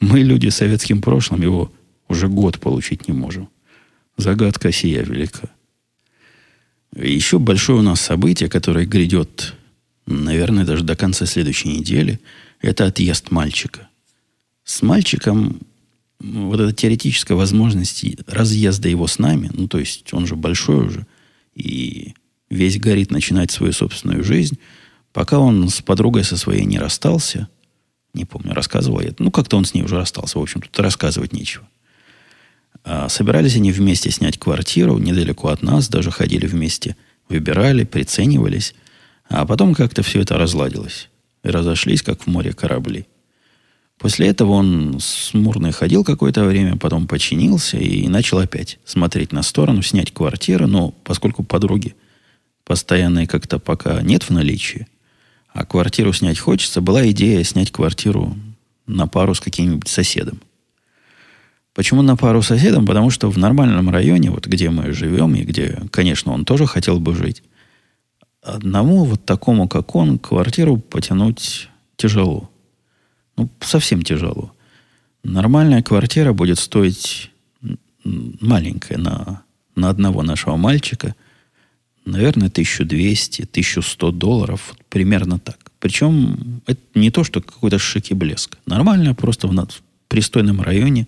мы, 0.00 0.20
люди 0.20 0.48
с 0.48 0.56
советским 0.56 1.00
прошлым, 1.00 1.42
его 1.42 1.72
уже 2.08 2.28
год 2.28 2.60
получить 2.60 3.08
не 3.08 3.14
можем. 3.14 3.48
Загадка 4.16 4.72
сия 4.72 5.02
велика. 5.02 5.50
Еще 6.96 7.38
большое 7.38 7.80
у 7.80 7.82
нас 7.82 8.00
событие, 8.00 8.48
которое 8.48 8.86
грядет 8.86 9.54
наверное, 10.08 10.64
даже 10.64 10.84
до 10.84 10.96
конца 10.96 11.26
следующей 11.26 11.68
недели, 11.68 12.20
это 12.60 12.86
отъезд 12.86 13.30
мальчика. 13.30 13.88
С 14.64 14.82
мальчиком 14.82 15.60
вот 16.20 16.60
эта 16.60 16.72
теоретическая 16.72 17.34
возможность 17.34 18.04
разъезда 18.26 18.88
его 18.88 19.06
с 19.06 19.18
нами, 19.18 19.50
ну, 19.52 19.68
то 19.68 19.78
есть 19.78 20.12
он 20.12 20.26
же 20.26 20.34
большой 20.34 20.86
уже, 20.86 21.06
и 21.54 22.14
весь 22.50 22.78
горит 22.78 23.10
начинать 23.10 23.50
свою 23.50 23.72
собственную 23.72 24.24
жизнь, 24.24 24.58
пока 25.12 25.38
он 25.38 25.68
с 25.68 25.80
подругой 25.80 26.24
со 26.24 26.36
своей 26.36 26.64
не 26.64 26.78
расстался, 26.78 27.48
не 28.14 28.24
помню, 28.24 28.52
рассказывал 28.52 29.00
я, 29.00 29.12
ну, 29.18 29.30
как-то 29.30 29.56
он 29.56 29.64
с 29.64 29.74
ней 29.74 29.82
уже 29.82 29.96
расстался, 29.96 30.38
в 30.38 30.42
общем, 30.42 30.60
тут 30.62 30.78
рассказывать 30.80 31.32
нечего. 31.32 31.68
А 32.84 33.08
собирались 33.08 33.56
они 33.56 33.70
вместе 33.72 34.10
снять 34.10 34.38
квартиру 34.38 34.98
недалеко 34.98 35.48
от 35.48 35.62
нас, 35.62 35.88
даже 35.88 36.10
ходили 36.10 36.46
вместе, 36.46 36.96
выбирали, 37.28 37.84
приценивались– 37.84 38.74
а 39.28 39.46
потом 39.46 39.74
как-то 39.74 40.02
все 40.02 40.20
это 40.20 40.38
разладилось. 40.38 41.08
И 41.42 41.48
разошлись, 41.48 42.02
как 42.02 42.22
в 42.22 42.26
море 42.26 42.52
корабли. 42.52 43.06
После 43.98 44.28
этого 44.28 44.52
он 44.52 44.98
смурно 45.00 45.72
ходил 45.72 46.04
какое-то 46.04 46.44
время, 46.44 46.76
потом 46.76 47.06
починился 47.06 47.78
и 47.78 48.06
начал 48.08 48.38
опять 48.38 48.78
смотреть 48.84 49.32
на 49.32 49.42
сторону, 49.42 49.82
снять 49.82 50.12
квартиру. 50.12 50.66
Но 50.66 50.92
поскольку 51.04 51.42
подруги 51.42 51.96
постоянной 52.64 53.26
как-то 53.26 53.58
пока 53.58 54.00
нет 54.02 54.24
в 54.24 54.30
наличии, 54.30 54.86
а 55.52 55.64
квартиру 55.64 56.12
снять 56.12 56.38
хочется, 56.38 56.80
была 56.80 57.08
идея 57.10 57.42
снять 57.42 57.72
квартиру 57.72 58.36
на 58.86 59.08
пару 59.08 59.34
с 59.34 59.40
каким-нибудь 59.40 59.88
соседом. 59.88 60.40
Почему 61.74 62.02
на 62.02 62.16
пару 62.16 62.42
с 62.42 62.46
соседом? 62.46 62.86
Потому 62.86 63.10
что 63.10 63.30
в 63.30 63.38
нормальном 63.38 63.90
районе, 63.90 64.30
вот 64.30 64.46
где 64.46 64.70
мы 64.70 64.92
живем, 64.92 65.34
и 65.34 65.42
где, 65.42 65.80
конечно, 65.90 66.32
он 66.32 66.44
тоже 66.44 66.66
хотел 66.66 67.00
бы 67.00 67.14
жить, 67.14 67.42
одному 68.56 69.04
вот 69.04 69.24
такому, 69.24 69.68
как 69.68 69.94
он, 69.94 70.18
квартиру 70.18 70.78
потянуть 70.78 71.68
тяжело. 71.96 72.50
Ну, 73.36 73.48
совсем 73.60 74.02
тяжело. 74.02 74.52
Нормальная 75.22 75.82
квартира 75.82 76.32
будет 76.32 76.58
стоить 76.58 77.30
маленькая 78.04 78.98
на, 78.98 79.42
на 79.74 79.90
одного 79.90 80.22
нашего 80.22 80.56
мальчика, 80.56 81.14
наверное, 82.04 82.48
1200, 82.48 83.42
1100 83.42 84.10
долларов, 84.12 84.74
примерно 84.88 85.38
так. 85.38 85.58
Причем 85.78 86.60
это 86.66 86.80
не 86.94 87.10
то, 87.10 87.24
что 87.24 87.40
какой-то 87.40 87.78
шик 87.78 88.10
и 88.10 88.14
блеск. 88.14 88.58
Нормальная, 88.66 89.14
просто 89.14 89.46
в, 89.46 89.52
в 89.52 89.82
пристойном 90.08 90.60
районе 90.60 91.06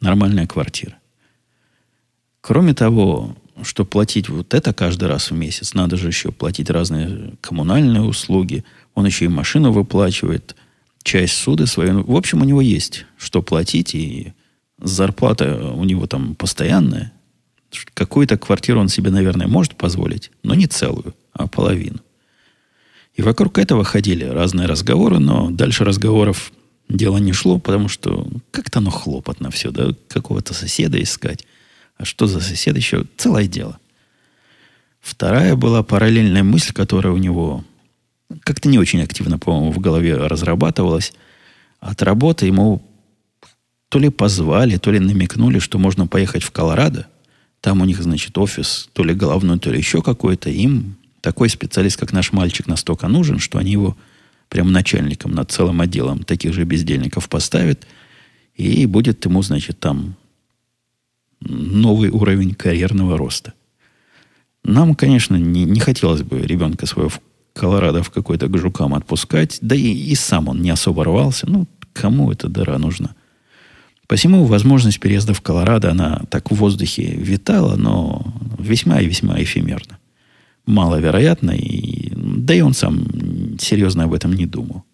нормальная 0.00 0.46
квартира. 0.46 0.94
Кроме 2.40 2.74
того, 2.74 3.36
что 3.62 3.84
платить 3.84 4.28
вот 4.28 4.54
это 4.54 4.72
каждый 4.72 5.08
раз 5.08 5.30
в 5.30 5.34
месяц, 5.34 5.74
надо 5.74 5.96
же 5.96 6.08
еще 6.08 6.32
платить 6.32 6.70
разные 6.70 7.34
коммунальные 7.40 8.02
услуги. 8.02 8.64
Он 8.94 9.06
еще 9.06 9.26
и 9.26 9.28
машину 9.28 9.72
выплачивает, 9.72 10.56
часть 11.02 11.34
суды 11.34 11.66
свою. 11.66 12.04
В 12.04 12.16
общем, 12.16 12.42
у 12.42 12.44
него 12.44 12.60
есть 12.60 13.06
что 13.18 13.42
платить, 13.42 13.94
и 13.94 14.32
зарплата 14.80 15.72
у 15.74 15.84
него 15.84 16.06
там 16.06 16.34
постоянная. 16.34 17.12
Какую-то 17.94 18.36
квартиру 18.36 18.80
он 18.80 18.88
себе, 18.88 19.10
наверное, 19.10 19.46
может 19.46 19.76
позволить, 19.76 20.30
но 20.42 20.54
не 20.54 20.66
целую, 20.66 21.14
а 21.32 21.46
половину. 21.46 22.00
И 23.14 23.22
вокруг 23.22 23.58
этого 23.58 23.84
ходили 23.84 24.24
разные 24.24 24.66
разговоры, 24.66 25.18
но 25.18 25.50
дальше 25.50 25.84
разговоров 25.84 26.52
дело 26.88 27.18
не 27.18 27.32
шло, 27.32 27.58
потому 27.58 27.88
что 27.88 28.26
как-то 28.50 28.78
оно 28.78 28.90
хлопотно 28.90 29.50
все, 29.50 29.70
да, 29.70 29.90
какого-то 30.08 30.54
соседа 30.54 31.02
искать. 31.02 31.46
А 31.96 32.04
что 32.04 32.26
за 32.26 32.40
сосед 32.40 32.76
еще? 32.76 33.04
Целое 33.16 33.46
дело. 33.46 33.78
Вторая 35.00 35.56
была 35.56 35.82
параллельная 35.82 36.42
мысль, 36.42 36.72
которая 36.72 37.12
у 37.12 37.18
него 37.18 37.64
как-то 38.42 38.68
не 38.68 38.78
очень 38.78 39.02
активно, 39.02 39.38
по-моему, 39.38 39.72
в 39.72 39.78
голове 39.78 40.16
разрабатывалась. 40.16 41.12
От 41.80 42.02
работы 42.02 42.46
ему 42.46 42.82
то 43.88 43.98
ли 43.98 44.08
позвали, 44.08 44.78
то 44.78 44.90
ли 44.90 44.98
намекнули, 44.98 45.58
что 45.58 45.78
можно 45.78 46.06
поехать 46.06 46.42
в 46.42 46.50
Колорадо. 46.50 47.08
Там 47.60 47.80
у 47.80 47.84
них, 47.84 48.02
значит, 48.02 48.36
офис, 48.38 48.88
то 48.92 49.04
ли 49.04 49.14
головной, 49.14 49.58
то 49.58 49.70
ли 49.70 49.78
еще 49.78 50.02
какой-то. 50.02 50.50
Им 50.50 50.96
такой 51.20 51.48
специалист, 51.48 51.98
как 51.98 52.12
наш 52.12 52.32
мальчик, 52.32 52.66
настолько 52.66 53.08
нужен, 53.08 53.38
что 53.38 53.58
они 53.58 53.72
его 53.72 53.96
прям 54.48 54.72
начальником 54.72 55.32
над 55.32 55.50
целым 55.50 55.80
отделом 55.80 56.24
таких 56.24 56.54
же 56.54 56.64
бездельников 56.64 57.28
поставят. 57.28 57.86
И 58.54 58.86
будет 58.86 59.24
ему, 59.24 59.42
значит, 59.42 59.78
там 59.78 60.16
новый 61.44 62.10
уровень 62.10 62.54
карьерного 62.54 63.16
роста. 63.18 63.52
Нам, 64.64 64.94
конечно, 64.94 65.36
не, 65.36 65.64
не 65.64 65.80
хотелось 65.80 66.22
бы 66.22 66.40
ребенка 66.40 66.86
своего 66.86 67.08
в 67.08 67.20
Колорадо 67.54 68.02
в 68.02 68.10
какой-то 68.10 68.46
к 68.46 68.56
жукам 68.58 68.94
отпускать, 68.94 69.58
да 69.60 69.74
и, 69.74 69.92
и 69.92 70.14
сам 70.14 70.48
он 70.48 70.62
не 70.62 70.70
особо 70.70 71.04
рвался. 71.04 71.48
Ну, 71.48 71.66
кому 71.92 72.32
эта 72.32 72.48
дыра 72.48 72.78
нужна? 72.78 73.14
Посему 74.06 74.44
возможность 74.44 75.00
переезда 75.00 75.34
в 75.34 75.40
Колорадо, 75.40 75.90
она 75.90 76.22
так 76.30 76.50
в 76.50 76.54
воздухе 76.54 77.02
витала, 77.02 77.76
но 77.76 78.24
весьма 78.58 79.00
и 79.00 79.06
весьма 79.06 79.42
эфемерно. 79.42 79.98
Маловероятно, 80.66 81.50
и, 81.50 82.12
да 82.14 82.54
и 82.54 82.60
он 82.60 82.74
сам 82.74 83.58
серьезно 83.58 84.04
об 84.04 84.14
этом 84.14 84.32
не 84.32 84.46
думал. 84.46 84.84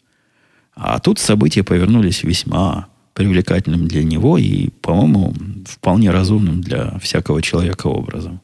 А 0.74 0.98
тут 1.00 1.18
события 1.18 1.62
повернулись 1.62 2.22
весьма 2.22 2.88
привлекательным 3.18 3.88
для 3.88 4.04
него 4.04 4.38
и, 4.38 4.68
по-моему, 4.80 5.34
вполне 5.66 6.12
разумным 6.12 6.60
для 6.60 6.96
всякого 7.00 7.42
человека 7.42 7.88
образом. 7.88 8.40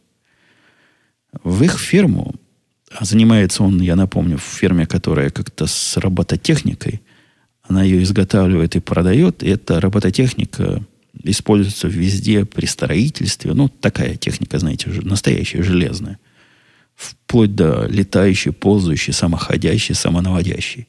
В 1.45 1.63
их 1.63 1.79
фирму 1.79 2.35
А 2.91 3.05
занимается 3.05 3.63
он, 3.63 3.81
я 3.81 3.95
напомню, 3.95 4.37
в 4.37 4.43
фирме, 4.43 4.85
которая 4.85 5.31
как-то 5.31 5.69
с 5.69 5.97
робототехникой. 5.97 7.03
Она 7.63 7.85
ее 7.85 8.03
изготавливает 8.03 8.75
и 8.75 8.81
продает. 8.81 9.45
И 9.45 9.49
эта 9.49 9.81
робототехника 9.81 10.83
используется 11.23 11.87
везде 11.87 12.45
при 12.45 12.67
строительстве. 12.67 13.55
Ну, 13.55 13.69
такая 13.69 14.17
техника, 14.17 14.59
знаете, 14.59 14.91
настоящая, 15.03 15.63
железная. 15.63 16.19
Вплоть 16.97 17.55
до 17.55 17.87
летающей, 17.87 18.51
ползающей, 18.51 19.13
самоходящей, 19.13 19.95
самонаводящей. 19.95 20.89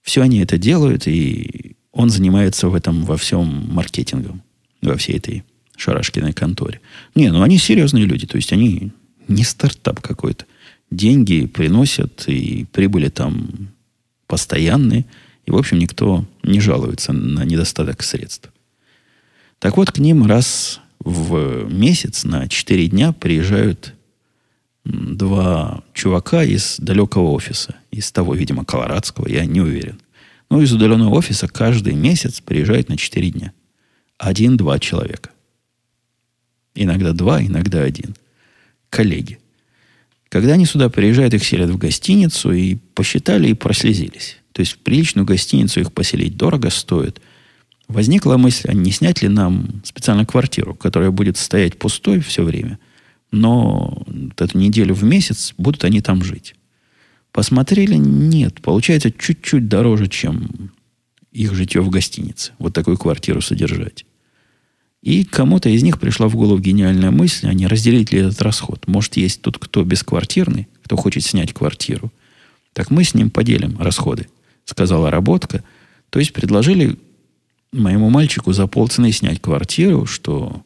Все 0.00 0.22
они 0.22 0.38
это 0.38 0.56
делают, 0.56 1.06
и 1.06 1.76
он 1.94 2.10
занимается 2.10 2.68
в 2.68 2.74
этом 2.74 3.04
во 3.04 3.16
всем 3.16 3.72
маркетингом, 3.72 4.42
во 4.82 4.96
всей 4.96 5.16
этой 5.16 5.44
шарашкиной 5.76 6.32
конторе. 6.32 6.80
Не, 7.14 7.30
ну 7.30 7.42
они 7.42 7.56
серьезные 7.56 8.04
люди, 8.04 8.26
то 8.26 8.36
есть 8.36 8.52
они 8.52 8.92
не 9.28 9.44
стартап 9.44 10.00
какой-то. 10.00 10.44
Деньги 10.90 11.46
приносят, 11.46 12.24
и 12.28 12.66
прибыли 12.72 13.08
там 13.08 13.70
постоянные. 14.26 15.06
И, 15.46 15.50
в 15.50 15.56
общем, 15.56 15.78
никто 15.78 16.24
не 16.42 16.60
жалуется 16.60 17.12
на 17.12 17.44
недостаток 17.44 18.02
средств. 18.02 18.50
Так 19.58 19.76
вот, 19.76 19.90
к 19.92 19.98
ним 19.98 20.26
раз 20.26 20.80
в 20.98 21.66
месяц 21.72 22.24
на 22.24 22.48
4 22.48 22.88
дня 22.88 23.12
приезжают 23.12 23.94
два 24.84 25.82
чувака 25.94 26.44
из 26.44 26.76
далекого 26.78 27.30
офиса. 27.30 27.76
Из 27.90 28.10
того, 28.12 28.34
видимо, 28.34 28.64
колорадского, 28.64 29.28
я 29.28 29.46
не 29.46 29.60
уверен. 29.60 30.00
Но 30.54 30.62
из 30.62 30.72
удаленного 30.72 31.16
офиса 31.16 31.48
каждый 31.48 31.94
месяц 31.94 32.40
приезжают 32.40 32.88
на 32.88 32.96
4 32.96 33.30
дня. 33.30 33.52
Один-два 34.18 34.78
человека. 34.78 35.30
Иногда 36.76 37.12
два, 37.12 37.42
иногда 37.42 37.82
один. 37.82 38.14
Коллеги. 38.88 39.40
Когда 40.28 40.52
они 40.52 40.64
сюда 40.64 40.88
приезжают, 40.90 41.34
их 41.34 41.42
селят 41.42 41.70
в 41.70 41.76
гостиницу 41.76 42.52
и 42.52 42.76
посчитали 42.76 43.48
и 43.48 43.54
прослезились. 43.54 44.36
То 44.52 44.60
есть 44.60 44.74
в 44.74 44.78
приличную 44.78 45.26
гостиницу 45.26 45.80
их 45.80 45.92
поселить 45.92 46.36
дорого 46.36 46.70
стоит. 46.70 47.20
Возникла 47.88 48.36
мысль, 48.36 48.68
а 48.68 48.74
не 48.74 48.92
снять 48.92 49.22
ли 49.22 49.28
нам 49.28 49.82
специально 49.82 50.24
квартиру, 50.24 50.76
которая 50.76 51.10
будет 51.10 51.36
стоять 51.36 51.80
пустой 51.80 52.20
все 52.20 52.44
время, 52.44 52.78
но 53.32 54.04
вот 54.06 54.40
эту 54.40 54.56
неделю 54.56 54.94
в 54.94 55.02
месяц 55.02 55.52
будут 55.58 55.82
они 55.82 56.00
там 56.00 56.22
жить. 56.22 56.54
Посмотрели, 57.34 57.96
нет, 57.96 58.62
получается 58.62 59.10
чуть-чуть 59.10 59.66
дороже, 59.66 60.06
чем 60.06 60.70
их 61.32 61.52
житье 61.52 61.80
в 61.80 61.90
гостинице. 61.90 62.52
Вот 62.60 62.74
такую 62.74 62.96
квартиру 62.96 63.40
содержать. 63.40 64.06
И 65.02 65.24
кому-то 65.24 65.68
из 65.68 65.82
них 65.82 65.98
пришла 65.98 66.28
в 66.28 66.36
голову 66.36 66.60
гениальная 66.60 67.10
мысль, 67.10 67.48
а 67.48 67.52
не 67.52 67.66
разделить 67.66 68.12
ли 68.12 68.20
этот 68.20 68.40
расход. 68.40 68.86
Может, 68.86 69.16
есть 69.16 69.42
тот, 69.42 69.58
кто 69.58 69.82
бесквартирный, 69.82 70.68
кто 70.84 70.94
хочет 70.96 71.24
снять 71.24 71.52
квартиру. 71.52 72.12
Так 72.72 72.92
мы 72.92 73.02
с 73.02 73.14
ним 73.14 73.30
поделим 73.30 73.78
расходы, 73.80 74.28
сказала 74.64 75.10
работка. 75.10 75.64
То 76.10 76.20
есть 76.20 76.32
предложили 76.32 76.96
моему 77.72 78.10
мальчику 78.10 78.52
за 78.52 78.68
полцены 78.68 79.10
снять 79.10 79.42
квартиру, 79.42 80.06
что 80.06 80.62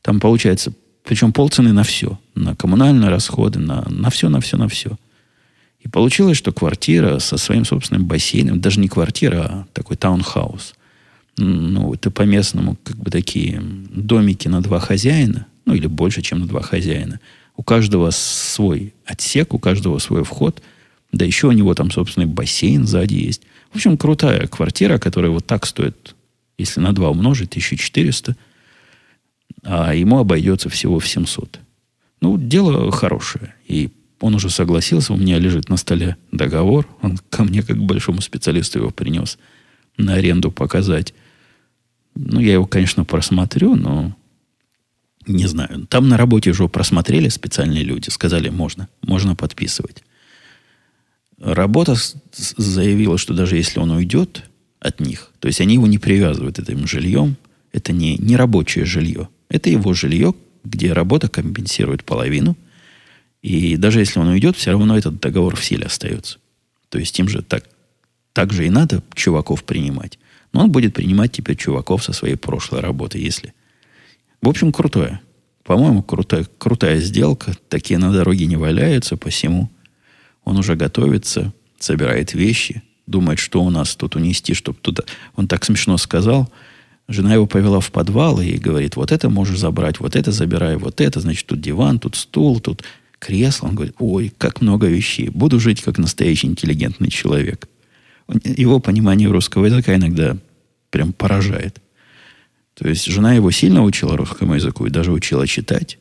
там 0.00 0.20
получается, 0.20 0.72
причем 1.04 1.34
полцены 1.34 1.74
на 1.74 1.82
все. 1.82 2.18
На 2.34 2.56
коммунальные 2.56 3.10
расходы, 3.10 3.58
на, 3.58 3.86
на 3.90 4.08
все, 4.08 4.30
на 4.30 4.40
все, 4.40 4.56
на 4.56 4.68
все. 4.68 4.96
И 5.80 5.88
получилось, 5.88 6.36
что 6.36 6.52
квартира 6.52 7.18
со 7.18 7.36
своим 7.36 7.64
собственным 7.64 8.06
бассейном, 8.06 8.60
даже 8.60 8.80
не 8.80 8.88
квартира, 8.88 9.44
а 9.44 9.66
такой 9.72 9.96
таунхаус, 9.96 10.74
ну, 11.36 11.94
это 11.94 12.10
по-местному 12.10 12.76
как 12.82 12.96
бы 12.96 13.10
такие 13.10 13.60
домики 13.60 14.48
на 14.48 14.60
два 14.60 14.80
хозяина, 14.80 15.46
ну, 15.64 15.74
или 15.74 15.86
больше, 15.86 16.20
чем 16.20 16.40
на 16.40 16.46
два 16.46 16.62
хозяина. 16.62 17.20
У 17.56 17.62
каждого 17.62 18.10
свой 18.10 18.94
отсек, 19.04 19.54
у 19.54 19.58
каждого 19.58 19.98
свой 19.98 20.24
вход, 20.24 20.62
да 21.12 21.24
еще 21.24 21.48
у 21.48 21.52
него 21.52 21.74
там 21.74 21.90
собственный 21.90 22.26
бассейн 22.26 22.86
сзади 22.86 23.14
есть. 23.14 23.42
В 23.72 23.76
общем, 23.76 23.96
крутая 23.96 24.46
квартира, 24.46 24.98
которая 24.98 25.30
вот 25.30 25.46
так 25.46 25.66
стоит, 25.66 26.16
если 26.56 26.80
на 26.80 26.92
два 26.92 27.10
умножить, 27.10 27.50
1400, 27.50 28.36
а 29.62 29.94
ему 29.94 30.18
обойдется 30.18 30.68
всего 30.68 30.98
в 30.98 31.06
700. 31.06 31.60
Ну, 32.20 32.36
дело 32.36 32.90
хорошее. 32.90 33.54
И 33.66 33.90
он 34.20 34.34
уже 34.34 34.50
согласился, 34.50 35.12
у 35.12 35.16
меня 35.16 35.38
лежит 35.38 35.68
на 35.68 35.76
столе 35.76 36.16
договор, 36.32 36.88
он 37.02 37.18
ко 37.30 37.44
мне 37.44 37.62
как 37.62 37.76
к 37.76 37.80
большому 37.80 38.20
специалисту 38.20 38.78
его 38.78 38.90
принес 38.90 39.38
на 39.96 40.14
аренду 40.14 40.50
показать. 40.50 41.14
Ну, 42.14 42.40
я 42.40 42.54
его, 42.54 42.66
конечно, 42.66 43.04
просмотрю, 43.04 43.76
но 43.76 44.16
не 45.26 45.46
знаю. 45.46 45.86
Там 45.88 46.08
на 46.08 46.16
работе 46.16 46.50
уже 46.50 46.68
просмотрели 46.68 47.28
специальные 47.28 47.84
люди, 47.84 48.08
сказали, 48.10 48.48
можно, 48.48 48.88
можно 49.02 49.36
подписывать. 49.36 50.02
Работа 51.38 51.94
заявила, 52.32 53.18
что 53.18 53.34
даже 53.34 53.56
если 53.56 53.78
он 53.78 53.90
уйдет 53.90 54.44
от 54.80 55.00
них, 55.00 55.30
то 55.38 55.46
есть 55.48 55.60
они 55.60 55.74
его 55.74 55.86
не 55.86 55.98
привязывают 55.98 56.58
этим 56.58 56.86
жильем, 56.86 57.36
это 57.72 57.92
не, 57.92 58.16
не 58.16 58.36
рабочее 58.36 58.84
жилье, 58.84 59.28
это 59.48 59.70
его 59.70 59.92
жилье, 59.92 60.34
где 60.64 60.92
работа 60.92 61.28
компенсирует 61.28 62.04
половину, 62.04 62.56
и 63.42 63.76
даже 63.76 64.00
если 64.00 64.18
он 64.18 64.28
уйдет, 64.28 64.56
все 64.56 64.72
равно 64.72 64.96
этот 64.96 65.20
договор 65.20 65.56
в 65.56 65.64
силе 65.64 65.86
остается. 65.86 66.38
То 66.88 66.98
есть 66.98 67.18
им 67.18 67.28
же 67.28 67.42
так, 67.42 67.64
так 68.32 68.52
же 68.52 68.66
и 68.66 68.70
надо 68.70 69.02
чуваков 69.14 69.64
принимать. 69.64 70.18
Но 70.52 70.64
он 70.64 70.72
будет 70.72 70.94
принимать 70.94 71.32
теперь 71.32 71.56
чуваков 71.56 72.02
со 72.02 72.12
своей 72.12 72.36
прошлой 72.36 72.80
работы, 72.80 73.18
если... 73.18 73.54
В 74.40 74.48
общем, 74.48 74.72
крутое. 74.72 75.20
По-моему, 75.64 76.02
крутая, 76.02 76.46
крутая 76.58 77.00
сделка. 77.00 77.54
Такие 77.68 77.98
на 77.98 78.12
дороге 78.12 78.46
не 78.46 78.56
валяются, 78.56 79.16
посему 79.16 79.68
он 80.44 80.56
уже 80.56 80.76
готовится, 80.76 81.52
собирает 81.78 82.32
вещи, 82.32 82.82
думает, 83.06 83.38
что 83.38 83.62
у 83.62 83.68
нас 83.68 83.94
тут 83.94 84.16
унести, 84.16 84.54
чтобы 84.54 84.78
туда... 84.80 85.02
Он 85.36 85.46
так 85.46 85.64
смешно 85.64 85.98
сказал. 85.98 86.50
Жена 87.06 87.34
его 87.34 87.46
повела 87.46 87.80
в 87.80 87.90
подвал 87.90 88.40
и 88.40 88.56
говорит, 88.56 88.96
вот 88.96 89.12
это 89.12 89.28
можешь 89.28 89.58
забрать, 89.58 90.00
вот 90.00 90.16
это 90.16 90.32
забирай, 90.32 90.76
вот 90.76 91.00
это, 91.00 91.20
значит, 91.20 91.46
тут 91.46 91.60
диван, 91.60 91.98
тут 91.98 92.16
стул, 92.16 92.60
тут 92.60 92.82
кресло. 93.18 93.68
Он 93.68 93.74
говорит, 93.74 93.94
ой, 93.98 94.32
как 94.36 94.60
много 94.60 94.86
вещей. 94.86 95.28
Буду 95.28 95.60
жить 95.60 95.82
как 95.82 95.98
настоящий 95.98 96.46
интеллигентный 96.46 97.10
человек. 97.10 97.68
Его 98.44 98.80
понимание 98.80 99.28
русского 99.28 99.66
языка 99.66 99.94
иногда 99.94 100.36
прям 100.90 101.12
поражает. 101.12 101.80
То 102.74 102.88
есть 102.88 103.06
жена 103.06 103.34
его 103.34 103.50
сильно 103.50 103.82
учила 103.82 104.16
русскому 104.16 104.54
языку 104.54 104.86
и 104.86 104.90
даже 104.90 105.12
учила 105.12 105.46
читать. 105.46 105.98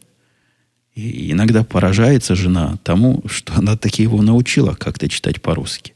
И 0.94 1.32
иногда 1.32 1.64
поражается 1.64 2.36
жена 2.36 2.78
тому, 2.84 3.24
что 3.28 3.54
она 3.56 3.78
таки 3.78 4.04
его 4.04 4.22
научила 4.22 4.74
как-то 4.74 5.08
читать 5.08 5.42
по-русски. 5.42 5.94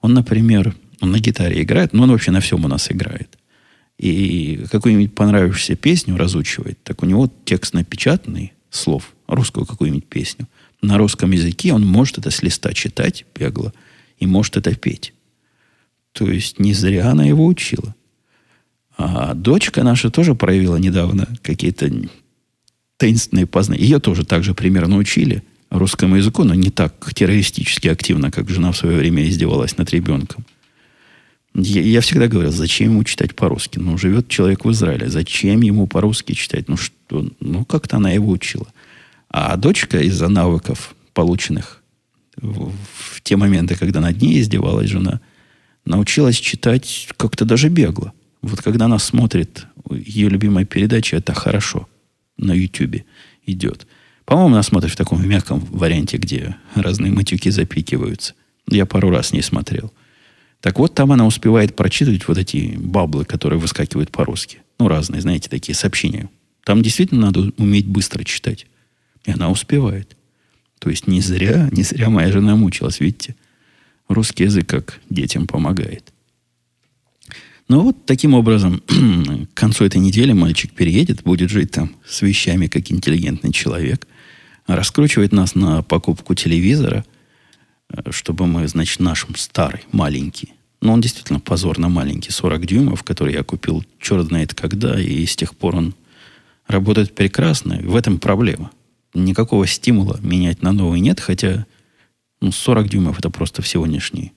Он, 0.00 0.14
например, 0.14 0.74
он 1.00 1.12
на 1.12 1.18
гитаре 1.18 1.62
играет, 1.62 1.92
но 1.92 2.04
он 2.04 2.10
вообще 2.10 2.30
на 2.30 2.40
всем 2.40 2.64
у 2.64 2.68
нас 2.68 2.90
играет. 2.90 3.38
И 3.98 4.64
какую-нибудь 4.70 5.14
понравившуюся 5.14 5.76
песню 5.76 6.16
разучивает, 6.16 6.82
так 6.82 7.02
у 7.02 7.06
него 7.06 7.30
текст 7.44 7.74
напечатанный, 7.74 8.52
слов, 8.70 9.14
русскую 9.34 9.66
какую-нибудь 9.66 10.06
песню. 10.06 10.48
На 10.80 10.98
русском 10.98 11.30
языке 11.30 11.72
он 11.72 11.86
может 11.86 12.18
это 12.18 12.30
с 12.30 12.42
листа 12.42 12.72
читать 12.72 13.24
бегло 13.34 13.72
и 14.18 14.26
может 14.26 14.56
это 14.56 14.74
петь. 14.74 15.12
То 16.12 16.30
есть 16.30 16.58
не 16.58 16.74
зря 16.74 17.10
она 17.10 17.24
его 17.24 17.46
учила. 17.46 17.94
А 18.96 19.34
дочка 19.34 19.82
наша 19.82 20.10
тоже 20.10 20.34
проявила 20.34 20.76
недавно 20.76 21.28
какие-то 21.42 21.90
таинственные 22.98 23.46
познания. 23.46 23.82
Ее 23.82 23.98
тоже 23.98 24.24
так 24.24 24.44
же 24.44 24.54
примерно 24.54 24.96
учили 24.96 25.42
русскому 25.70 26.16
языку, 26.16 26.44
но 26.44 26.54
не 26.54 26.70
так 26.70 27.12
террористически 27.14 27.88
активно, 27.88 28.30
как 28.30 28.48
жена 28.50 28.72
в 28.72 28.76
свое 28.76 28.98
время 28.98 29.26
издевалась 29.26 29.78
над 29.78 29.90
ребенком. 29.90 30.44
Я, 31.54 31.82
я 31.82 32.00
всегда 32.00 32.28
говорил, 32.28 32.52
зачем 32.52 32.92
ему 32.92 33.04
читать 33.04 33.34
по-русски? 33.34 33.78
Ну, 33.78 33.98
живет 33.98 34.28
человек 34.28 34.64
в 34.64 34.70
Израиле, 34.70 35.08
зачем 35.08 35.60
ему 35.62 35.86
по-русски 35.86 36.32
читать? 36.32 36.68
Ну, 36.68 36.76
что? 36.76 37.26
Ну, 37.40 37.64
как-то 37.64 37.96
она 37.96 38.10
его 38.10 38.30
учила. 38.30 38.66
А 39.32 39.56
дочка 39.56 39.98
из-за 40.00 40.28
навыков, 40.28 40.94
полученных 41.14 41.82
в, 42.36 42.72
те 43.22 43.36
моменты, 43.36 43.76
когда 43.76 44.00
над 44.00 44.20
ней 44.20 44.40
издевалась 44.40 44.90
жена, 44.90 45.20
научилась 45.86 46.36
читать 46.36 47.08
как-то 47.16 47.46
даже 47.46 47.68
бегло. 47.68 48.12
Вот 48.42 48.60
когда 48.60 48.84
она 48.84 48.98
смотрит 48.98 49.66
ее 49.90 50.28
любимая 50.28 50.66
передача, 50.66 51.16
это 51.16 51.32
хорошо. 51.32 51.88
На 52.36 52.52
YouTube 52.52 53.04
идет. 53.46 53.86
По-моему, 54.26 54.54
она 54.54 54.62
смотрит 54.62 54.92
в 54.92 54.96
таком 54.96 55.26
мягком 55.26 55.60
варианте, 55.60 56.18
где 56.18 56.56
разные 56.74 57.10
матюки 57.10 57.50
запикиваются. 57.50 58.34
Я 58.68 58.84
пару 58.84 59.10
раз 59.10 59.32
не 59.32 59.42
смотрел. 59.42 59.92
Так 60.60 60.78
вот, 60.78 60.94
там 60.94 61.10
она 61.10 61.26
успевает 61.26 61.74
прочитывать 61.74 62.28
вот 62.28 62.38
эти 62.38 62.76
баблы, 62.76 63.24
которые 63.24 63.58
выскакивают 63.58 64.10
по-русски. 64.10 64.58
Ну, 64.78 64.88
разные, 64.88 65.20
знаете, 65.20 65.48
такие 65.48 65.74
сообщения. 65.74 66.28
Там 66.64 66.82
действительно 66.82 67.22
надо 67.22 67.50
уметь 67.56 67.86
быстро 67.86 68.24
читать. 68.24 68.66
И 69.24 69.30
она 69.30 69.50
успевает. 69.50 70.16
То 70.78 70.90
есть 70.90 71.06
не 71.06 71.20
зря, 71.20 71.68
не 71.70 71.82
зря 71.82 72.10
моя 72.10 72.32
жена 72.32 72.56
мучилась, 72.56 73.00
видите. 73.00 73.36
Русский 74.08 74.44
язык 74.44 74.66
как 74.66 75.00
детям 75.08 75.46
помогает. 75.46 76.12
Ну 77.68 77.82
вот 77.82 78.04
таким 78.04 78.34
образом, 78.34 78.82
к 79.54 79.54
концу 79.54 79.84
этой 79.84 79.98
недели 79.98 80.32
мальчик 80.32 80.72
переедет, 80.72 81.22
будет 81.22 81.50
жить 81.50 81.70
там 81.70 81.94
с 82.06 82.22
вещами, 82.22 82.66
как 82.66 82.90
интеллигентный 82.90 83.52
человек, 83.52 84.06
раскручивает 84.66 85.32
нас 85.32 85.54
на 85.54 85.82
покупку 85.82 86.34
телевизора, 86.34 87.04
э, 87.88 88.10
чтобы 88.10 88.46
мы, 88.46 88.66
значит, 88.68 89.00
наш 89.00 89.26
старый, 89.36 89.82
маленький, 89.92 90.54
но 90.80 90.92
он 90.92 91.00
действительно 91.00 91.40
позорно 91.40 91.88
маленький, 91.88 92.32
40 92.32 92.66
дюймов, 92.66 93.04
который 93.04 93.34
я 93.34 93.44
купил 93.44 93.84
черт 94.00 94.26
знает 94.26 94.52
когда, 94.52 95.00
и 95.00 95.24
с 95.24 95.36
тех 95.36 95.56
пор 95.56 95.76
он 95.76 95.94
работает 96.66 97.14
прекрасно. 97.14 97.80
В 97.82 97.96
этом 97.96 98.18
проблема. 98.18 98.70
Никакого 99.14 99.66
стимула 99.66 100.18
менять 100.22 100.62
на 100.62 100.72
новый 100.72 101.00
нет, 101.00 101.20
хотя 101.20 101.66
ну, 102.40 102.50
40 102.50 102.88
дюймов 102.88 103.18
это 103.18 103.30
просто 103.30 103.62
в 103.62 103.68
сегодняшний. 103.68 104.32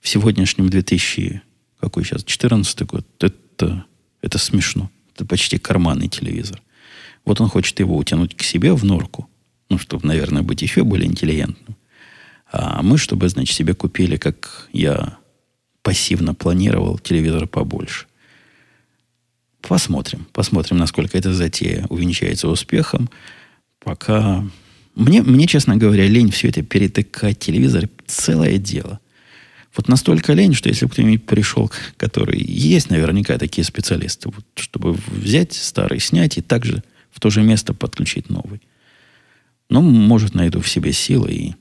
В 0.00 0.08
сегодняшнем 0.08 0.68
2000, 0.68 1.42
какой 1.80 2.04
сейчас, 2.04 2.24
14 2.24 2.82
год, 2.82 3.06
это, 3.20 3.84
это 4.20 4.38
смешно. 4.38 4.90
Это 5.14 5.24
почти 5.24 5.58
карманный 5.58 6.08
телевизор. 6.08 6.60
Вот 7.24 7.40
он 7.40 7.48
хочет 7.48 7.78
его 7.80 7.96
утянуть 7.96 8.36
к 8.36 8.42
себе 8.42 8.74
в 8.74 8.84
норку, 8.84 9.28
ну, 9.70 9.78
чтобы, 9.78 10.06
наверное, 10.06 10.42
быть 10.42 10.60
еще 10.60 10.84
более 10.84 11.06
интеллигентным. 11.06 11.76
А 12.52 12.82
мы, 12.82 12.98
чтобы, 12.98 13.28
значит, 13.28 13.56
себе 13.56 13.74
купили, 13.74 14.16
как 14.16 14.68
я 14.72 15.16
пассивно 15.82 16.34
планировал, 16.34 16.98
телевизор 16.98 17.46
побольше. 17.46 18.06
Посмотрим. 19.60 20.26
Посмотрим, 20.32 20.76
насколько 20.76 21.16
эта 21.16 21.32
затея 21.32 21.86
увенчается 21.88 22.48
успехом. 22.48 23.08
Пока... 23.84 24.44
Мне, 24.94 25.22
мне, 25.22 25.46
честно 25.46 25.76
говоря, 25.76 26.06
лень 26.06 26.30
все 26.30 26.48
это 26.48 26.62
перетыкать 26.62 27.38
телевизор. 27.38 27.88
Целое 28.06 28.58
дело. 28.58 29.00
Вот 29.76 29.88
настолько 29.88 30.32
лень, 30.32 30.54
что 30.54 30.68
если 30.68 30.86
бы 30.86 30.92
кто-нибудь 30.92 31.26
пришел, 31.26 31.70
который... 31.96 32.40
Есть 32.40 32.90
наверняка 32.90 33.38
такие 33.38 33.64
специалисты, 33.64 34.28
вот, 34.28 34.44
чтобы 34.54 34.92
взять 35.08 35.52
старый, 35.52 36.00
снять 36.00 36.38
и 36.38 36.42
также 36.42 36.82
в 37.10 37.20
то 37.20 37.30
же 37.30 37.42
место 37.42 37.74
подключить 37.74 38.30
новый. 38.30 38.60
Но, 39.68 39.82
может, 39.82 40.34
найду 40.34 40.60
в 40.60 40.68
себе 40.68 40.92
силы 40.92 41.32
и 41.32 41.54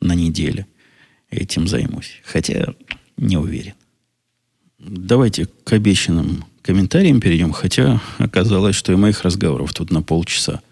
на 0.00 0.14
неделю 0.14 0.66
этим 1.30 1.68
займусь. 1.68 2.20
Хотя 2.24 2.74
не 3.18 3.36
уверен. 3.36 3.74
Давайте 4.78 5.46
к 5.46 5.72
обещанным 5.72 6.44
комментариям 6.62 7.20
перейдем, 7.20 7.52
хотя 7.52 8.00
оказалось, 8.18 8.76
что 8.76 8.92
и 8.92 8.96
моих 8.96 9.22
разговоров 9.22 9.74
тут 9.74 9.90
на 9.90 10.02
полчаса 10.02 10.62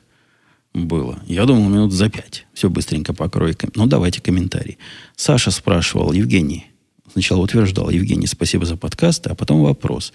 было. 0.73 1.21
Я 1.27 1.47
думал, 1.47 1.69
минут 1.69 1.93
за 1.93 2.09
пять. 2.09 2.47
Все 2.53 2.71
быстренько 2.71 3.13
покрою. 3.13 3.57
Ну, 3.75 3.87
давайте 3.87 4.21
комментарии. 4.21 4.79
Саша 5.17 5.51
спрашивал, 5.51 6.13
Евгений, 6.13 6.67
сначала 7.13 7.41
утверждал, 7.41 7.91
Евгений, 7.91 8.27
спасибо 8.27 8.65
за 8.65 8.77
подкаст, 8.77 9.27
а 9.27 9.35
потом 9.35 9.63
вопрос. 9.63 10.13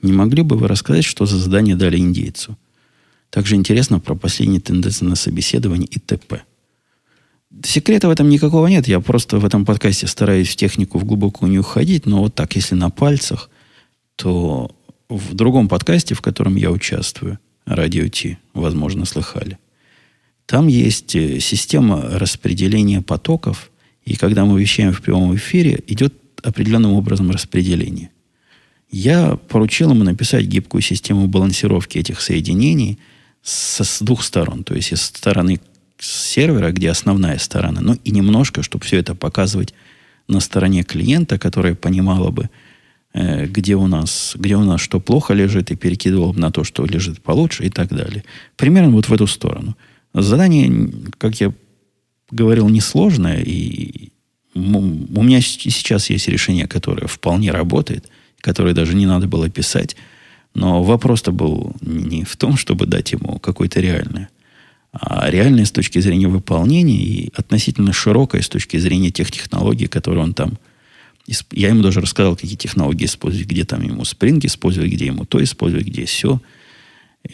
Не 0.00 0.12
могли 0.12 0.42
бы 0.42 0.56
вы 0.56 0.68
рассказать, 0.68 1.04
что 1.04 1.26
за 1.26 1.36
задание 1.36 1.76
дали 1.76 1.98
индейцу? 1.98 2.56
Также 3.30 3.56
интересно 3.56 4.00
про 4.00 4.14
последние 4.14 4.60
тенденции 4.60 5.04
на 5.04 5.16
собеседование 5.16 5.86
и 5.86 5.98
т.п. 5.98 6.42
Секрета 7.64 8.08
в 8.08 8.10
этом 8.10 8.28
никакого 8.28 8.66
нет. 8.66 8.88
Я 8.88 9.00
просто 9.00 9.38
в 9.38 9.44
этом 9.44 9.64
подкасте 9.64 10.06
стараюсь 10.06 10.48
в 10.48 10.56
технику 10.56 10.98
в 10.98 11.04
глубокую 11.04 11.50
не 11.50 11.58
уходить, 11.58 12.06
но 12.06 12.22
вот 12.22 12.34
так, 12.34 12.56
если 12.56 12.74
на 12.74 12.90
пальцах, 12.90 13.50
то 14.16 14.70
в 15.08 15.34
другом 15.34 15.68
подкасте, 15.68 16.14
в 16.14 16.20
котором 16.20 16.56
я 16.56 16.70
участвую, 16.70 17.38
Радио 17.64 18.08
Ти, 18.08 18.38
возможно, 18.54 19.04
слыхали. 19.04 19.58
Там 20.48 20.66
есть 20.66 21.14
э, 21.14 21.40
система 21.40 22.00
распределения 22.18 23.02
потоков, 23.02 23.70
и 24.06 24.16
когда 24.16 24.46
мы 24.46 24.58
вещаем 24.58 24.94
в 24.94 25.02
прямом 25.02 25.36
эфире, 25.36 25.78
идет 25.88 26.14
определенным 26.42 26.92
образом 26.92 27.30
распределение. 27.30 28.08
Я 28.90 29.36
поручил 29.36 29.90
ему 29.90 30.04
написать 30.04 30.46
гибкую 30.46 30.80
систему 30.80 31.28
балансировки 31.28 31.98
этих 31.98 32.22
соединений 32.22 32.98
со, 33.42 33.84
с 33.84 34.00
двух 34.00 34.24
сторон. 34.24 34.64
То 34.64 34.74
есть, 34.74 34.96
с 34.96 35.02
стороны 35.02 35.60
сервера, 35.98 36.72
где 36.72 36.88
основная 36.88 37.36
сторона, 37.36 37.82
ну 37.82 37.98
и 38.02 38.10
немножко, 38.10 38.62
чтобы 38.62 38.86
все 38.86 38.96
это 38.96 39.14
показывать 39.14 39.74
на 40.28 40.40
стороне 40.40 40.82
клиента, 40.82 41.38
которая 41.38 41.74
понимала 41.74 42.30
бы, 42.30 42.48
э, 43.12 43.44
где, 43.44 43.74
у 43.74 43.86
нас, 43.86 44.32
где 44.34 44.56
у 44.56 44.64
нас 44.64 44.80
что 44.80 44.98
плохо 44.98 45.34
лежит, 45.34 45.70
и 45.70 45.76
перекидывала 45.76 46.32
бы 46.32 46.40
на 46.40 46.50
то, 46.50 46.64
что 46.64 46.86
лежит 46.86 47.20
получше 47.20 47.66
и 47.66 47.68
так 47.68 47.90
далее. 47.90 48.24
Примерно 48.56 48.92
вот 48.92 49.10
в 49.10 49.12
эту 49.12 49.26
сторону. 49.26 49.76
Задание, 50.22 50.90
как 51.18 51.40
я 51.40 51.52
говорил, 52.30 52.68
несложное, 52.68 53.42
и 53.42 54.12
у 54.54 55.22
меня 55.22 55.40
сейчас 55.40 56.10
есть 56.10 56.28
решение, 56.28 56.66
которое 56.66 57.06
вполне 57.06 57.52
работает, 57.52 58.08
которое 58.40 58.74
даже 58.74 58.94
не 58.94 59.06
надо 59.06 59.26
было 59.26 59.48
писать, 59.48 59.96
но 60.54 60.82
вопрос-то 60.82 61.32
был 61.32 61.76
не 61.80 62.24
в 62.24 62.36
том, 62.36 62.56
чтобы 62.56 62.86
дать 62.86 63.12
ему 63.12 63.38
какое-то 63.38 63.80
реальное, 63.80 64.28
а 64.92 65.30
реальное 65.30 65.64
с 65.64 65.70
точки 65.70 66.00
зрения 66.00 66.28
выполнения 66.28 66.96
и 66.96 67.32
относительно 67.34 67.92
широкое 67.92 68.42
с 68.42 68.48
точки 68.48 68.78
зрения 68.78 69.10
тех 69.10 69.30
технологий, 69.30 69.86
которые 69.86 70.24
он 70.24 70.34
там... 70.34 70.58
Я 71.52 71.68
ему 71.68 71.82
даже 71.82 72.00
рассказал, 72.00 72.36
какие 72.36 72.56
технологии 72.56 73.04
использовать, 73.04 73.46
где 73.46 73.64
там 73.64 73.82
ему 73.82 74.04
спринг 74.04 74.46
использовать, 74.46 74.90
где 74.90 75.06
ему 75.06 75.26
то 75.26 75.42
использовать, 75.42 75.86
где 75.86 76.06
все. 76.06 76.40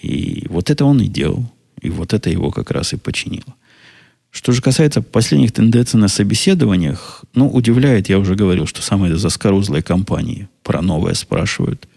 И 0.03 0.47
вот 0.51 0.69
это 0.69 0.85
он 0.85 1.01
и 1.01 1.07
делал. 1.07 1.49
И 1.81 1.91
вот 1.91 2.13
это 2.13 2.31
его 2.31 2.51
как 2.51 2.71
раз 2.71 2.93
и 2.93 2.97
починило. 2.97 3.55
Что 4.31 4.53
же 4.53 4.63
касается 4.63 5.01
последних 5.01 5.53
тенденций 5.53 6.01
на 6.01 6.09
собеседованиях, 6.09 7.25
ну, 7.35 7.49
удивляет, 7.49 8.09
я 8.09 8.19
уже 8.19 8.35
говорил, 8.35 8.67
что 8.67 8.83
самые 8.83 9.17
заскорузлые 9.17 9.83
компании 9.83 10.49
про 10.63 10.83
новое 10.83 11.15
спрашивают. 11.15 11.89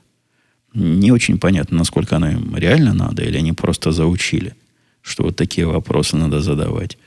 Не 0.74 1.12
очень 1.12 1.40
понятно, 1.40 1.78
насколько 1.78 2.16
оно 2.18 2.30
им 2.30 2.56
реально 2.56 2.94
надо, 2.94 3.24
или 3.24 3.38
они 3.38 3.54
просто 3.54 3.92
заучили– 3.92 4.56
что 5.08 5.24
вот 5.24 5.36
такие 5.36 5.66
вопросы 5.66 6.18
надо 6.18 6.42
задавать. 6.42 6.98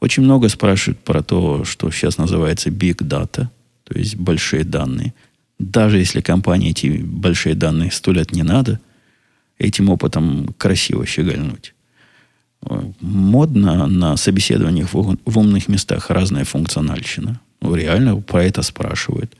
Очень 0.00 0.24
много 0.24 0.48
спрашивают 0.48 0.98
про 0.98 1.22
то, 1.22 1.64
что 1.64 1.90
сейчас 1.90 2.18
называется 2.18 2.68
big 2.70 2.96
data, 2.96 3.48
то 3.84 3.98
есть 3.98 4.16
большие 4.16 4.64
данные. 4.64 5.14
Даже 5.58 5.98
если 5.98 6.20
компании 6.20 6.70
эти 6.70 6.98
большие 6.98 7.54
данные 7.54 7.92
сто 7.92 8.12
лет 8.12 8.32
не 8.32 8.42
надо, 8.42 8.80
этим 9.56 9.88
опытом 9.88 10.52
красиво 10.58 11.06
щегольнуть. 11.06 11.73
Модно 13.00 13.86
на 13.86 14.16
собеседованиях 14.16 14.92
в, 14.92 15.16
в 15.24 15.38
умных 15.38 15.68
местах 15.68 16.10
разная 16.10 16.44
функциональщина. 16.44 17.40
Ну, 17.60 17.74
реально 17.74 18.20
про 18.20 18.44
это 18.44 18.62
спрашивают. 18.62 19.36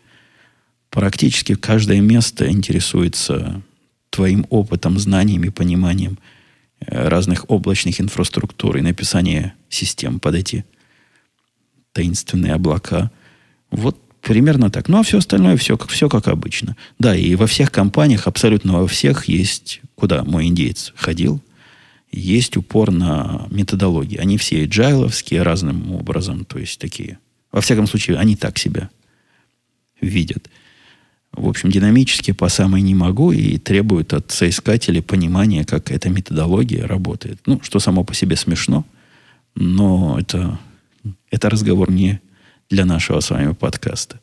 Практически 0.91 1.55
каждое 1.55 2.01
место 2.01 2.51
интересуется 2.51 3.63
твоим 4.11 4.47
опытом, 4.51 4.99
знаниями, 4.99 5.49
пониманием– 5.49 6.19
разных 6.87 7.51
облачных 7.51 8.01
инфраструктур 8.01 8.77
и 8.77 8.83
написание 8.83 9.55
систем 9.69 10.21
под 10.21 10.35
эти 10.35 10.65
таинственные 11.93 12.55
облака. 12.55 13.11
Вот 13.71 13.99
примерно 14.21 14.71
так. 14.71 14.89
Ну, 14.89 15.01
а 15.01 15.03
все 15.03 15.19
остальное, 15.19 15.57
все 15.57 15.79
все 15.89 16.09
как 16.09 16.29
обычно. 16.29 16.77
Да, 16.99 17.15
и 17.15 17.35
во 17.35 17.47
всех 17.47 17.71
компаниях, 17.71 18.27
абсолютно 18.27 18.81
во 18.81 18.87
всех 18.87 19.27
есть, 19.27 19.81
куда 19.95 20.25
мой 20.25 20.47
индейец 20.47 20.93
ходил, 20.97 21.41
есть 22.11 22.57
упор 22.57 22.91
на 22.91 23.47
методологии. 23.51 24.19
Они 24.19 24.39
все 24.39 24.65
джайловские 24.65 25.43
разным 25.43 25.93
образом, 25.93 26.45
то 26.45 26.59
есть 26.59 26.79
такие. 26.79 27.19
Во 27.53 27.61
всяком 27.61 27.87
случае, 27.87 28.19
они 28.19 28.37
так 28.37 28.59
себя 28.59 28.91
видят 30.01 30.49
в 31.37 31.49
общем, 31.49 31.71
динамически 31.71 32.33
по 32.33 32.49
самой 32.49 32.83
не 32.83 32.95
могу 32.95 33.33
и 33.33 33.59
требует 33.59 34.13
от 34.13 34.31
соискателя 34.31 35.03
понимания, 35.03 35.65
как 35.65 35.91
эта 35.91 36.09
методология 36.09 36.87
работает. 36.87 37.41
Ну, 37.47 37.61
что 37.63 37.81
само 37.81 38.05
по 38.05 38.15
себе 38.15 38.37
смешно, 38.37 38.85
но 39.55 40.19
это, 40.19 40.59
это 41.31 41.51
разговор 41.51 41.91
не 41.91 42.21
для 42.71 42.85
нашего 42.85 43.21
с 43.21 43.31
вами 43.31 43.53
подкаста. 43.53 44.21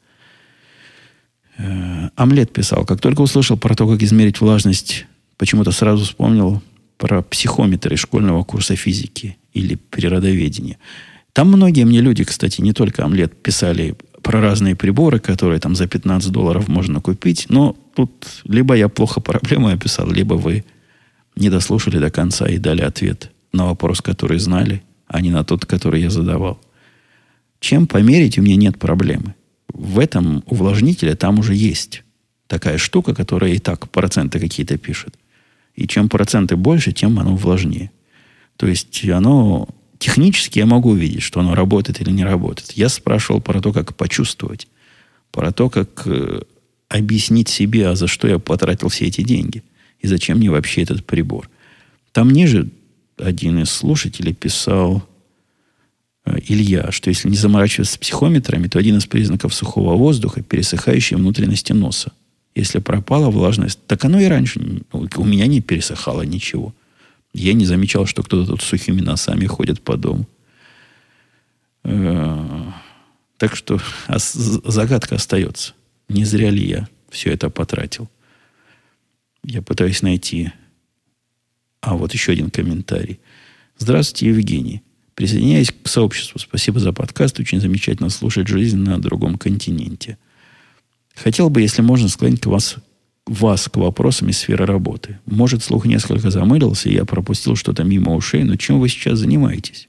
Э, 1.58 2.10
Омлет 2.16 2.54
писал, 2.54 2.86
как 2.86 3.02
только 3.02 3.22
услышал 3.22 3.58
про 3.58 3.76
то, 3.76 3.88
как 3.88 4.02
измерить 4.02 4.40
влажность, 4.40 5.06
почему-то 5.38 5.72
сразу 5.72 6.06
вспомнил 6.06 6.62
про 7.02 7.24
психометры 7.24 7.98
школьного 7.98 8.44
курса 8.44 8.76
физики 8.76 9.36
или 9.54 9.74
природоведения. 9.74 10.78
Там 11.34 11.48
многие 11.48 11.84
мне 11.84 12.00
люди, 12.00 12.24
кстати, 12.24 12.62
не 12.62 12.74
только 12.74 13.04
Омлет, 13.04 13.42
писали 13.42 13.96
про 14.22 14.40
разные 14.40 14.76
приборы, 14.76 15.20
которые 15.20 15.60
там 15.60 15.76
за 15.76 15.88
15 15.88 16.32
долларов 16.32 16.68
можно 16.68 17.02
купить. 17.02 17.48
Но 17.50 17.76
тут 17.96 18.12
либо 18.44 18.76
я 18.76 18.88
плохо 18.88 19.20
проблему 19.20 19.70
описал, 19.70 20.12
либо 20.12 20.36
вы 20.36 20.64
не 21.36 21.50
дослушали 21.50 21.98
до 21.98 22.12
конца 22.12 22.46
и 22.46 22.60
дали 22.60 22.82
ответ 22.82 23.32
на 23.52 23.66
вопрос, 23.66 24.02
который 24.02 24.38
знали, 24.38 24.84
а 25.08 25.22
не 25.22 25.32
на 25.32 25.44
тот, 25.44 25.66
который 25.66 26.04
я 26.04 26.12
задавал. 26.12 26.62
Чем 27.60 27.88
померить, 27.88 28.38
у 28.38 28.44
меня 28.44 28.58
нет 28.58 28.78
проблемы. 28.78 29.34
В 29.74 29.98
этом 29.98 30.44
увлажнителе 30.46 31.16
там 31.16 31.40
уже 31.40 31.56
есть 31.56 32.04
такая 32.46 32.78
штука, 32.78 33.16
которая 33.16 33.54
и 33.54 33.58
так 33.58 33.90
проценты 33.90 34.40
какие-то 34.40 34.78
пишет. 34.78 35.16
И 35.76 35.88
чем 35.88 36.10
проценты 36.10 36.56
больше, 36.56 36.92
тем 36.92 37.20
оно 37.20 37.36
влажнее. 37.36 37.92
То 38.58 38.68
есть 38.68 39.08
оно 39.10 39.68
Технически 40.02 40.58
я 40.58 40.66
могу 40.66 40.90
увидеть, 40.90 41.22
что 41.22 41.42
оно 41.42 41.54
работает 41.54 42.02
или 42.02 42.10
не 42.10 42.24
работает. 42.24 42.72
Я 42.72 42.90
спрашивал 42.90 43.40
про 43.40 43.62
то, 43.62 43.72
как 43.72 43.96
почувствовать, 43.96 44.68
про 45.30 45.52
то, 45.52 45.70
как 45.70 46.08
э, 46.08 46.42
объяснить 46.90 47.50
себе, 47.50 47.88
а 47.88 47.96
за 47.96 48.08
что 48.08 48.28
я 48.28 48.40
потратил 48.40 48.90
все 48.90 49.06
эти 49.06 49.22
деньги 49.22 49.62
и 50.00 50.08
зачем 50.08 50.40
мне 50.40 50.50
вообще 50.50 50.82
этот 50.82 51.06
прибор. 51.06 51.52
Там 52.14 52.32
ниже 52.32 52.72
один 53.18 53.62
из 53.62 53.70
слушателей 53.70 54.34
писал, 54.34 55.08
э, 56.26 56.40
Илья, 56.48 56.92
что 56.92 57.12
если 57.12 57.30
не 57.30 57.38
заморачиваться 57.38 57.94
с 57.94 57.98
психометрами, 57.98 58.68
то 58.68 58.80
один 58.80 58.98
из 58.98 59.06
признаков 59.06 59.54
сухого 59.54 59.96
воздуха– 59.98 60.42
пересыхающие 60.50 61.16
внутренности 61.16 61.74
носа. 61.74 62.12
Если 62.54 62.80
пропала 62.80 63.30
влажность, 63.30 63.80
так 63.88 64.04
оно 64.04 64.20
и 64.20 64.26
раньше 64.26 64.60
ну, 64.60 65.08
у 65.16 65.24
меня 65.24 65.48
не 65.48 65.62
пересыхало 65.62 66.24
ничего. 66.24 66.74
Я 67.34 67.54
не 67.54 67.66
замечал, 67.66 68.06
что 68.06 68.24
кто-то 68.24 68.52
тут 68.52 68.62
сухими 68.62 69.00
носами 69.00 69.46
ходит 69.46 69.82
по 69.82 69.96
дому. 69.96 70.28
Э, 71.84 72.64
так 73.38 73.56
что 73.56 73.80
загадка 74.08 75.16
остается. 75.16 75.74
Не 76.10 76.26
зря 76.26 76.50
ли 76.50 76.68
я 76.68 76.90
все 77.10 77.32
это 77.32 77.50
потратил. 77.50 78.10
Я 79.44 79.62
пытаюсь 79.62 80.02
найти... 80.02 80.52
А, 81.82 81.96
вот 81.96 82.14
еще 82.14 82.34
один 82.34 82.52
комментарий. 82.52 83.20
Здравствуйте, 83.78 84.28
Евгений. 84.28 84.84
Присоединяюсь 85.16 85.72
к 85.72 85.88
сообществу. 85.88 86.38
Спасибо 86.38 86.80
за 86.80 86.94
подкаст. 86.94 87.40
Очень 87.40 87.60
замечательно 87.60 88.10
слушать 88.10 88.48
жизнь 88.48 88.78
на 88.78 89.02
другом 89.02 89.38
континенте. 89.38 90.18
Хотел 91.16 91.50
бы, 91.50 91.62
если 91.62 91.82
можно, 91.82 92.08
склонить 92.08 92.46
вас, 92.46 92.78
вас 93.26 93.68
к 93.68 93.78
вопросам 93.78 94.30
из 94.30 94.40
сферы 94.40 94.66
работы. 94.66 95.20
Может, 95.26 95.64
слух 95.64 95.86
несколько 95.86 96.32
замылился, 96.32 96.90
и 96.90 96.94
я 96.94 97.06
пропустил 97.06 97.56
что-то 97.56 97.84
мимо 97.84 98.16
ушей, 98.16 98.44
но 98.44 98.56
чем 98.56 98.80
вы 98.80 98.90
сейчас 98.90 99.20
занимаетесь? 99.20 99.88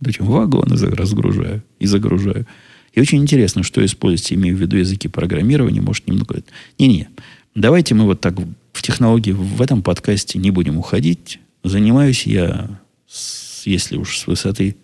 Зачем 0.00 0.26
вагоны 0.26 0.76
разгружаю 0.76 1.62
и 1.78 1.86
загружаю. 1.86 2.46
И 2.92 3.00
очень 3.00 3.18
интересно, 3.18 3.62
что 3.62 3.84
используете, 3.84 4.34
имею 4.36 4.56
в 4.56 4.60
виду 4.60 4.76
языки 4.76 5.08
программирования, 5.08 5.80
может, 5.80 6.06
немного... 6.06 6.42
Не-не, 6.78 7.08
давайте 7.54 7.94
мы 7.94 8.04
вот 8.04 8.20
так 8.20 8.34
в 8.72 8.82
технологии 8.82 9.32
в 9.32 9.60
этом 9.60 9.82
подкасте 9.82 10.38
не 10.38 10.50
будем 10.50 10.78
уходить. 10.78 11.40
Занимаюсь 11.64 12.26
я, 12.26 12.80
с, 13.06 13.66
если 13.66 13.96
уж 13.96 14.18
с 14.18 14.26
высоты 14.26 14.76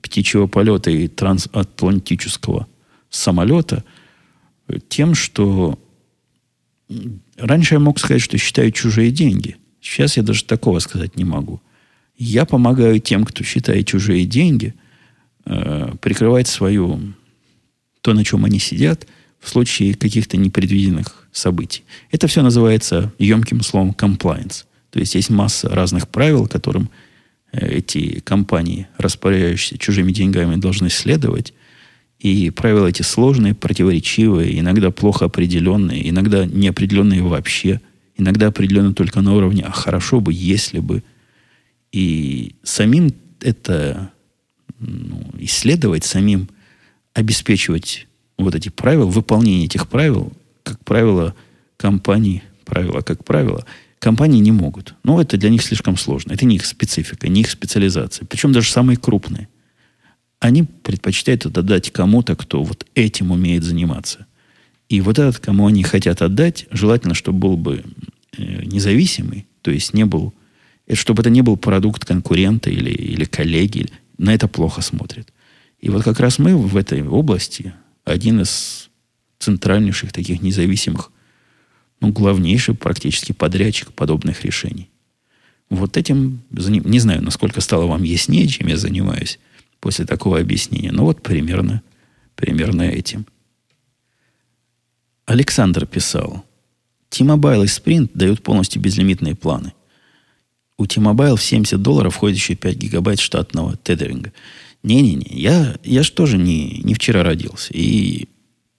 птичьего 0.00 0.46
полета 0.46 0.90
и 0.90 1.08
трансатлантического 1.08 2.66
самолета, 3.10 3.84
тем, 4.88 5.14
что 5.14 5.78
раньше 7.36 7.74
я 7.74 7.80
мог 7.80 7.98
сказать, 7.98 8.22
что 8.22 8.38
считаю 8.38 8.70
чужие 8.70 9.10
деньги. 9.10 9.56
Сейчас 9.80 10.16
я 10.16 10.22
даже 10.22 10.44
такого 10.44 10.78
сказать 10.78 11.16
не 11.16 11.24
могу. 11.24 11.60
Я 12.16 12.44
помогаю 12.44 13.00
тем, 13.00 13.24
кто 13.24 13.44
считает 13.44 13.86
чужие 13.86 14.24
деньги, 14.24 14.74
э, 15.44 15.92
прикрывать 16.00 16.48
свою, 16.48 17.00
то, 18.00 18.14
на 18.14 18.24
чем 18.24 18.44
они 18.44 18.58
сидят, 18.58 19.06
в 19.40 19.48
случае 19.48 19.94
каких-то 19.94 20.36
непредвиденных 20.36 21.28
событий. 21.32 21.84
Это 22.10 22.28
все 22.28 22.42
называется 22.42 23.12
емким 23.18 23.60
словом 23.60 23.90
compliance. 23.90 24.64
То 24.90 25.00
есть 25.00 25.14
есть 25.16 25.28
масса 25.28 25.68
разных 25.68 26.08
правил, 26.08 26.46
которым 26.46 26.88
э, 27.52 27.78
эти 27.78 28.20
компании, 28.20 28.86
распоряжающиеся 28.96 29.76
чужими 29.76 30.12
деньгами, 30.12 30.56
должны 30.56 30.88
следовать. 30.88 31.52
И 32.24 32.48
правила 32.48 32.86
эти 32.86 33.02
сложные, 33.02 33.54
противоречивые, 33.54 34.58
иногда 34.58 34.90
плохо 34.90 35.26
определенные, 35.26 36.08
иногда 36.08 36.46
неопределенные 36.46 37.22
вообще, 37.22 37.82
иногда 38.16 38.46
определенные 38.46 38.94
только 38.94 39.20
на 39.20 39.34
уровне 39.34 39.62
«а 39.62 39.70
хорошо 39.70 40.20
бы, 40.20 40.32
если 40.32 40.78
бы». 40.78 41.02
И 41.92 42.54
самим 42.62 43.12
это 43.42 44.10
ну, 44.78 45.22
исследовать, 45.38 46.04
самим 46.04 46.48
обеспечивать 47.12 48.08
вот 48.38 48.54
эти 48.54 48.70
правила, 48.70 49.04
выполнение 49.04 49.66
этих 49.66 49.86
правил, 49.86 50.32
как 50.62 50.82
правило, 50.82 51.34
компании, 51.76 52.42
правила, 52.64 53.02
как 53.02 53.22
правило, 53.22 53.66
компании 53.98 54.40
не 54.40 54.50
могут. 54.50 54.94
Но 55.04 55.20
это 55.20 55.36
для 55.36 55.50
них 55.50 55.60
слишком 55.60 55.98
сложно. 55.98 56.32
Это 56.32 56.46
не 56.46 56.56
их 56.56 56.64
специфика, 56.64 57.28
не 57.28 57.42
их 57.42 57.50
специализация. 57.50 58.24
Причем 58.24 58.52
даже 58.52 58.70
самые 58.70 58.96
крупные. 58.96 59.46
Они 60.44 60.64
предпочитают 60.64 61.46
это 61.46 61.62
дать 61.62 61.90
кому-то, 61.90 62.36
кто 62.36 62.62
вот 62.62 62.84
этим 62.94 63.30
умеет 63.30 63.62
заниматься. 63.62 64.26
И 64.90 65.00
вот 65.00 65.18
этот, 65.18 65.38
кому 65.38 65.68
они 65.68 65.82
хотят 65.82 66.20
отдать, 66.20 66.66
желательно, 66.70 67.14
чтобы 67.14 67.38
был 67.38 67.56
бы 67.56 67.82
э, 68.36 68.62
независимый, 68.66 69.46
то 69.62 69.70
есть 69.70 69.94
не 69.94 70.04
был, 70.04 70.34
э, 70.86 70.96
чтобы 70.96 71.22
это 71.22 71.30
не 71.30 71.40
был 71.40 71.56
продукт 71.56 72.04
конкурента 72.04 72.68
или, 72.68 72.90
или 72.90 73.24
коллеги, 73.24 73.88
на 74.18 74.34
это 74.34 74.46
плохо 74.46 74.82
смотрят. 74.82 75.32
И 75.80 75.88
вот 75.88 76.04
как 76.04 76.20
раз 76.20 76.38
мы 76.38 76.54
в 76.58 76.76
этой 76.76 77.02
области 77.02 77.72
один 78.04 78.42
из 78.42 78.90
центральнейших 79.38 80.12
таких 80.12 80.42
независимых, 80.42 81.10
ну, 82.02 82.12
главнейший 82.12 82.74
практически 82.74 83.32
подрядчик 83.32 83.94
подобных 83.94 84.44
решений. 84.44 84.90
Вот 85.70 85.96
этим, 85.96 86.42
не 86.50 86.98
знаю, 86.98 87.22
насколько 87.22 87.62
стало 87.62 87.86
вам 87.86 88.02
яснее, 88.02 88.46
чем 88.46 88.66
я 88.66 88.76
занимаюсь 88.76 89.38
после 89.84 90.06
такого 90.06 90.40
объяснения, 90.40 90.92
но 90.92 91.04
вот 91.04 91.22
примерно, 91.22 91.82
примерно 92.36 92.84
этим. 92.84 93.26
Александр 95.26 95.84
писал, 95.84 96.42
T-Mobile 97.10 97.64
и 97.64 97.66
Sprint 97.66 98.10
дают 98.14 98.42
полностью 98.42 98.80
безлимитные 98.80 99.34
планы. 99.34 99.74
У 100.78 100.86
T-Mobile 100.86 101.36
в 101.36 101.42
70 101.42 101.82
долларов 101.82 102.14
входит 102.14 102.38
еще 102.38 102.54
5 102.54 102.76
гигабайт 102.78 103.20
штатного 103.20 103.76
тедеринга. 103.76 104.32
Не-не-не, 104.82 105.26
я, 105.38 105.76
я 105.84 106.02
же 106.02 106.12
тоже 106.12 106.38
не, 106.38 106.80
не 106.82 106.94
вчера 106.94 107.22
родился. 107.22 107.70
И 107.74 108.30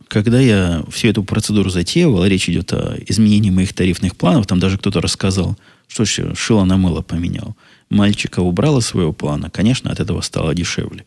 когда 0.08 0.40
я 0.40 0.84
всю 0.90 1.10
эту 1.10 1.24
процедуру 1.24 1.70
затеивал, 1.70 2.26
речь 2.26 2.50
идет 2.50 2.74
о 2.74 2.98
изменении 3.08 3.52
моих 3.52 3.74
тарифных 3.74 4.16
планов, 4.16 4.48
там 4.48 4.60
даже 4.60 4.80
кто-то 4.80 5.02
рассказал, 5.02 5.56
что 5.88 6.04
ж, 6.04 6.34
шило 6.36 6.64
на 6.64 6.78
мыло 6.78 7.04
поменял. 7.04 7.56
Мальчика 7.90 8.40
убрал 8.42 8.80
из 8.80 8.86
своего 8.86 9.14
плана, 9.14 9.50
конечно, 9.50 9.92
от 9.92 10.00
этого 10.00 10.22
стало 10.22 10.56
дешевле. 10.56 11.06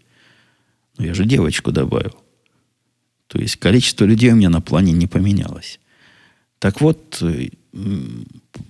Но 0.97 1.05
я 1.05 1.15
же 1.15 1.25
девочку 1.25 1.73
добавил. 1.73 2.15
То 3.27 3.39
есть 3.39 3.57
количество 3.57 4.05
людей 4.05 4.33
у 4.33 4.37
меня 4.37 4.49
на 4.49 4.61
плане 4.61 4.93
не 4.93 5.07
поменялось. 5.07 5.81
Так 6.59 6.81
вот, 6.81 7.23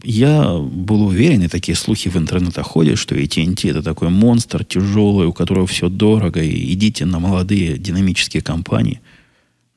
я 0.03 0.59
был 0.59 1.07
уверен, 1.07 1.43
и 1.43 1.49
такие 1.49 1.77
слухи 1.77 2.09
в 2.09 2.17
интернете 2.17 2.63
ходят, 2.63 2.99
что 2.99 3.15
AT&T 3.15 3.69
это 3.69 3.83
такой 3.83 4.11
монстр 4.11 4.65
тяжелый, 4.65 5.27
у 5.27 5.33
которого 5.33 5.67
все 5.67 5.89
дорого, 5.89 6.43
и 6.43 6.73
идите 6.75 7.07
на 7.07 7.19
молодые 7.19 7.79
динамические 7.79 8.43
компании. 8.43 9.01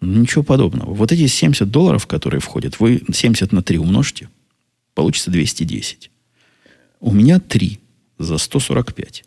Ничего 0.01 0.43
подобного. 0.43 0.93
Вот 0.93 1.11
эти 1.11 1.27
70 1.27 1.69
долларов, 1.69 2.07
которые 2.07 2.41
входят, 2.41 2.79
вы 2.79 3.03
70 3.13 3.51
на 3.51 3.61
3 3.61 3.77
умножьте, 3.77 4.29
получится 4.95 5.31
210. 5.31 6.09
У 6.99 7.13
меня 7.13 7.39
3 7.39 7.79
за 8.21 8.37
145. 8.37 9.23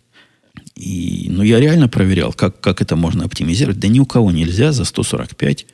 И, 0.77 1.27
ну, 1.31 1.43
я 1.43 1.61
реально 1.61 1.89
проверял, 1.89 2.33
как, 2.33 2.61
как 2.61 2.83
это 2.83 2.97
можно 2.97 3.25
оптимизировать. 3.25 3.79
Да 3.79 3.89
ни 3.89 4.01
у 4.01 4.07
кого 4.07 4.31
нельзя 4.31 4.73
за 4.73 4.85
145 4.85 5.67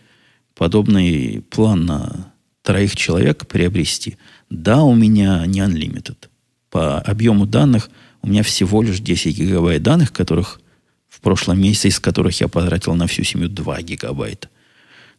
подобный 0.60 1.42
план 1.48 1.86
на 1.86 2.34
троих 2.62 2.94
человек 2.94 3.46
приобрести. 3.46 4.18
Да, 4.50 4.82
у 4.82 4.94
меня 4.94 5.46
не 5.46 5.60
unlimited. 5.60 6.28
По 6.68 7.00
объему 7.00 7.46
данных 7.46 7.88
у 8.20 8.28
меня 8.28 8.42
всего 8.42 8.82
лишь 8.82 9.00
10 9.00 9.38
гигабайт 9.38 9.82
данных, 9.82 10.12
которых 10.12 10.60
в 11.08 11.20
прошлом 11.20 11.60
месяце, 11.60 11.88
из 11.88 11.98
которых 11.98 12.38
я 12.42 12.48
потратил 12.48 12.94
на 12.94 13.06
всю 13.06 13.24
семью 13.24 13.48
2 13.48 13.80
гигабайта. 13.80 14.48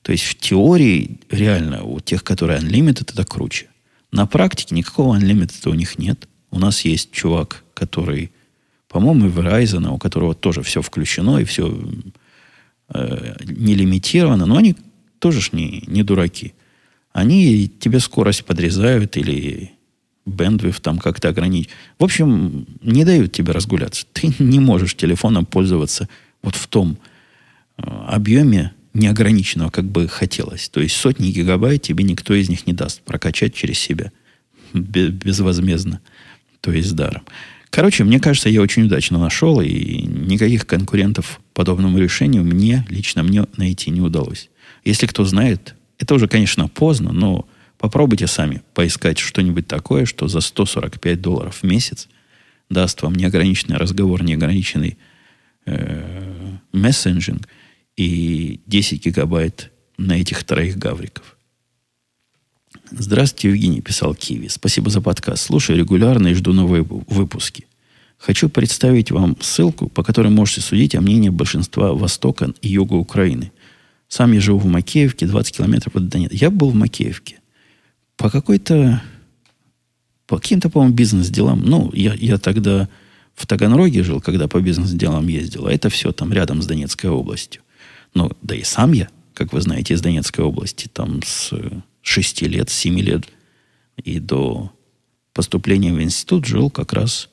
То 0.03 0.11
есть 0.11 0.25
в 0.25 0.35
теории 0.35 1.19
реально 1.31 1.83
у 1.83 1.99
тех, 1.99 2.23
которые 2.23 2.59
unlimited, 2.59 3.11
это 3.11 3.25
круче. 3.25 3.67
На 4.11 4.27
практике 4.27 4.75
никакого 4.75 5.17
unlimited 5.17 5.67
у 5.67 5.73
них 5.73 5.97
нет. 5.97 6.27
У 6.51 6.59
нас 6.59 6.85
есть 6.85 7.11
чувак, 7.11 7.63
который, 7.73 8.31
по-моему, 8.87 9.27
Verizon, 9.27 9.87
у 9.89 9.97
которого 9.97 10.35
тоже 10.35 10.61
все 10.61 10.81
включено 10.81 11.39
и 11.39 11.45
все 11.45 11.73
э, 12.93 13.35
не 13.45 13.75
но 14.45 14.57
они 14.57 14.75
тоже 15.19 15.41
ж 15.41 15.53
не, 15.53 15.83
не 15.87 16.03
дураки 16.03 16.53
они 17.13 17.67
тебе 17.67 17.99
скорость 17.99 18.45
подрезают 18.45 19.17
или 19.17 19.71
бендвив 20.25 20.79
там 20.79 20.99
как-то 20.99 21.29
ограничить. 21.29 21.69
В 21.99 22.03
общем, 22.03 22.65
не 22.81 23.03
дают 23.03 23.31
тебе 23.31 23.51
разгуляться. 23.53 24.05
Ты 24.13 24.33
не 24.39 24.59
можешь 24.59 24.95
телефоном 24.95 25.45
пользоваться 25.45 26.07
вот 26.41 26.55
в 26.55 26.67
том 26.67 26.97
э, 27.77 27.83
объеме 28.07 28.73
неограниченного, 28.93 29.69
как 29.69 29.85
бы 29.85 30.07
хотелось. 30.07 30.69
То 30.69 30.81
есть 30.81 30.95
сотни 30.95 31.31
гигабайт 31.31 31.81
тебе 31.81 32.03
никто 32.03 32.33
из 32.33 32.49
них 32.49 32.67
не 32.67 32.73
даст 32.73 33.01
прокачать 33.01 33.53
через 33.53 33.79
себя 33.79 34.11
безвозмездно, 34.73 35.99
то 36.61 36.71
есть 36.71 36.95
даром. 36.95 37.23
Короче, 37.69 38.03
мне 38.03 38.19
кажется, 38.19 38.49
я 38.49 38.61
очень 38.61 38.83
удачно 38.83 39.17
нашел, 39.17 39.61
и 39.61 40.01
никаких 40.03 40.67
конкурентов 40.67 41.39
подобному 41.53 41.97
решению 41.97 42.43
мне, 42.43 42.85
лично 42.89 43.23
мне 43.23 43.45
найти 43.57 43.91
не 43.91 44.01
удалось. 44.01 44.49
Если 44.83 45.07
кто 45.07 45.23
знает, 45.23 45.75
это 45.97 46.15
уже, 46.15 46.27
конечно, 46.27 46.67
поздно, 46.67 47.11
но 47.11 47.47
попробуйте 47.77 48.27
сами 48.27 48.61
поискать 48.73 49.19
что-нибудь 49.19 49.67
такое, 49.67 50.05
что 50.05 50.27
за 50.27 50.41
145 50.41 51.21
долларов 51.21 51.59
в 51.61 51.63
месяц 51.63 52.09
даст 52.69 53.01
вам 53.01 53.15
неограниченный 53.15 53.77
разговор, 53.77 54.21
неограниченный 54.21 54.97
э, 55.65 56.57
мессенджинг 56.73 57.47
и 57.95 58.59
10 58.65 59.05
гигабайт 59.05 59.71
на 59.97 60.13
этих 60.13 60.43
троих 60.43 60.77
гавриков. 60.77 61.37
Здравствуйте, 62.93 63.47
Евгений, 63.47 63.79
писал 63.79 64.13
Киви. 64.13 64.49
Спасибо 64.49 64.89
за 64.89 64.99
подкаст. 64.99 65.43
Слушаю 65.45 65.79
регулярно 65.79 66.27
и 66.27 66.33
жду 66.33 66.51
новые 66.51 66.83
выпуски. 66.83 67.65
Хочу 68.17 68.49
представить 68.49 69.11
вам 69.11 69.37
ссылку, 69.39 69.87
по 69.87 70.03
которой 70.03 70.27
можете 70.27 70.59
судить 70.59 70.93
о 70.93 71.01
мнении 71.01 71.29
большинства 71.29 71.93
Востока 71.93 72.53
и 72.61 72.67
Юга 72.67 72.95
Украины. 72.95 73.53
Сам 74.09 74.33
я 74.33 74.41
живу 74.41 74.59
в 74.59 74.65
Макеевке, 74.65 75.25
20 75.25 75.55
километров 75.55 75.95
от 75.95 76.09
Донецка. 76.09 76.35
Я 76.35 76.49
был 76.49 76.71
в 76.71 76.75
Макеевке. 76.75 77.37
По 78.17 78.29
какой-то... 78.29 79.01
По 80.27 80.37
каким-то, 80.37 80.69
по-моему, 80.69 80.93
бизнес-делам. 80.93 81.61
Ну, 81.63 81.91
я, 81.93 82.13
я 82.13 82.37
тогда 82.37 82.89
в 83.35 83.47
Таганроге 83.47 84.03
жил, 84.03 84.19
когда 84.19 84.49
по 84.49 84.59
бизнес-делам 84.59 85.29
ездил. 85.29 85.67
А 85.67 85.71
это 85.71 85.89
все 85.89 86.11
там 86.11 86.33
рядом 86.33 86.61
с 86.61 86.67
Донецкой 86.67 87.09
областью. 87.09 87.61
Ну, 88.13 88.31
да 88.41 88.53
и 88.53 88.63
сам 88.63 88.91
я, 88.91 89.07
как 89.33 89.53
вы 89.53 89.61
знаете, 89.61 89.93
из 89.93 90.01
Донецкой 90.01 90.43
области. 90.43 90.89
Там 90.91 91.21
с 91.23 91.53
6 92.01 92.41
лет, 92.43 92.69
с 92.69 92.73
7 92.73 92.99
лет 92.99 93.27
и 94.03 94.19
до 94.19 94.71
поступления 95.33 95.93
в 95.93 96.01
институт 96.01 96.45
жил 96.45 96.69
как 96.69 96.93
раз 96.93 97.29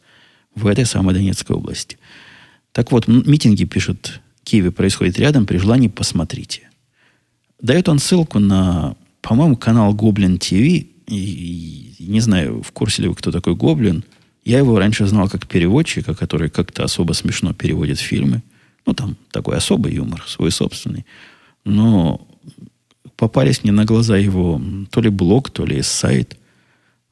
в 0.55 0.67
этой 0.67 0.87
самой 0.87 1.15
Донецкой 1.15 1.57
области. 1.57 1.99
Так 2.73 2.93
вот, 2.93 3.09
митинги, 3.09 3.65
пишет 3.65 4.21
Киеве, 4.45 4.71
происходят 4.71 5.19
рядом, 5.19 5.47
при 5.47 5.59
желании 5.59 5.89
посмотрите. 5.89 6.69
Дает 7.61 7.89
он 7.89 7.99
ссылку 7.99 8.39
на, 8.39 8.97
по-моему, 9.21 9.57
канал 9.57 9.95
Гоблин 9.95 10.39
ТВ. 10.39 10.53
И, 10.53 10.87
и, 11.09 12.07
не 12.07 12.21
знаю, 12.21 12.63
в 12.63 12.73
курсе 12.73 13.03
ли 13.03 13.09
вы, 13.09 13.15
кто 13.15 13.33
такой 13.33 13.55
Гоблин. 13.55 14.05
Я 14.45 14.59
его 14.59 14.79
раньше 14.79 15.07
знал 15.07 15.29
как 15.29 15.47
переводчика, 15.47 16.15
который 16.15 16.51
как-то 16.51 16.85
особо 16.85 17.13
смешно 17.13 17.53
переводит 17.53 17.99
фильмы. 17.99 18.43
Ну, 18.87 18.95
там 18.95 19.17
такой 19.31 19.57
особый 19.57 19.95
юмор, 19.95 20.23
свой 20.27 20.51
собственный. 20.51 21.05
Но 21.65 22.27
попались 23.19 23.65
мне 23.65 23.73
на 23.73 23.85
глаза 23.85 24.17
его 24.17 24.63
то 24.91 25.01
ли 25.03 25.11
блог, 25.11 25.51
то 25.51 25.67
ли 25.67 25.83
сайт. 25.83 26.39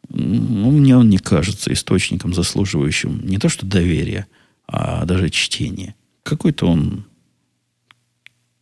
Ну, 0.08 0.70
мне 0.70 0.96
он 0.96 1.10
не 1.10 1.18
кажется 1.18 1.72
источником, 1.72 2.32
заслуживающим 2.32 3.26
не 3.26 3.38
то 3.38 3.48
что 3.48 3.66
доверия, 3.66 4.28
а 4.68 5.04
даже 5.04 5.30
чтения. 5.30 5.96
Какой-то 6.22 6.66
он, 6.66 7.06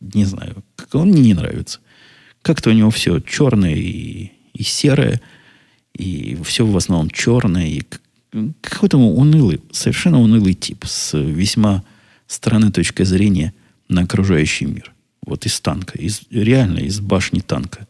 не 0.01 0.25
знаю, 0.25 0.63
он 0.91 1.09
мне 1.09 1.21
не 1.21 1.33
нравится. 1.35 1.79
Как-то 2.41 2.71
у 2.71 2.73
него 2.73 2.89
все 2.89 3.19
черное 3.19 3.75
и, 3.75 4.31
и 4.53 4.63
серое, 4.63 5.21
и 5.93 6.35
все 6.43 6.65
в 6.65 6.75
основном 6.75 7.11
черное, 7.11 7.67
и 7.67 7.83
какой-то 8.61 8.97
унылый, 8.97 9.61
совершенно 9.71 10.19
унылый 10.19 10.55
тип 10.55 10.83
с 10.85 11.15
весьма 11.15 11.83
странной 12.25 12.71
точкой 12.71 13.03
зрения 13.03 13.53
на 13.87 14.01
окружающий 14.01 14.65
мир. 14.65 14.94
Вот 15.25 15.45
из 15.45 15.59
танка, 15.59 15.97
из, 15.97 16.21
реально 16.29 16.79
из 16.79 16.99
башни 16.99 17.39
танка. 17.39 17.87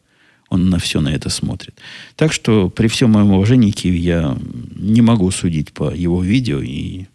Он 0.50 0.70
на 0.70 0.80
все 0.80 1.02
на 1.02 1.10
это 1.10 1.30
смотрит. 1.30 1.76
Так 2.16 2.32
что 2.32 2.70
при 2.70 2.88
всем 2.88 3.12
моем 3.12 3.32
уважении 3.32 3.72
к 3.72 3.84
я 3.86 4.38
не 4.76 5.02
могу 5.02 5.30
судить 5.32 5.74
по 5.74 5.94
его 5.94 6.22
видео. 6.24 6.62
И 6.62 7.06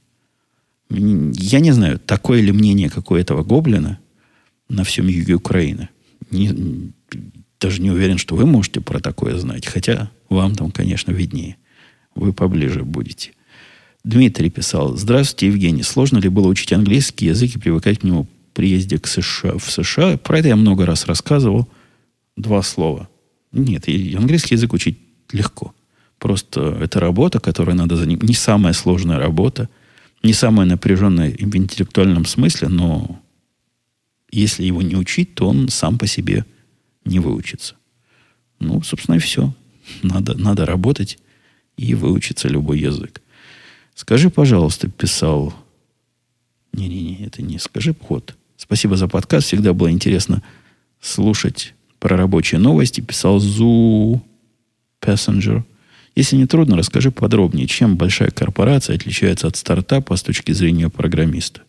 я 0.90 1.60
не 1.60 1.72
знаю, 1.72 1.98
такое 1.98 2.40
ли 2.40 2.52
мнение, 2.52 2.90
как 2.90 3.10
у 3.10 3.14
этого 3.14 3.44
гоблина 3.44 3.98
на 4.68 4.84
всем 4.84 5.06
юге 5.06 5.34
Украины. 5.34 5.88
Не, 6.30 6.92
даже 7.60 7.80
не 7.80 7.90
уверен, 7.90 8.18
что 8.18 8.34
вы 8.34 8.46
можете 8.46 8.80
про 8.80 9.00
такое 9.00 9.38
знать. 9.38 9.66
Хотя 9.66 10.10
вам 10.28 10.54
там, 10.54 10.70
конечно, 10.70 11.12
виднее. 11.12 11.56
Вы 12.14 12.32
поближе 12.32 12.82
будете. 12.82 13.32
Дмитрий 14.02 14.50
писал. 14.50 14.96
Здравствуйте, 14.96 15.46
Евгений. 15.46 15.82
Сложно 15.82 16.18
ли 16.18 16.28
было 16.28 16.48
учить 16.48 16.72
английский 16.72 17.26
язык 17.26 17.54
и 17.54 17.58
привыкать 17.58 18.00
к 18.00 18.02
нему 18.02 18.26
приезде 18.60 18.98
к 18.98 19.06
США, 19.06 19.56
в 19.56 19.70
США? 19.70 20.18
Про 20.18 20.40
это 20.40 20.48
я 20.48 20.56
много 20.56 20.84
раз 20.84 21.06
рассказывал. 21.06 21.66
Два 22.36 22.60
слова. 22.60 23.08
Нет, 23.52 23.88
и 23.88 24.14
английский 24.14 24.54
язык 24.54 24.74
учить 24.74 24.98
легко. 25.32 25.74
Просто 26.18 26.76
это 26.78 27.00
работа, 27.00 27.40
которой 27.40 27.74
надо 27.74 27.96
заниматься. 27.96 28.26
Не 28.26 28.34
самая 28.34 28.74
сложная 28.74 29.18
работа, 29.18 29.70
не 30.22 30.34
самая 30.34 30.66
напряженная 30.66 31.30
в 31.30 31.56
интеллектуальном 31.56 32.26
смысле, 32.26 32.68
но 32.68 33.18
если 34.30 34.64
его 34.64 34.82
не 34.82 34.94
учить, 34.94 35.34
то 35.34 35.48
он 35.48 35.70
сам 35.70 35.96
по 35.96 36.06
себе 36.06 36.44
не 37.06 37.18
выучится. 37.18 37.76
Ну, 38.58 38.82
собственно, 38.82 39.16
и 39.16 39.20
все. 39.20 39.54
Надо, 40.02 40.36
надо 40.36 40.66
работать 40.66 41.18
и 41.78 41.94
выучиться 41.94 42.46
любой 42.46 42.78
язык. 42.78 43.22
Скажи, 43.94 44.28
пожалуйста, 44.28 44.90
писал... 44.90 45.54
Не-не-не, 46.74 47.24
это 47.24 47.40
не 47.40 47.58
скажи 47.58 47.94
ход. 47.94 48.36
Спасибо 48.60 48.94
за 48.94 49.08
подкаст. 49.08 49.46
Всегда 49.46 49.72
было 49.72 49.90
интересно 49.90 50.42
слушать 51.00 51.72
про 51.98 52.18
рабочие 52.18 52.60
новости 52.60 53.00
писал 53.00 53.40
Зу 53.40 54.22
Passenger. 55.00 55.62
Если 56.14 56.36
не 56.36 56.44
трудно, 56.44 56.76
расскажи 56.76 57.10
подробнее, 57.10 57.66
чем 57.66 57.96
большая 57.96 58.30
корпорация 58.30 58.96
отличается 58.96 59.46
от 59.46 59.56
стартапа 59.56 60.14
с 60.14 60.22
точки 60.22 60.52
зрения 60.52 60.90
программиста. 60.90 61.62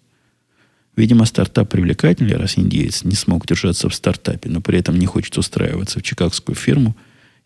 Видимо, 0.97 1.23
стартап 1.23 1.69
привлекательнее, 1.69 2.35
раз 2.35 2.57
индеец 2.57 3.05
не 3.05 3.15
смог 3.15 3.47
держаться 3.47 3.87
в 3.87 3.95
стартапе, 3.95 4.49
но 4.49 4.59
при 4.59 4.77
этом 4.77 4.99
не 4.99 5.05
хочет 5.05 5.37
устраиваться 5.37 5.99
в 5.99 6.03
чикагскую 6.03 6.57
фирму 6.57 6.97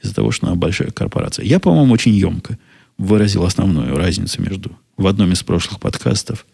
из-за 0.01 0.15
того, 0.15 0.31
что 0.31 0.47
она 0.47 0.55
большая 0.55 0.89
корпорация. 0.89 1.45
Я, 1.45 1.59
по-моему, 1.59 1.93
очень 1.93 2.15
емко 2.15 2.57
выразил 2.97 3.43
основную 3.43 3.95
разницу 3.95 4.41
между 4.41 4.75
в 4.97 5.05
одном 5.05 5.33
из 5.33 5.43
прошлых 5.43 5.79
подкастов 5.79 6.47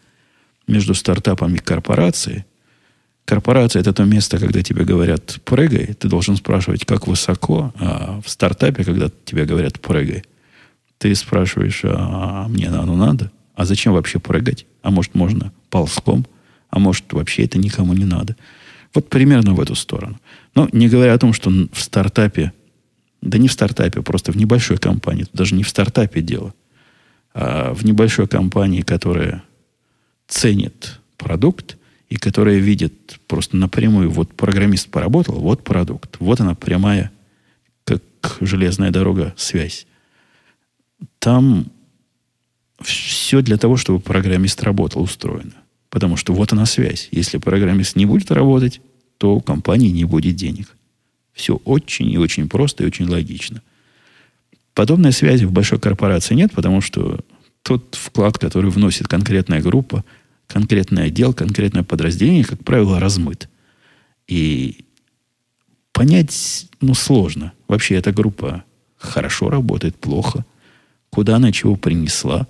между 0.67 0.93
стартапом 0.93 1.55
и 1.55 1.59
корпорацией. 1.59 2.43
Корпорация– 3.25 3.79
это 3.81 3.93
то 3.93 4.03
место, 4.03 4.39
когда 4.39 4.61
тебе 4.61 4.83
говорят 4.83 5.39
«прыгай», 5.45 5.93
ты 5.93 6.07
должен 6.07 6.35
спрашивать, 6.35 6.85
как 6.85 7.07
высоко, 7.07 7.73
а 7.79 8.19
в 8.25 8.29
стартапе, 8.29 8.83
когда 8.83 9.09
тебе 9.25 9.45
говорят 9.45 9.79
«прыгай», 9.79 10.23
ты 10.97 11.15
спрашиваешь, 11.15 11.81
а 11.83 12.47
мне 12.47 12.67
оно 12.67 12.95
надо? 12.95 13.31
А 13.55 13.65
зачем 13.65 13.93
вообще 13.93 14.19
прыгать? 14.19 14.65
А 14.81 14.91
может, 14.91 15.15
можно 15.15 15.51
ползком? 15.69 16.25
А 16.69 16.79
может, 16.79 17.11
вообще 17.13 17.45
это 17.45 17.57
никому 17.57 17.93
не 17.93 18.05
надо? 18.05 18.35
Вот 18.93 19.09
примерно 19.09 19.53
в 19.53 19.61
эту 19.61 19.75
сторону. 19.75 20.19
Но 20.53 20.69
не 20.71 20.89
говоря 20.89 21.13
о 21.13 21.17
том, 21.17 21.33
что 21.33 21.49
в 21.49 21.81
стартапе, 21.81 22.53
да 23.21 23.37
не 23.37 23.47
в 23.47 23.51
стартапе, 23.51 24.01
просто 24.01 24.31
в 24.31 24.35
небольшой 24.35 24.77
компании, 24.77 25.25
даже 25.33 25.55
не 25.55 25.63
в 25.63 25.69
стартапе 25.69 26.21
дело, 26.21 26.53
а 27.33 27.73
в 27.73 27.83
небольшой 27.85 28.27
компании, 28.27 28.81
которая 28.81 29.43
ценит 30.27 30.99
продукт, 31.17 31.77
и 32.11 32.17
которая 32.17 32.57
видит 32.57 33.21
просто 33.27 33.55
напрямую, 33.55 34.11
вот 34.11 34.33
программист 34.33 34.89
поработал, 34.89 35.35
вот 35.35 35.63
продукт, 35.63 36.17
вот 36.19 36.41
она 36.41 36.55
прямая, 36.55 37.09
как 37.85 38.01
железная 38.41 38.91
дорога, 38.91 39.33
связь. 39.37 39.87
Там 41.19 41.67
все 42.81 43.41
для 43.41 43.55
того, 43.55 43.77
чтобы 43.77 44.01
программист 44.01 44.61
работал, 44.61 45.01
устроено. 45.01 45.53
Потому 45.89 46.17
что 46.17 46.33
вот 46.33 46.51
она 46.51 46.65
связь. 46.65 47.07
Если 47.11 47.37
программист 47.37 47.95
не 47.95 48.05
будет 48.05 48.29
работать, 48.29 48.81
то 49.17 49.35
у 49.37 49.39
компании 49.39 49.89
не 49.89 50.03
будет 50.03 50.35
денег. 50.35 50.67
Все 51.31 51.61
очень 51.63 52.11
и 52.11 52.17
очень 52.17 52.49
просто 52.49 52.83
и 52.83 52.87
очень 52.87 53.07
логично. 53.07 53.61
Подобной 54.73 55.13
связи 55.13 55.45
в 55.45 55.53
большой 55.53 55.79
корпорации 55.79 56.35
нет, 56.35 56.51
потому 56.51 56.81
что 56.81 57.21
тот 57.61 57.95
вклад, 57.95 58.37
который 58.37 58.69
вносит 58.69 59.07
конкретная 59.07 59.61
группа– 59.61 60.03
конкретный 60.51 61.05
отдел, 61.05 61.33
конкретное 61.33 61.83
подразделение, 61.83 62.43
как 62.43 62.63
правило, 62.63 62.99
размыт. 62.99 63.49
И 64.27 64.85
понять, 65.93 66.67
ну, 66.81 66.93
сложно. 66.93 67.53
Вообще 67.67 67.95
эта 67.95 68.11
группа 68.11 68.63
хорошо 68.97 69.49
работает, 69.49 69.95
плохо. 69.95 70.45
Куда 71.09 71.37
она 71.37 71.51
чего 71.51 71.75
принесла. 71.75 72.47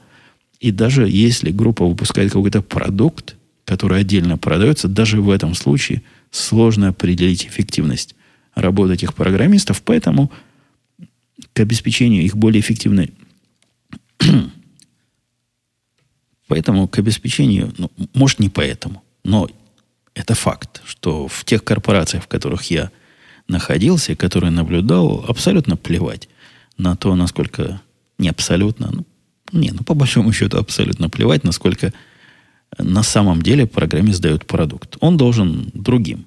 И 0.60 0.72
даже 0.72 1.08
если 1.08 1.52
группа 1.52 1.86
выпускает 1.86 2.32
какой-то 2.32 2.62
продукт, 2.62 3.36
который 3.66 4.02
отдельно 4.02 4.38
продается, 4.38 4.88
даже 4.88 5.22
в 5.22 5.30
этом 5.30 5.54
случае 5.54 6.02
сложно 6.32 6.90
определить 6.90 7.46
эффективность 7.46 8.16
работы 8.56 8.94
этих 8.94 9.14
программистов. 9.14 9.82
Поэтому 9.84 10.32
к 11.54 11.60
обеспечению 11.60 12.24
их 12.24 12.36
более 12.36 12.62
эффективной 12.62 13.12
Поэтому 16.52 16.86
к 16.90 17.00
обеспечению, 17.00 17.74
ну, 17.78 17.90
может, 18.14 18.40
не 18.40 18.50
поэтому, 18.50 19.04
но 19.24 19.50
это 20.14 20.36
факт, 20.36 20.82
что 20.86 21.30
в 21.30 21.46
тех 21.46 21.64
корпорациях, 21.64 22.26
в 22.26 22.28
которых 22.28 22.70
я 22.70 22.92
находился, 23.48 24.18
которые 24.18 24.52
наблюдал, 24.52 25.24
абсолютно 25.30 25.78
плевать 25.78 26.28
на 26.78 26.98
то, 26.98 27.16
насколько 27.16 27.80
не 28.18 28.28
абсолютно, 28.28 28.92
ну, 28.92 29.06
не, 29.54 29.72
ну 29.72 29.86
по 29.86 29.94
большому 29.94 30.34
счету 30.34 30.58
абсолютно 30.58 31.10
плевать, 31.10 31.46
насколько 31.46 31.94
на 32.78 33.02
самом 33.02 33.42
деле 33.42 33.66
программист 33.66 34.20
дает 34.20 34.46
продукт. 34.46 34.98
Он 35.00 35.16
должен 35.16 35.72
другим 35.74 36.26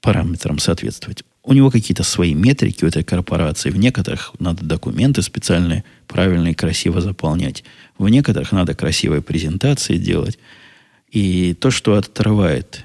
параметрам 0.00 0.60
соответствовать 0.60 1.24
у 1.44 1.52
него 1.54 1.70
какие-то 1.70 2.04
свои 2.04 2.34
метрики 2.34 2.84
у 2.84 2.88
этой 2.88 3.02
корпорации. 3.02 3.70
В 3.70 3.76
некоторых 3.76 4.32
надо 4.38 4.64
документы 4.64 5.22
специальные, 5.22 5.84
правильные, 6.06 6.54
красиво 6.54 7.00
заполнять. 7.00 7.64
В 7.98 8.08
некоторых 8.08 8.52
надо 8.52 8.74
красивые 8.74 9.22
презентации 9.22 9.96
делать. 9.96 10.38
И 11.10 11.54
то, 11.54 11.70
что 11.70 11.96
отрывает 11.96 12.84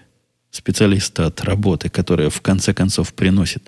специалиста 0.51 1.27
от 1.27 1.41
работы, 1.41 1.89
которая 1.89 2.29
в 2.29 2.41
конце 2.41 2.73
концов 2.73 3.13
приносит 3.13 3.63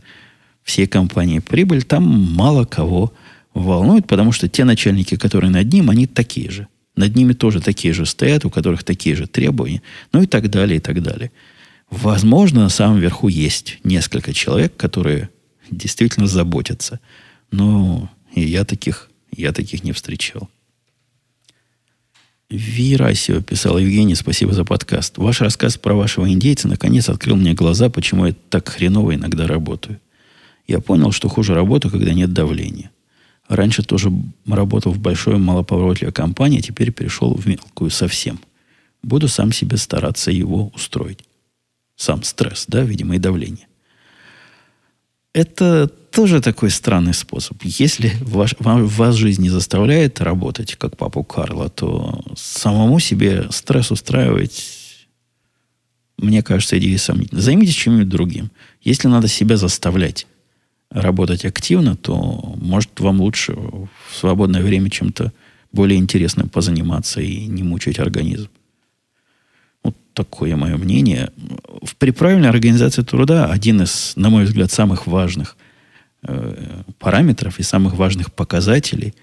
всей 0.64 0.88
компании 0.88 1.40
прибыль, 1.40 1.84
там 1.84 2.04
мало 2.04 2.66
кого 2.66 3.14
волнует, 3.54 4.08
потому 4.08 4.32
что 4.32 4.48
те 4.48 4.64
начальники, 4.64 5.16
которые 5.16 5.52
над 5.52 5.72
ним, 5.72 5.90
они 5.90 6.08
такие 6.08 6.50
же. 6.50 6.68
Над 6.96 7.16
ними 7.16 7.34
тоже 7.34 7.62
такие 7.62 7.94
же 7.94 8.06
стоят, 8.06 8.44
у 8.44 8.50
которых 8.50 8.84
такие 8.84 9.16
же 9.16 9.28
требования, 9.28 9.82
ну 10.12 10.22
и 10.22 10.26
так 10.26 10.50
далее, 10.50 10.78
и 10.78 10.82
так 10.82 11.02
далее. 11.02 11.32
Возможно, 11.90 12.62
на 12.62 12.70
самом 12.70 13.00
верху 13.00 13.28
есть 13.28 13.80
несколько 13.84 14.34
человек, 14.34 14.76
которые 14.78 15.30
действительно 15.72 16.28
заботятся. 16.28 17.00
Но 17.52 18.10
я 18.36 18.64
таких, 18.64 19.10
я 19.36 19.52
таких 19.52 19.84
не 19.84 19.92
встречал. 19.92 20.50
Вирасио 22.50 23.42
писал 23.42 23.78
Евгений, 23.78 24.16
спасибо 24.16 24.54
за 24.54 24.66
подкаст. 24.66 25.18
Ваш 25.18 25.42
рассказ 25.42 25.78
про 25.78 25.94
вашего 25.94 26.28
индейца 26.30 26.68
наконец 26.68 27.08
открыл 27.10 27.36
мне 27.36 27.54
глаза, 27.54 27.90
почему 27.90 28.26
я 28.26 28.36
так 28.50 28.70
хреново 28.70 29.14
иногда 29.16 29.46
работаю. 29.46 30.00
Я 30.68 30.80
понял, 30.80 31.12
что 31.12 31.30
хуже 31.30 31.54
работаю, 31.54 31.92
когда 31.92 32.12
нет 32.14 32.34
давления. 32.34 32.92
Раньше 33.48 33.84
тоже 33.84 34.12
работал 34.48 34.92
в 34.92 35.00
большой 35.00 35.38
малоповоротливой 35.38 36.14
компании, 36.14 36.60
а 36.60 36.62
теперь 36.62 36.92
перешел 36.92 37.36
в 37.36 37.48
мелкую 37.48 37.90
совсем. 37.90 38.40
Буду 39.02 39.28
сам 39.28 39.52
себе 39.52 39.78
стараться 39.78 40.32
его 40.32 40.72
устроить. 40.76 41.20
Сам 42.00 42.24
стресс, 42.24 42.64
да, 42.70 42.82
видимо, 42.82 43.18
и 43.18 43.20
давление. 43.20 43.68
Это 45.34 45.90
тоже 45.90 46.40
такой 46.40 46.70
странный 46.70 47.14
способ. 47.14 47.62
Если 47.62 48.14
ваш, 48.22 48.56
вас 48.58 49.16
жизнь 49.16 49.42
не 49.42 49.50
заставляет 49.50 50.22
работать, 50.22 50.78
как 50.78 50.96
папу 50.96 51.26
Карла, 51.26 51.70
то 51.70 52.24
самому 52.38 53.00
себе 53.00 53.48
стресс 53.52 53.92
устраивать, 53.92 55.08
мне 56.18 56.42
кажется, 56.42 56.80
идея 56.80 56.98
сомнительная. 56.98 57.44
Займитесь 57.44 57.76
чем-нибудь 57.76 58.08
другим. 58.08 58.50
Если 58.82 59.10
надо 59.10 59.28
себя 59.28 59.58
заставлять 59.58 60.26
работать 60.90 61.44
активно, 61.44 61.98
то, 61.98 62.56
может, 62.62 62.98
вам 63.02 63.20
лучше 63.20 63.56
в 63.56 64.16
свободное 64.16 64.64
время 64.64 64.90
чем-то 64.90 65.34
более 65.74 66.00
интересным 66.00 66.48
позаниматься 66.48 67.20
и 67.20 67.46
не 67.46 67.64
мучить 67.64 68.00
организм. 68.00 68.48
Такое 70.14 70.56
мое 70.56 70.78
мнение. 70.78 71.32
При 71.98 72.12
правильной 72.12 72.50
организации 72.50 73.04
труда 73.04 73.52
один 73.52 73.82
из, 73.82 74.14
на 74.16 74.30
мой 74.30 74.46
взгляд, 74.46 74.72
самых 74.72 75.08
важных 75.08 75.56
э, 76.24 76.84
параметров 77.00 77.60
и 77.60 77.64
самых 77.64 77.96
важных 77.96 78.34
показателей, 78.34 79.14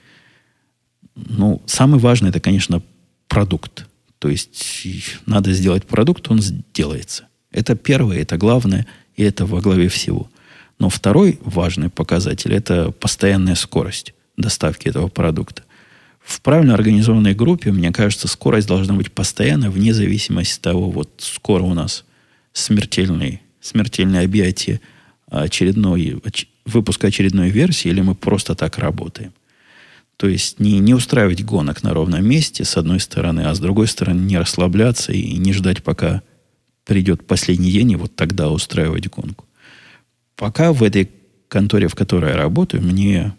ну, 1.14 1.62
самый 1.66 1.98
важный 1.98 2.30
это, 2.30 2.40
конечно, 2.40 2.82
продукт. 3.28 3.86
То 4.18 4.28
есть 4.28 4.86
надо 5.26 5.52
сделать 5.52 5.86
продукт, 5.86 6.30
он 6.30 6.40
сделается. 6.40 7.24
Это 7.50 7.74
первое, 7.74 8.18
это 8.18 8.36
главное, 8.36 8.86
и 9.14 9.22
это 9.22 9.46
во 9.46 9.60
главе 9.60 9.88
всего– 9.88 10.30
но 10.78 10.88
второй 10.88 11.38
важный 11.42 11.88
показатель– 11.88 12.52
это 12.54 12.90
постоянная 12.90 13.54
скорость 13.54 14.14
доставки 14.36 14.88
этого 14.88 15.08
продукта. 15.08 15.62
В 16.26 16.40
правильно 16.40 16.74
организованной 16.74 17.34
группе, 17.34 17.70
мне 17.70 17.92
кажется, 17.92 18.26
скорость 18.26 18.66
должна 18.66 18.94
быть 18.94 19.12
постоянно, 19.12 19.70
вне 19.70 19.94
зависимости 19.94 20.56
от 20.56 20.60
того, 20.60 20.90
вот 20.90 21.08
скоро 21.18 21.62
у 21.62 21.72
нас 21.72 22.04
смертельный, 22.52 23.42
смертельное 23.60 24.24
объятие 24.24 24.80
очередной, 25.28 26.20
выпуска 26.64 27.06
очередной 27.06 27.50
версии, 27.50 27.90
или 27.90 28.00
мы 28.00 28.16
просто 28.16 28.56
так 28.56 28.76
работаем. 28.78 29.32
То 30.16 30.26
есть 30.26 30.58
не, 30.58 30.80
не 30.80 30.94
устраивать 30.94 31.44
гонок 31.44 31.84
на 31.84 31.94
ровном 31.94 32.26
месте, 32.26 32.64
с 32.64 32.76
одной 32.76 32.98
стороны, 32.98 33.42
а 33.42 33.54
с 33.54 33.60
другой 33.60 33.86
стороны 33.86 34.22
не 34.22 34.36
расслабляться 34.36 35.12
и 35.12 35.36
не 35.36 35.52
ждать, 35.52 35.84
пока 35.84 36.22
придет 36.84 37.24
последний 37.24 37.70
день, 37.70 37.92
и 37.92 37.96
вот 37.96 38.16
тогда 38.16 38.50
устраивать 38.50 39.08
гонку. 39.08 39.44
Пока 40.34 40.72
в 40.72 40.82
этой 40.82 41.08
конторе, 41.46 41.86
в 41.86 41.94
которой 41.94 42.32
я 42.32 42.36
работаю, 42.36 42.82
мне 42.82 43.32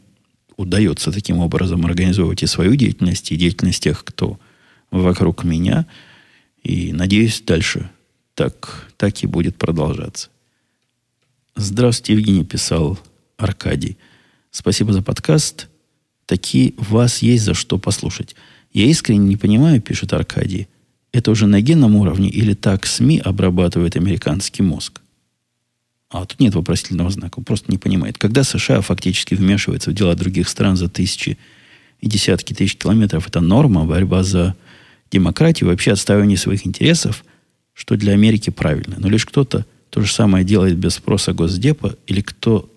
удается 0.57 1.11
таким 1.11 1.39
образом 1.39 1.85
организовывать 1.85 2.43
и 2.43 2.47
свою 2.47 2.75
деятельность, 2.75 3.31
и 3.31 3.37
деятельность 3.37 3.83
тех, 3.83 4.03
кто 4.03 4.39
вокруг 4.91 5.43
меня. 5.43 5.85
И 6.63 6.91
надеюсь, 6.91 7.41
дальше 7.41 7.89
так, 8.33 8.91
так 8.97 9.23
и 9.23 9.27
будет 9.27 9.57
продолжаться. 9.57 10.29
Здравствуйте, 11.55 12.13
Евгений, 12.13 12.43
писал 12.43 12.99
Аркадий. 13.37 13.97
Спасибо 14.51 14.91
за 14.91 15.01
подкаст. 15.01 15.67
Такие 16.25 16.73
вас 16.77 17.21
есть 17.21 17.45
за 17.45 17.53
что 17.53 17.77
послушать. 17.77 18.35
Я 18.73 18.85
искренне 18.85 19.27
не 19.27 19.37
понимаю, 19.37 19.81
пишет 19.81 20.13
Аркадий, 20.13 20.67
это 21.11 21.31
уже 21.31 21.47
на 21.47 21.61
генном 21.61 21.95
уровне 21.95 22.29
или 22.29 22.53
так 22.53 22.85
СМИ 22.85 23.19
обрабатывает 23.19 23.95
американский 23.95 24.61
мозг? 24.61 25.01
А 26.09 26.25
тут 26.25 26.39
нет 26.39 26.55
вопросительного 26.55 27.09
знака. 27.09 27.39
Он 27.39 27.43
просто 27.43 27.69
не 27.69 27.77
понимает. 27.77 28.17
Когда 28.17 28.43
США 28.43 28.81
фактически 28.81 29.35
вмешивается 29.35 29.91
в 29.91 29.93
дела 29.93 30.15
других 30.15 30.47
стран 30.47 30.77
за 30.77 30.87
тысячи 30.87 31.37
и 31.99 32.07
десятки 32.07 32.53
тысяч 32.53 32.77
километров, 32.77 33.27
это 33.27 33.41
норма, 33.41 33.85
борьба 33.85 34.23
за 34.23 34.55
демократию, 35.11 35.69
вообще 35.69 35.91
отстаивание 35.91 36.37
своих 36.37 36.65
интересов, 36.65 37.25
что 37.73 37.95
для 37.97 38.13
Америки 38.13 38.49
правильно. 38.49 38.95
Но 38.99 39.09
лишь 39.09 39.25
кто-то 39.25 39.65
то 39.89 40.01
же 40.01 40.11
самое 40.11 40.45
делает 40.45 40.77
без 40.77 40.95
спроса 40.95 41.33
Госдепа, 41.33 41.95
или 42.07 42.21
кто, 42.21 42.71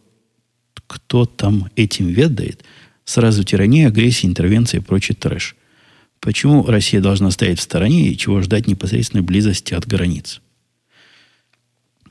кто 0.86 1.24
там 1.24 1.70
этим 1.76 2.08
ведает, 2.08 2.64
сразу 3.04 3.44
тирания, 3.44 3.88
агрессия, 3.88 4.26
интервенция 4.26 4.80
и 4.80 4.84
прочий 4.84 5.14
трэш. 5.14 5.56
Почему 6.20 6.66
Россия 6.66 7.00
должна 7.00 7.30
стоять 7.30 7.58
в 7.58 7.62
стороне 7.62 8.08
и 8.08 8.16
чего 8.16 8.42
ждать 8.42 8.66
непосредственной 8.66 9.24
близости 9.24 9.74
от 9.74 9.86
границ? 9.86 10.40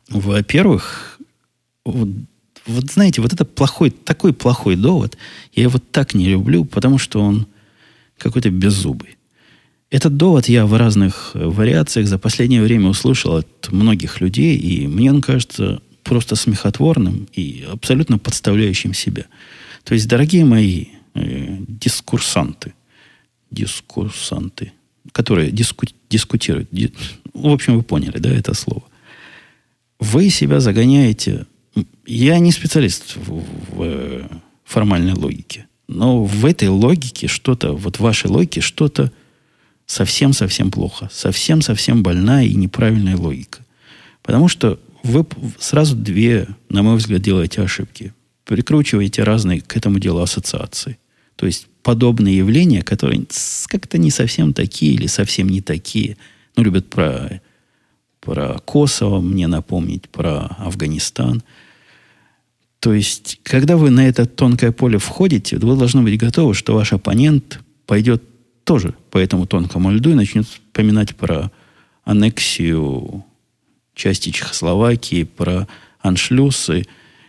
Во-первых, 0.09 1.19
вот, 1.85 2.09
вот 2.65 2.91
знаете, 2.91 3.21
вот 3.21 3.33
это 3.33 3.45
плохой, 3.45 3.91
такой 3.91 4.33
плохой 4.33 4.75
довод, 4.75 5.17
я 5.53 5.63
его 5.63 5.79
так 5.79 6.13
не 6.13 6.27
люблю, 6.27 6.65
потому 6.65 6.97
что 6.97 7.21
он 7.21 7.47
какой-то 8.17 8.49
беззубый. 8.49 9.17
Этот 9.91 10.17
довод 10.17 10.47
я 10.49 10.65
в 10.65 10.77
разных 10.77 11.31
вариациях 11.33 12.07
за 12.07 12.19
последнее 12.19 12.61
время 12.61 12.89
услышал 12.89 13.37
от 13.37 13.69
многих 13.71 14.21
людей, 14.21 14.55
и 14.55 14.87
мне 14.87 15.11
он 15.11 15.21
кажется 15.21 15.81
просто 16.03 16.35
смехотворным 16.35 17.27
и 17.33 17.65
абсолютно 17.71 18.17
подставляющим 18.17 18.93
себя. 18.93 19.25
То 19.83 19.93
есть, 19.93 20.07
дорогие 20.07 20.45
мои 20.45 20.85
э, 21.15 21.57
дискурсанты, 21.67 22.73
дискурсанты, 23.49 24.71
которые 25.11 25.51
диску, 25.51 25.85
дискутируют, 26.09 26.69
ди, 26.71 26.93
в 27.33 27.47
общем, 27.47 27.77
вы 27.77 27.83
поняли, 27.83 28.17
да, 28.19 28.29
это 28.29 28.53
слово 28.53 28.83
вы 29.99 30.29
себя 30.29 30.59
загоняете. 30.59 31.45
Я 32.05 32.39
не 32.39 32.51
специалист 32.51 33.15
в, 33.15 33.43
в 33.71 33.83
э, 33.83 34.27
формальной 34.63 35.13
логике, 35.13 35.67
но 35.87 36.23
в 36.23 36.45
этой 36.45 36.67
логике 36.67 37.27
что-то, 37.27 37.73
вот 37.73 37.97
в 37.97 37.99
вашей 38.01 38.27
логике 38.27 38.61
что-то 38.61 39.11
совсем-совсем 39.85 40.71
плохо. 40.71 41.09
Совсем-совсем 41.11 42.03
больная 42.03 42.45
и 42.45 42.53
неправильная 42.53 43.17
логика. 43.17 43.65
Потому 44.21 44.47
что 44.47 44.79
вы 45.03 45.25
сразу 45.57 45.95
две, 45.95 46.47
на 46.69 46.83
мой 46.83 46.97
взгляд, 46.97 47.21
делаете 47.21 47.61
ошибки. 47.61 48.13
Прикручиваете 48.45 49.23
разные 49.23 49.61
к 49.61 49.75
этому 49.75 49.99
делу 49.99 50.21
ассоциации. 50.21 50.97
То 51.35 51.45
есть 51.45 51.67
подобные 51.83 52.37
явления, 52.37 52.83
которые 52.83 53.25
как-то 53.67 53.97
не 53.97 54.11
совсем 54.11 54.53
такие 54.53 54.93
или 54.93 55.07
совсем 55.07 55.49
не 55.49 55.61
такие. 55.61 56.17
Ну, 56.55 56.63
любят 56.63 56.89
про 56.89 57.41
про 58.21 58.59
Косово 58.65 59.21
мне 59.21 59.47
напомнить, 59.47 60.09
про 60.09 60.45
Афганистан. 60.59 61.41
То 62.79 62.93
есть, 62.93 63.39
когда 63.43 63.77
вы 63.77 63.89
на 63.89 64.07
это 64.07 64.25
тонкое 64.25 64.71
поле 64.71 64.97
входите, 64.97 65.57
вы 65.57 65.75
должны 65.75 66.01
быть 66.01 66.17
готовы, 66.17 66.53
что 66.53 66.75
ваш 66.75 66.93
оппонент 66.93 67.59
пойдет 67.85 68.23
тоже 68.63 68.93
по 69.11 69.17
этому 69.17 69.47
тонкому 69.47 69.91
льду 69.91 70.11
и 70.11 70.15
начнет 70.15 70.47
вспоминать 70.47 71.15
про 71.15 71.51
аннексию 72.03 73.25
части 73.95 74.29
Чехословакии, 74.29 75.23
про 75.23 75.67
аншлюсы, 75.99 76.85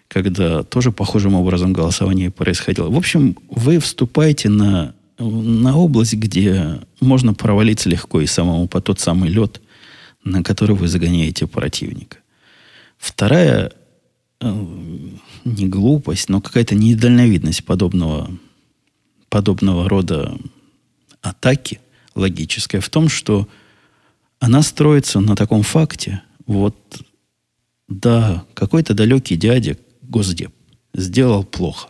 когда 0.06 0.62
тоже 0.62 0.92
похожим 0.92 1.34
образом 1.34 1.72
голосование 1.72 2.30
происходило. 2.30 2.90
В 2.90 2.96
общем, 2.96 3.36
вы 3.48 3.78
вступаете 3.80 4.48
на, 4.48 4.94
на 5.18 5.76
область, 5.76 6.14
где 6.14 6.80
можно 7.00 7.34
провалиться 7.34 7.88
легко 7.88 8.20
и 8.20 8.26
самому 8.26 8.68
по 8.68 8.80
тот 8.80 9.00
самый 9.00 9.30
лед– 9.30 9.60
на 10.24 10.42
который 10.42 10.76
вы 10.76 10.88
загоняете 10.88 11.46
противника. 11.46 12.18
Вторая 12.98 13.72
э, 14.40 14.66
не 15.44 15.66
глупость, 15.66 16.28
но 16.28 16.40
какая-то 16.40 16.74
недальновидность 16.74 17.64
подобного, 17.64 18.30
подобного 19.28 19.88
рода 19.88 20.36
атаки 21.22 21.80
логическая 22.14 22.80
в 22.80 22.88
том, 22.88 23.08
что 23.08 23.48
она 24.38 24.62
строится 24.62 25.20
на 25.20 25.36
таком 25.36 25.62
факте, 25.62 26.22
вот, 26.46 26.76
да, 27.88 28.44
какой-то 28.54 28.94
далекий 28.94 29.36
дядя, 29.36 29.76
Госдеп, 30.02 30.52
сделал 30.94 31.44
плохо. 31.44 31.88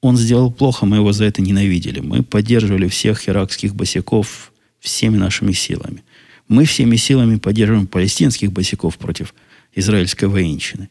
Он 0.00 0.16
сделал 0.16 0.50
плохо, 0.50 0.86
мы 0.86 0.96
его 0.96 1.12
за 1.12 1.24
это 1.26 1.42
ненавидели. 1.42 2.00
Мы 2.00 2.22
поддерживали 2.22 2.88
всех 2.88 3.28
иракских 3.28 3.74
босиков 3.74 4.52
всеми 4.80 5.18
нашими 5.18 5.52
силами. 5.52 6.02
Мы 6.50 6.64
всеми 6.64 6.96
силами 6.96 7.36
поддерживаем 7.36 7.86
палестинских 7.86 8.50
босиков 8.50 8.98
против 8.98 9.34
израильской 9.72 10.26
военщины. 10.26 10.90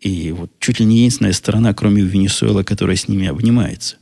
И 0.00 0.32
вот 0.32 0.50
чуть 0.60 0.80
ли 0.80 0.86
не 0.86 0.96
единственная 0.96 1.34
страна, 1.34 1.74
кроме 1.74 2.02
Венесуэлы, 2.02 2.64
которая 2.64 2.96
с 2.96 3.06
ними 3.06 3.26
обнимается. 3.26 3.96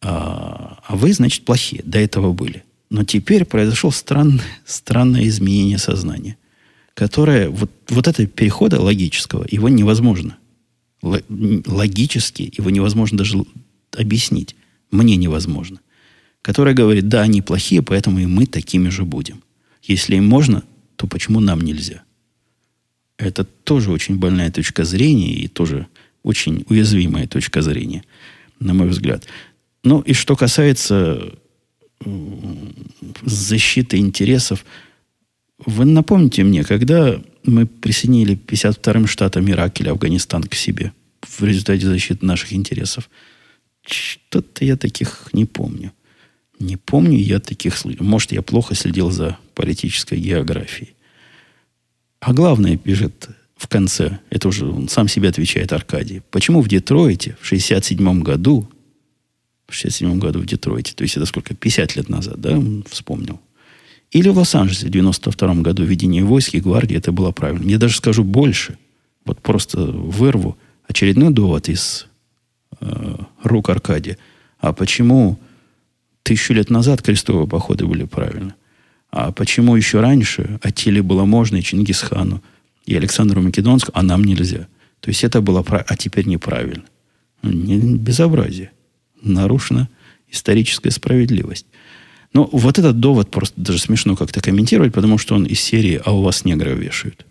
А, 0.00 0.80
а 0.86 0.96
вы, 0.96 1.12
значит, 1.12 1.44
плохие. 1.44 1.82
До 1.84 1.98
этого 1.98 2.32
были. 2.32 2.64
Но 2.88 3.04
теперь 3.04 3.44
произошло 3.44 3.90
странное, 3.90 4.40
странное 4.64 5.28
изменение 5.28 5.76
сознания, 5.76 6.38
которое, 6.94 7.50
вот, 7.50 7.70
вот 7.90 8.08
это 8.08 8.26
перехода 8.26 8.80
логического, 8.80 9.46
его 9.50 9.68
невозможно. 9.68 10.38
Логически 11.02 12.50
его 12.56 12.70
невозможно 12.70 13.18
даже 13.18 13.36
объяснить. 13.92 14.56
Мне 14.90 15.16
невозможно. 15.16 15.80
Которое 16.40 16.74
говорит, 16.74 17.08
да, 17.08 17.20
они 17.20 17.42
плохие, 17.42 17.82
поэтому 17.82 18.20
и 18.20 18.24
мы 18.24 18.46
такими 18.46 18.88
же 18.88 19.04
будем. 19.04 19.43
Если 19.86 20.16
им 20.16 20.26
можно, 20.26 20.62
то 20.96 21.06
почему 21.06 21.40
нам 21.40 21.60
нельзя? 21.60 22.02
Это 23.18 23.44
тоже 23.44 23.92
очень 23.92 24.18
больная 24.18 24.50
точка 24.50 24.84
зрения 24.84 25.34
и 25.34 25.46
тоже 25.46 25.86
очень 26.22 26.64
уязвимая 26.68 27.28
точка 27.28 27.62
зрения, 27.62 28.02
на 28.58 28.74
мой 28.74 28.88
взгляд. 28.88 29.26
Ну 29.84 30.00
и 30.00 30.14
что 30.14 30.36
касается 30.36 31.34
защиты 33.22 33.98
интересов, 33.98 34.64
вы 35.64 35.84
напомните 35.84 36.42
мне, 36.42 36.64
когда 36.64 37.22
мы 37.44 37.66
присоединили 37.66 38.36
52-м 38.36 39.06
штатам 39.06 39.48
Ирак 39.50 39.80
или 39.80 39.88
Афганистан 39.88 40.42
к 40.44 40.54
себе 40.54 40.92
в 41.22 41.42
результате 41.44 41.86
защиты 41.86 42.24
наших 42.26 42.52
интересов, 42.52 43.08
что-то 43.86 44.64
я 44.64 44.76
таких 44.76 45.28
не 45.32 45.44
помню. 45.44 45.92
Не 46.58 46.76
помню 46.76 47.18
я 47.18 47.38
таких 47.38 47.76
случаев. 47.76 48.02
Может, 48.02 48.32
я 48.32 48.42
плохо 48.42 48.74
следил 48.74 49.10
за 49.10 49.38
политической 49.54 50.18
географией. 50.18 50.94
А 52.20 52.32
главное, 52.32 52.76
пишет 52.76 53.28
в 53.56 53.68
конце, 53.68 54.18
это 54.30 54.48
уже 54.48 54.66
он 54.66 54.88
сам 54.88 55.08
себе 55.08 55.28
отвечает 55.28 55.72
Аркадий, 55.72 56.22
почему 56.30 56.60
в 56.60 56.68
Детройте 56.68 57.36
в 57.40 57.46
67 57.46 58.22
году, 58.22 58.68
в 59.66 59.74
67 59.74 60.18
году 60.18 60.40
в 60.40 60.46
Детройте, 60.46 60.94
то 60.94 61.02
есть 61.02 61.16
это 61.16 61.26
сколько, 61.26 61.54
50 61.54 61.96
лет 61.96 62.08
назад, 62.08 62.40
да, 62.40 62.52
он 62.52 62.84
вспомнил, 62.88 63.40
или 64.14 64.28
в 64.28 64.38
Лос-Анджелесе 64.38 64.86
в 64.86 64.90
92 64.90 65.54
году 65.56 65.84
введение 65.84 66.24
войск 66.24 66.54
и 66.54 66.60
гвардии, 66.60 66.96
это 66.96 67.10
было 67.10 67.32
правильно. 67.32 67.68
Я 67.68 67.78
даже 67.78 67.96
скажу 67.96 68.22
больше, 68.22 68.78
вот 69.24 69.40
просто 69.40 69.80
вырву 69.80 70.56
очередной 70.86 71.32
довод 71.32 71.68
из 71.68 72.06
э, 72.80 73.16
рук 73.42 73.70
Аркадия. 73.70 74.16
А 74.60 74.72
почему 74.72 75.38
тысячу 76.22 76.54
лет 76.54 76.70
назад 76.70 77.02
крестовые 77.02 77.48
походы 77.48 77.86
были 77.86 78.04
правильны? 78.04 78.54
А 79.16 79.30
почему 79.30 79.76
еще 79.76 80.00
раньше 80.00 80.58
Атиле 80.60 81.00
было 81.00 81.24
можно, 81.24 81.56
и 81.56 81.62
Чингисхану, 81.62 82.42
и 82.84 82.96
Александру 82.96 83.40
Македонскому, 83.40 83.96
а 83.96 84.02
нам 84.02 84.24
нельзя? 84.24 84.66
То 84.98 85.08
есть 85.08 85.22
это 85.22 85.40
было 85.40 85.64
а 85.64 85.96
теперь 85.96 86.26
неправильно. 86.26 86.82
Ну, 87.42 87.96
безобразие. 87.96 88.72
Нарушена 89.22 89.88
историческая 90.28 90.90
справедливость. 90.90 91.66
Но 92.32 92.48
вот 92.50 92.80
этот 92.80 92.98
довод 92.98 93.30
просто 93.30 93.54
даже 93.60 93.78
смешно 93.78 94.16
как-то 94.16 94.40
комментировать, 94.40 94.92
потому 94.92 95.16
что 95.18 95.36
он 95.36 95.44
из 95.44 95.60
серии 95.60 96.02
«А 96.04 96.12
у 96.12 96.22
вас 96.22 96.44
негры 96.44 96.74
вешают». 96.74 97.24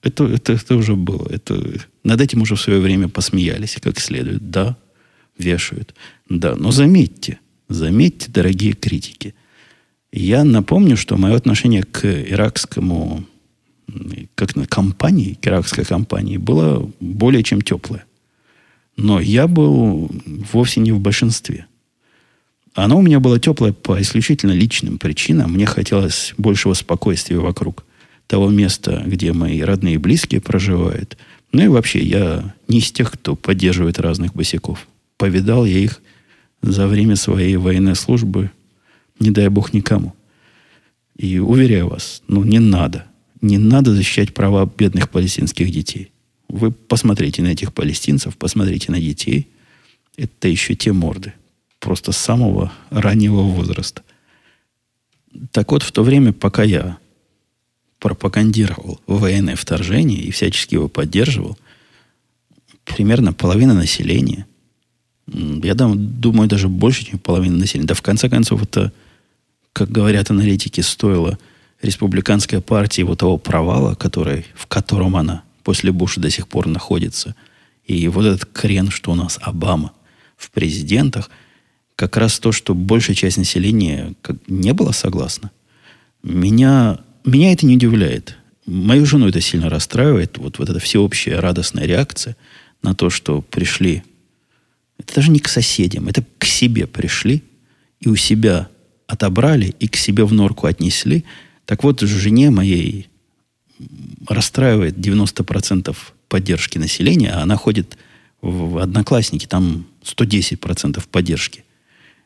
Это, 0.00 0.24
это, 0.24 0.54
это 0.54 0.74
уже 0.74 0.96
было. 0.96 1.28
Это, 1.28 1.62
над 2.02 2.18
этим 2.18 2.40
уже 2.40 2.54
в 2.54 2.62
свое 2.62 2.80
время 2.80 3.08
посмеялись, 3.08 3.76
как 3.82 4.00
следует. 4.00 4.50
Да, 4.50 4.74
вешают. 5.36 5.94
Да, 6.30 6.56
но 6.56 6.70
заметьте, 6.70 7.40
заметьте, 7.68 8.30
дорогие 8.32 8.72
критики– 8.72 9.34
я 10.18 10.44
напомню, 10.44 10.96
что 10.96 11.16
мое 11.18 11.36
отношение 11.36 11.82
к 11.82 12.06
иракскому, 12.06 13.24
как 14.34 14.56
на 14.56 14.66
компании, 14.66 15.34
к 15.40 15.46
иракской 15.46 15.84
компании, 15.84 16.38
было 16.38 16.90
более 17.00 17.42
чем 17.42 17.60
теплое. 17.60 18.04
Но 18.96 19.20
я 19.20 19.46
был 19.46 20.10
вовсе 20.52 20.80
не 20.80 20.92
в 20.92 21.00
большинстве. 21.00 21.66
Оно 22.74 22.98
у 22.98 23.02
меня 23.02 23.20
было 23.20 23.38
теплое 23.38 23.72
по 23.72 24.00
исключительно 24.00 24.52
личным 24.52 24.98
причинам. 24.98 25.52
Мне 25.52 25.66
хотелось 25.66 26.32
большего 26.38 26.72
спокойствия 26.72 27.38
вокруг 27.38 27.84
того 28.26 28.48
места, 28.48 29.02
где 29.04 29.34
мои 29.34 29.60
родные 29.60 29.94
и 29.94 29.98
близкие 29.98 30.40
проживают. 30.40 31.18
Ну 31.52 31.62
и 31.62 31.68
вообще, 31.68 32.00
я 32.00 32.54
не 32.68 32.78
из 32.78 32.90
тех, 32.90 33.12
кто 33.12 33.36
поддерживает 33.36 33.98
разных 33.98 34.34
босиков. 34.34 34.88
Повидал 35.18 35.66
я 35.66 35.78
их 35.78 36.00
за 36.62 36.86
время 36.86 37.16
своей 37.16 37.56
военной 37.56 37.94
службы 37.94 38.50
не 39.18 39.30
дай 39.30 39.48
бог 39.48 39.72
никому. 39.72 40.14
И 41.16 41.38
уверяю 41.38 41.88
вас, 41.88 42.22
ну 42.28 42.44
не 42.44 42.58
надо. 42.58 43.06
Не 43.40 43.58
надо 43.58 43.94
защищать 43.94 44.34
права 44.34 44.66
бедных 44.66 45.10
палестинских 45.10 45.70
детей. 45.70 46.10
Вы 46.48 46.70
посмотрите 46.70 47.42
на 47.42 47.48
этих 47.48 47.72
палестинцев, 47.72 48.36
посмотрите 48.36 48.92
на 48.92 49.00
детей. 49.00 49.48
Это 50.16 50.48
еще 50.48 50.74
те 50.74 50.92
морды. 50.92 51.32
Просто 51.80 52.12
с 52.12 52.16
самого 52.16 52.72
раннего 52.90 53.42
возраста. 53.42 54.02
Так 55.52 55.72
вот, 55.72 55.82
в 55.82 55.92
то 55.92 56.02
время, 56.02 56.32
пока 56.32 56.62
я 56.62 56.98
пропагандировал 57.98 59.00
военное 59.06 59.56
вторжение 59.56 60.18
и 60.18 60.30
всячески 60.30 60.74
его 60.74 60.88
поддерживал, 60.88 61.58
примерно 62.84 63.32
половина 63.32 63.74
населения, 63.74 64.46
я 65.26 65.74
думаю, 65.74 66.48
даже 66.48 66.68
больше, 66.68 67.04
чем 67.04 67.18
половина 67.18 67.56
населения, 67.56 67.88
да 67.88 67.94
в 67.94 68.02
конце 68.02 68.28
концов 68.28 68.62
это 68.62 68.92
как 69.76 69.90
говорят 69.90 70.30
аналитики, 70.30 70.80
стоило 70.80 71.38
республиканской 71.82 72.62
партии 72.62 73.02
вот 73.02 73.18
того 73.18 73.36
провала, 73.36 73.94
который, 73.94 74.46
в 74.54 74.66
котором 74.66 75.16
она 75.16 75.42
после 75.64 75.92
Буша 75.92 76.18
до 76.18 76.30
сих 76.30 76.48
пор 76.48 76.66
находится, 76.66 77.34
и 77.84 78.08
вот 78.08 78.24
этот 78.24 78.46
крен, 78.46 78.90
что 78.90 79.12
у 79.12 79.14
нас 79.14 79.38
Обама 79.42 79.92
в 80.38 80.50
президентах, 80.50 81.28
как 81.94 82.16
раз 82.16 82.38
то, 82.38 82.52
что 82.52 82.74
большая 82.74 83.14
часть 83.14 83.36
населения 83.36 84.14
как, 84.22 84.36
не 84.48 84.72
была 84.72 84.94
согласна. 84.94 85.50
Меня, 86.22 87.00
меня 87.26 87.52
это 87.52 87.66
не 87.66 87.76
удивляет. 87.76 88.34
Мою 88.64 89.04
жену 89.04 89.28
это 89.28 89.42
сильно 89.42 89.68
расстраивает. 89.68 90.38
Вот, 90.38 90.58
вот 90.58 90.70
эта 90.70 90.80
всеобщая 90.80 91.38
радостная 91.38 91.84
реакция 91.84 92.34
на 92.80 92.94
то, 92.94 93.10
что 93.10 93.42
пришли. 93.42 94.04
Это 94.98 95.16
даже 95.16 95.30
не 95.30 95.38
к 95.38 95.48
соседям, 95.48 96.08
это 96.08 96.24
к 96.38 96.46
себе 96.46 96.86
пришли 96.86 97.42
и 98.00 98.08
у 98.08 98.16
себя 98.16 98.70
отобрали 99.06 99.74
и 99.78 99.88
к 99.88 99.96
себе 99.96 100.24
в 100.24 100.32
норку 100.32 100.66
отнесли. 100.66 101.24
Так 101.64 101.84
вот, 101.84 102.00
жене 102.00 102.50
моей 102.50 103.08
расстраивает 104.28 104.96
90% 104.96 105.96
поддержки 106.28 106.78
населения, 106.78 107.32
а 107.32 107.42
она 107.42 107.56
ходит 107.56 107.96
в 108.40 108.78
Одноклассники, 108.78 109.46
там 109.46 109.86
110% 110.02 111.02
поддержки 111.10 111.64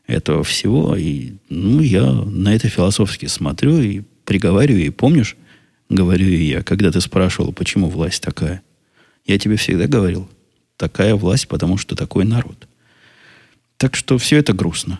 этого 0.07 0.43
всего. 0.43 0.95
И 0.95 1.33
ну, 1.49 1.81
я 1.81 2.03
на 2.11 2.55
это 2.55 2.69
философски 2.69 3.27
смотрю 3.27 3.79
и 3.79 4.01
приговариваю. 4.25 4.85
И 4.85 4.89
помнишь, 4.89 5.35
говорю 5.89 6.27
я, 6.27 6.63
когда 6.63 6.91
ты 6.91 7.01
спрашивал, 7.01 7.53
почему 7.53 7.89
власть 7.89 8.21
такая, 8.21 8.61
я 9.25 9.37
тебе 9.37 9.55
всегда 9.57 9.87
говорил, 9.87 10.29
такая 10.77 11.15
власть, 11.15 11.47
потому 11.47 11.77
что 11.77 11.95
такой 11.95 12.25
народ. 12.25 12.67
Так 13.77 13.95
что 13.95 14.17
все 14.17 14.37
это 14.37 14.53
грустно 14.53 14.99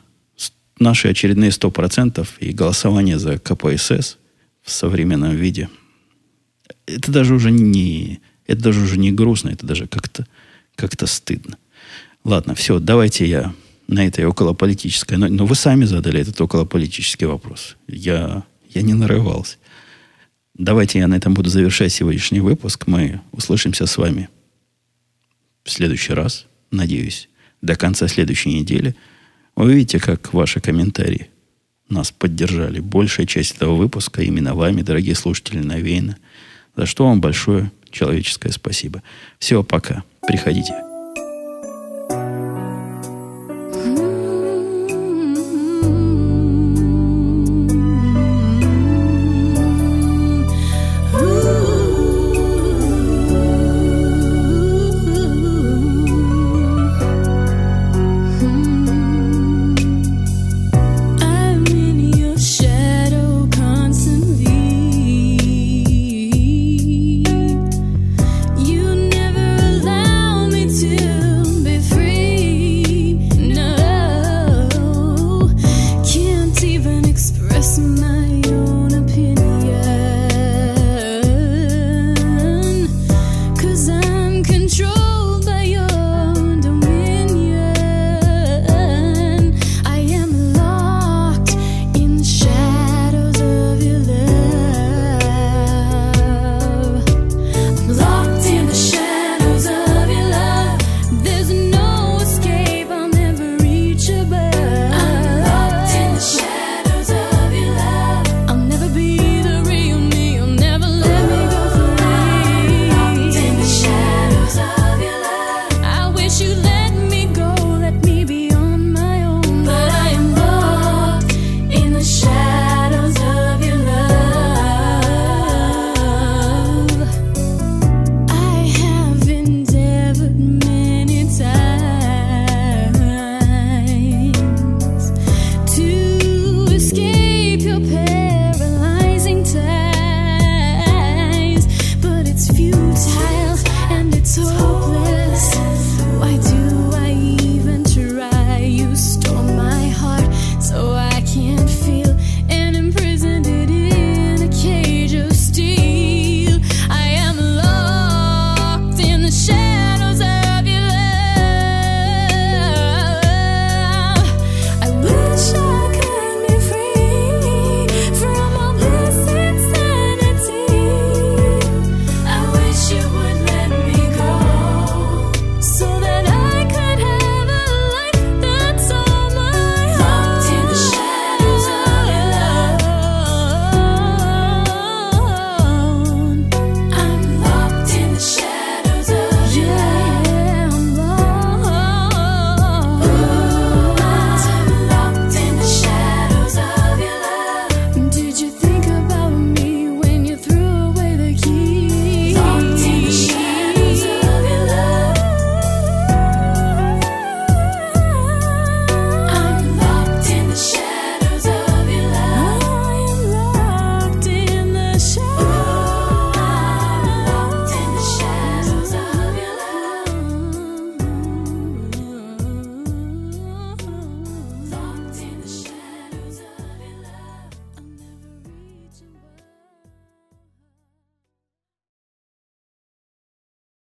наши 0.82 1.07
очередные 1.07 1.51
100% 1.51 2.27
и 2.39 2.51
голосование 2.51 3.17
за 3.17 3.38
КПСС 3.38 4.17
в 4.61 4.71
современном 4.71 5.36
виде, 5.36 5.69
это 6.86 7.11
даже 7.11 7.36
уже 7.36 7.51
не, 7.51 8.19
это 8.45 8.63
даже 8.63 8.82
уже 8.82 8.97
не 8.97 9.11
грустно, 9.11 9.49
это 9.49 9.65
даже 9.65 9.88
как-то 9.88 10.25
как 10.75 10.91
стыдно. 11.07 11.57
Ладно, 12.23 12.55
все, 12.55 12.79
давайте 12.79 13.27
я 13.27 13.53
на 13.88 14.05
этой 14.05 14.25
околополитической... 14.25 15.17
Но, 15.17 15.27
но 15.27 15.45
вы 15.45 15.55
сами 15.55 15.86
задали 15.86 16.19
этот 16.19 16.39
околополитический 16.41 17.27
вопрос. 17.27 17.75
Я, 17.88 18.43
я 18.69 18.82
не 18.82 18.93
нарывался. 18.93 19.57
Давайте 20.55 20.99
я 20.99 21.07
на 21.07 21.15
этом 21.15 21.34
буду 21.34 21.49
завершать 21.49 21.91
сегодняшний 21.91 22.39
выпуск. 22.39 22.88
Мы 22.88 23.21
услышимся 23.32 23.86
с 23.86 23.97
вами 23.97 24.29
в 25.63 25.71
следующий 25.71 26.13
раз, 26.13 26.47
надеюсь, 26.71 27.29
до 27.61 27.75
конца 27.75 28.07
следующей 28.07 28.53
недели– 28.53 28.95
вы 29.56 29.74
видите, 29.74 29.99
как 29.99 30.34
ваши 30.34 30.60
комментарии 30.60 31.30
нас 31.89 32.12
поддержали. 32.12 32.80
Большая 32.80 33.26
часть 33.26 33.56
этого 33.58 33.76
выпуска 33.76 34.22
именно 34.22 34.56
вами, 34.56 34.82
дорогие 34.82 35.16
слушатели, 35.16 35.60
навеяна. 35.60 36.18
За 36.76 36.86
что 36.86 37.06
вам 37.06 37.22
большое 37.22 37.72
человеческое 37.89 38.52
спасибо. 38.52 39.04
Всего 39.39 39.64
пока. 39.64 40.04
Приходите. 40.26 40.91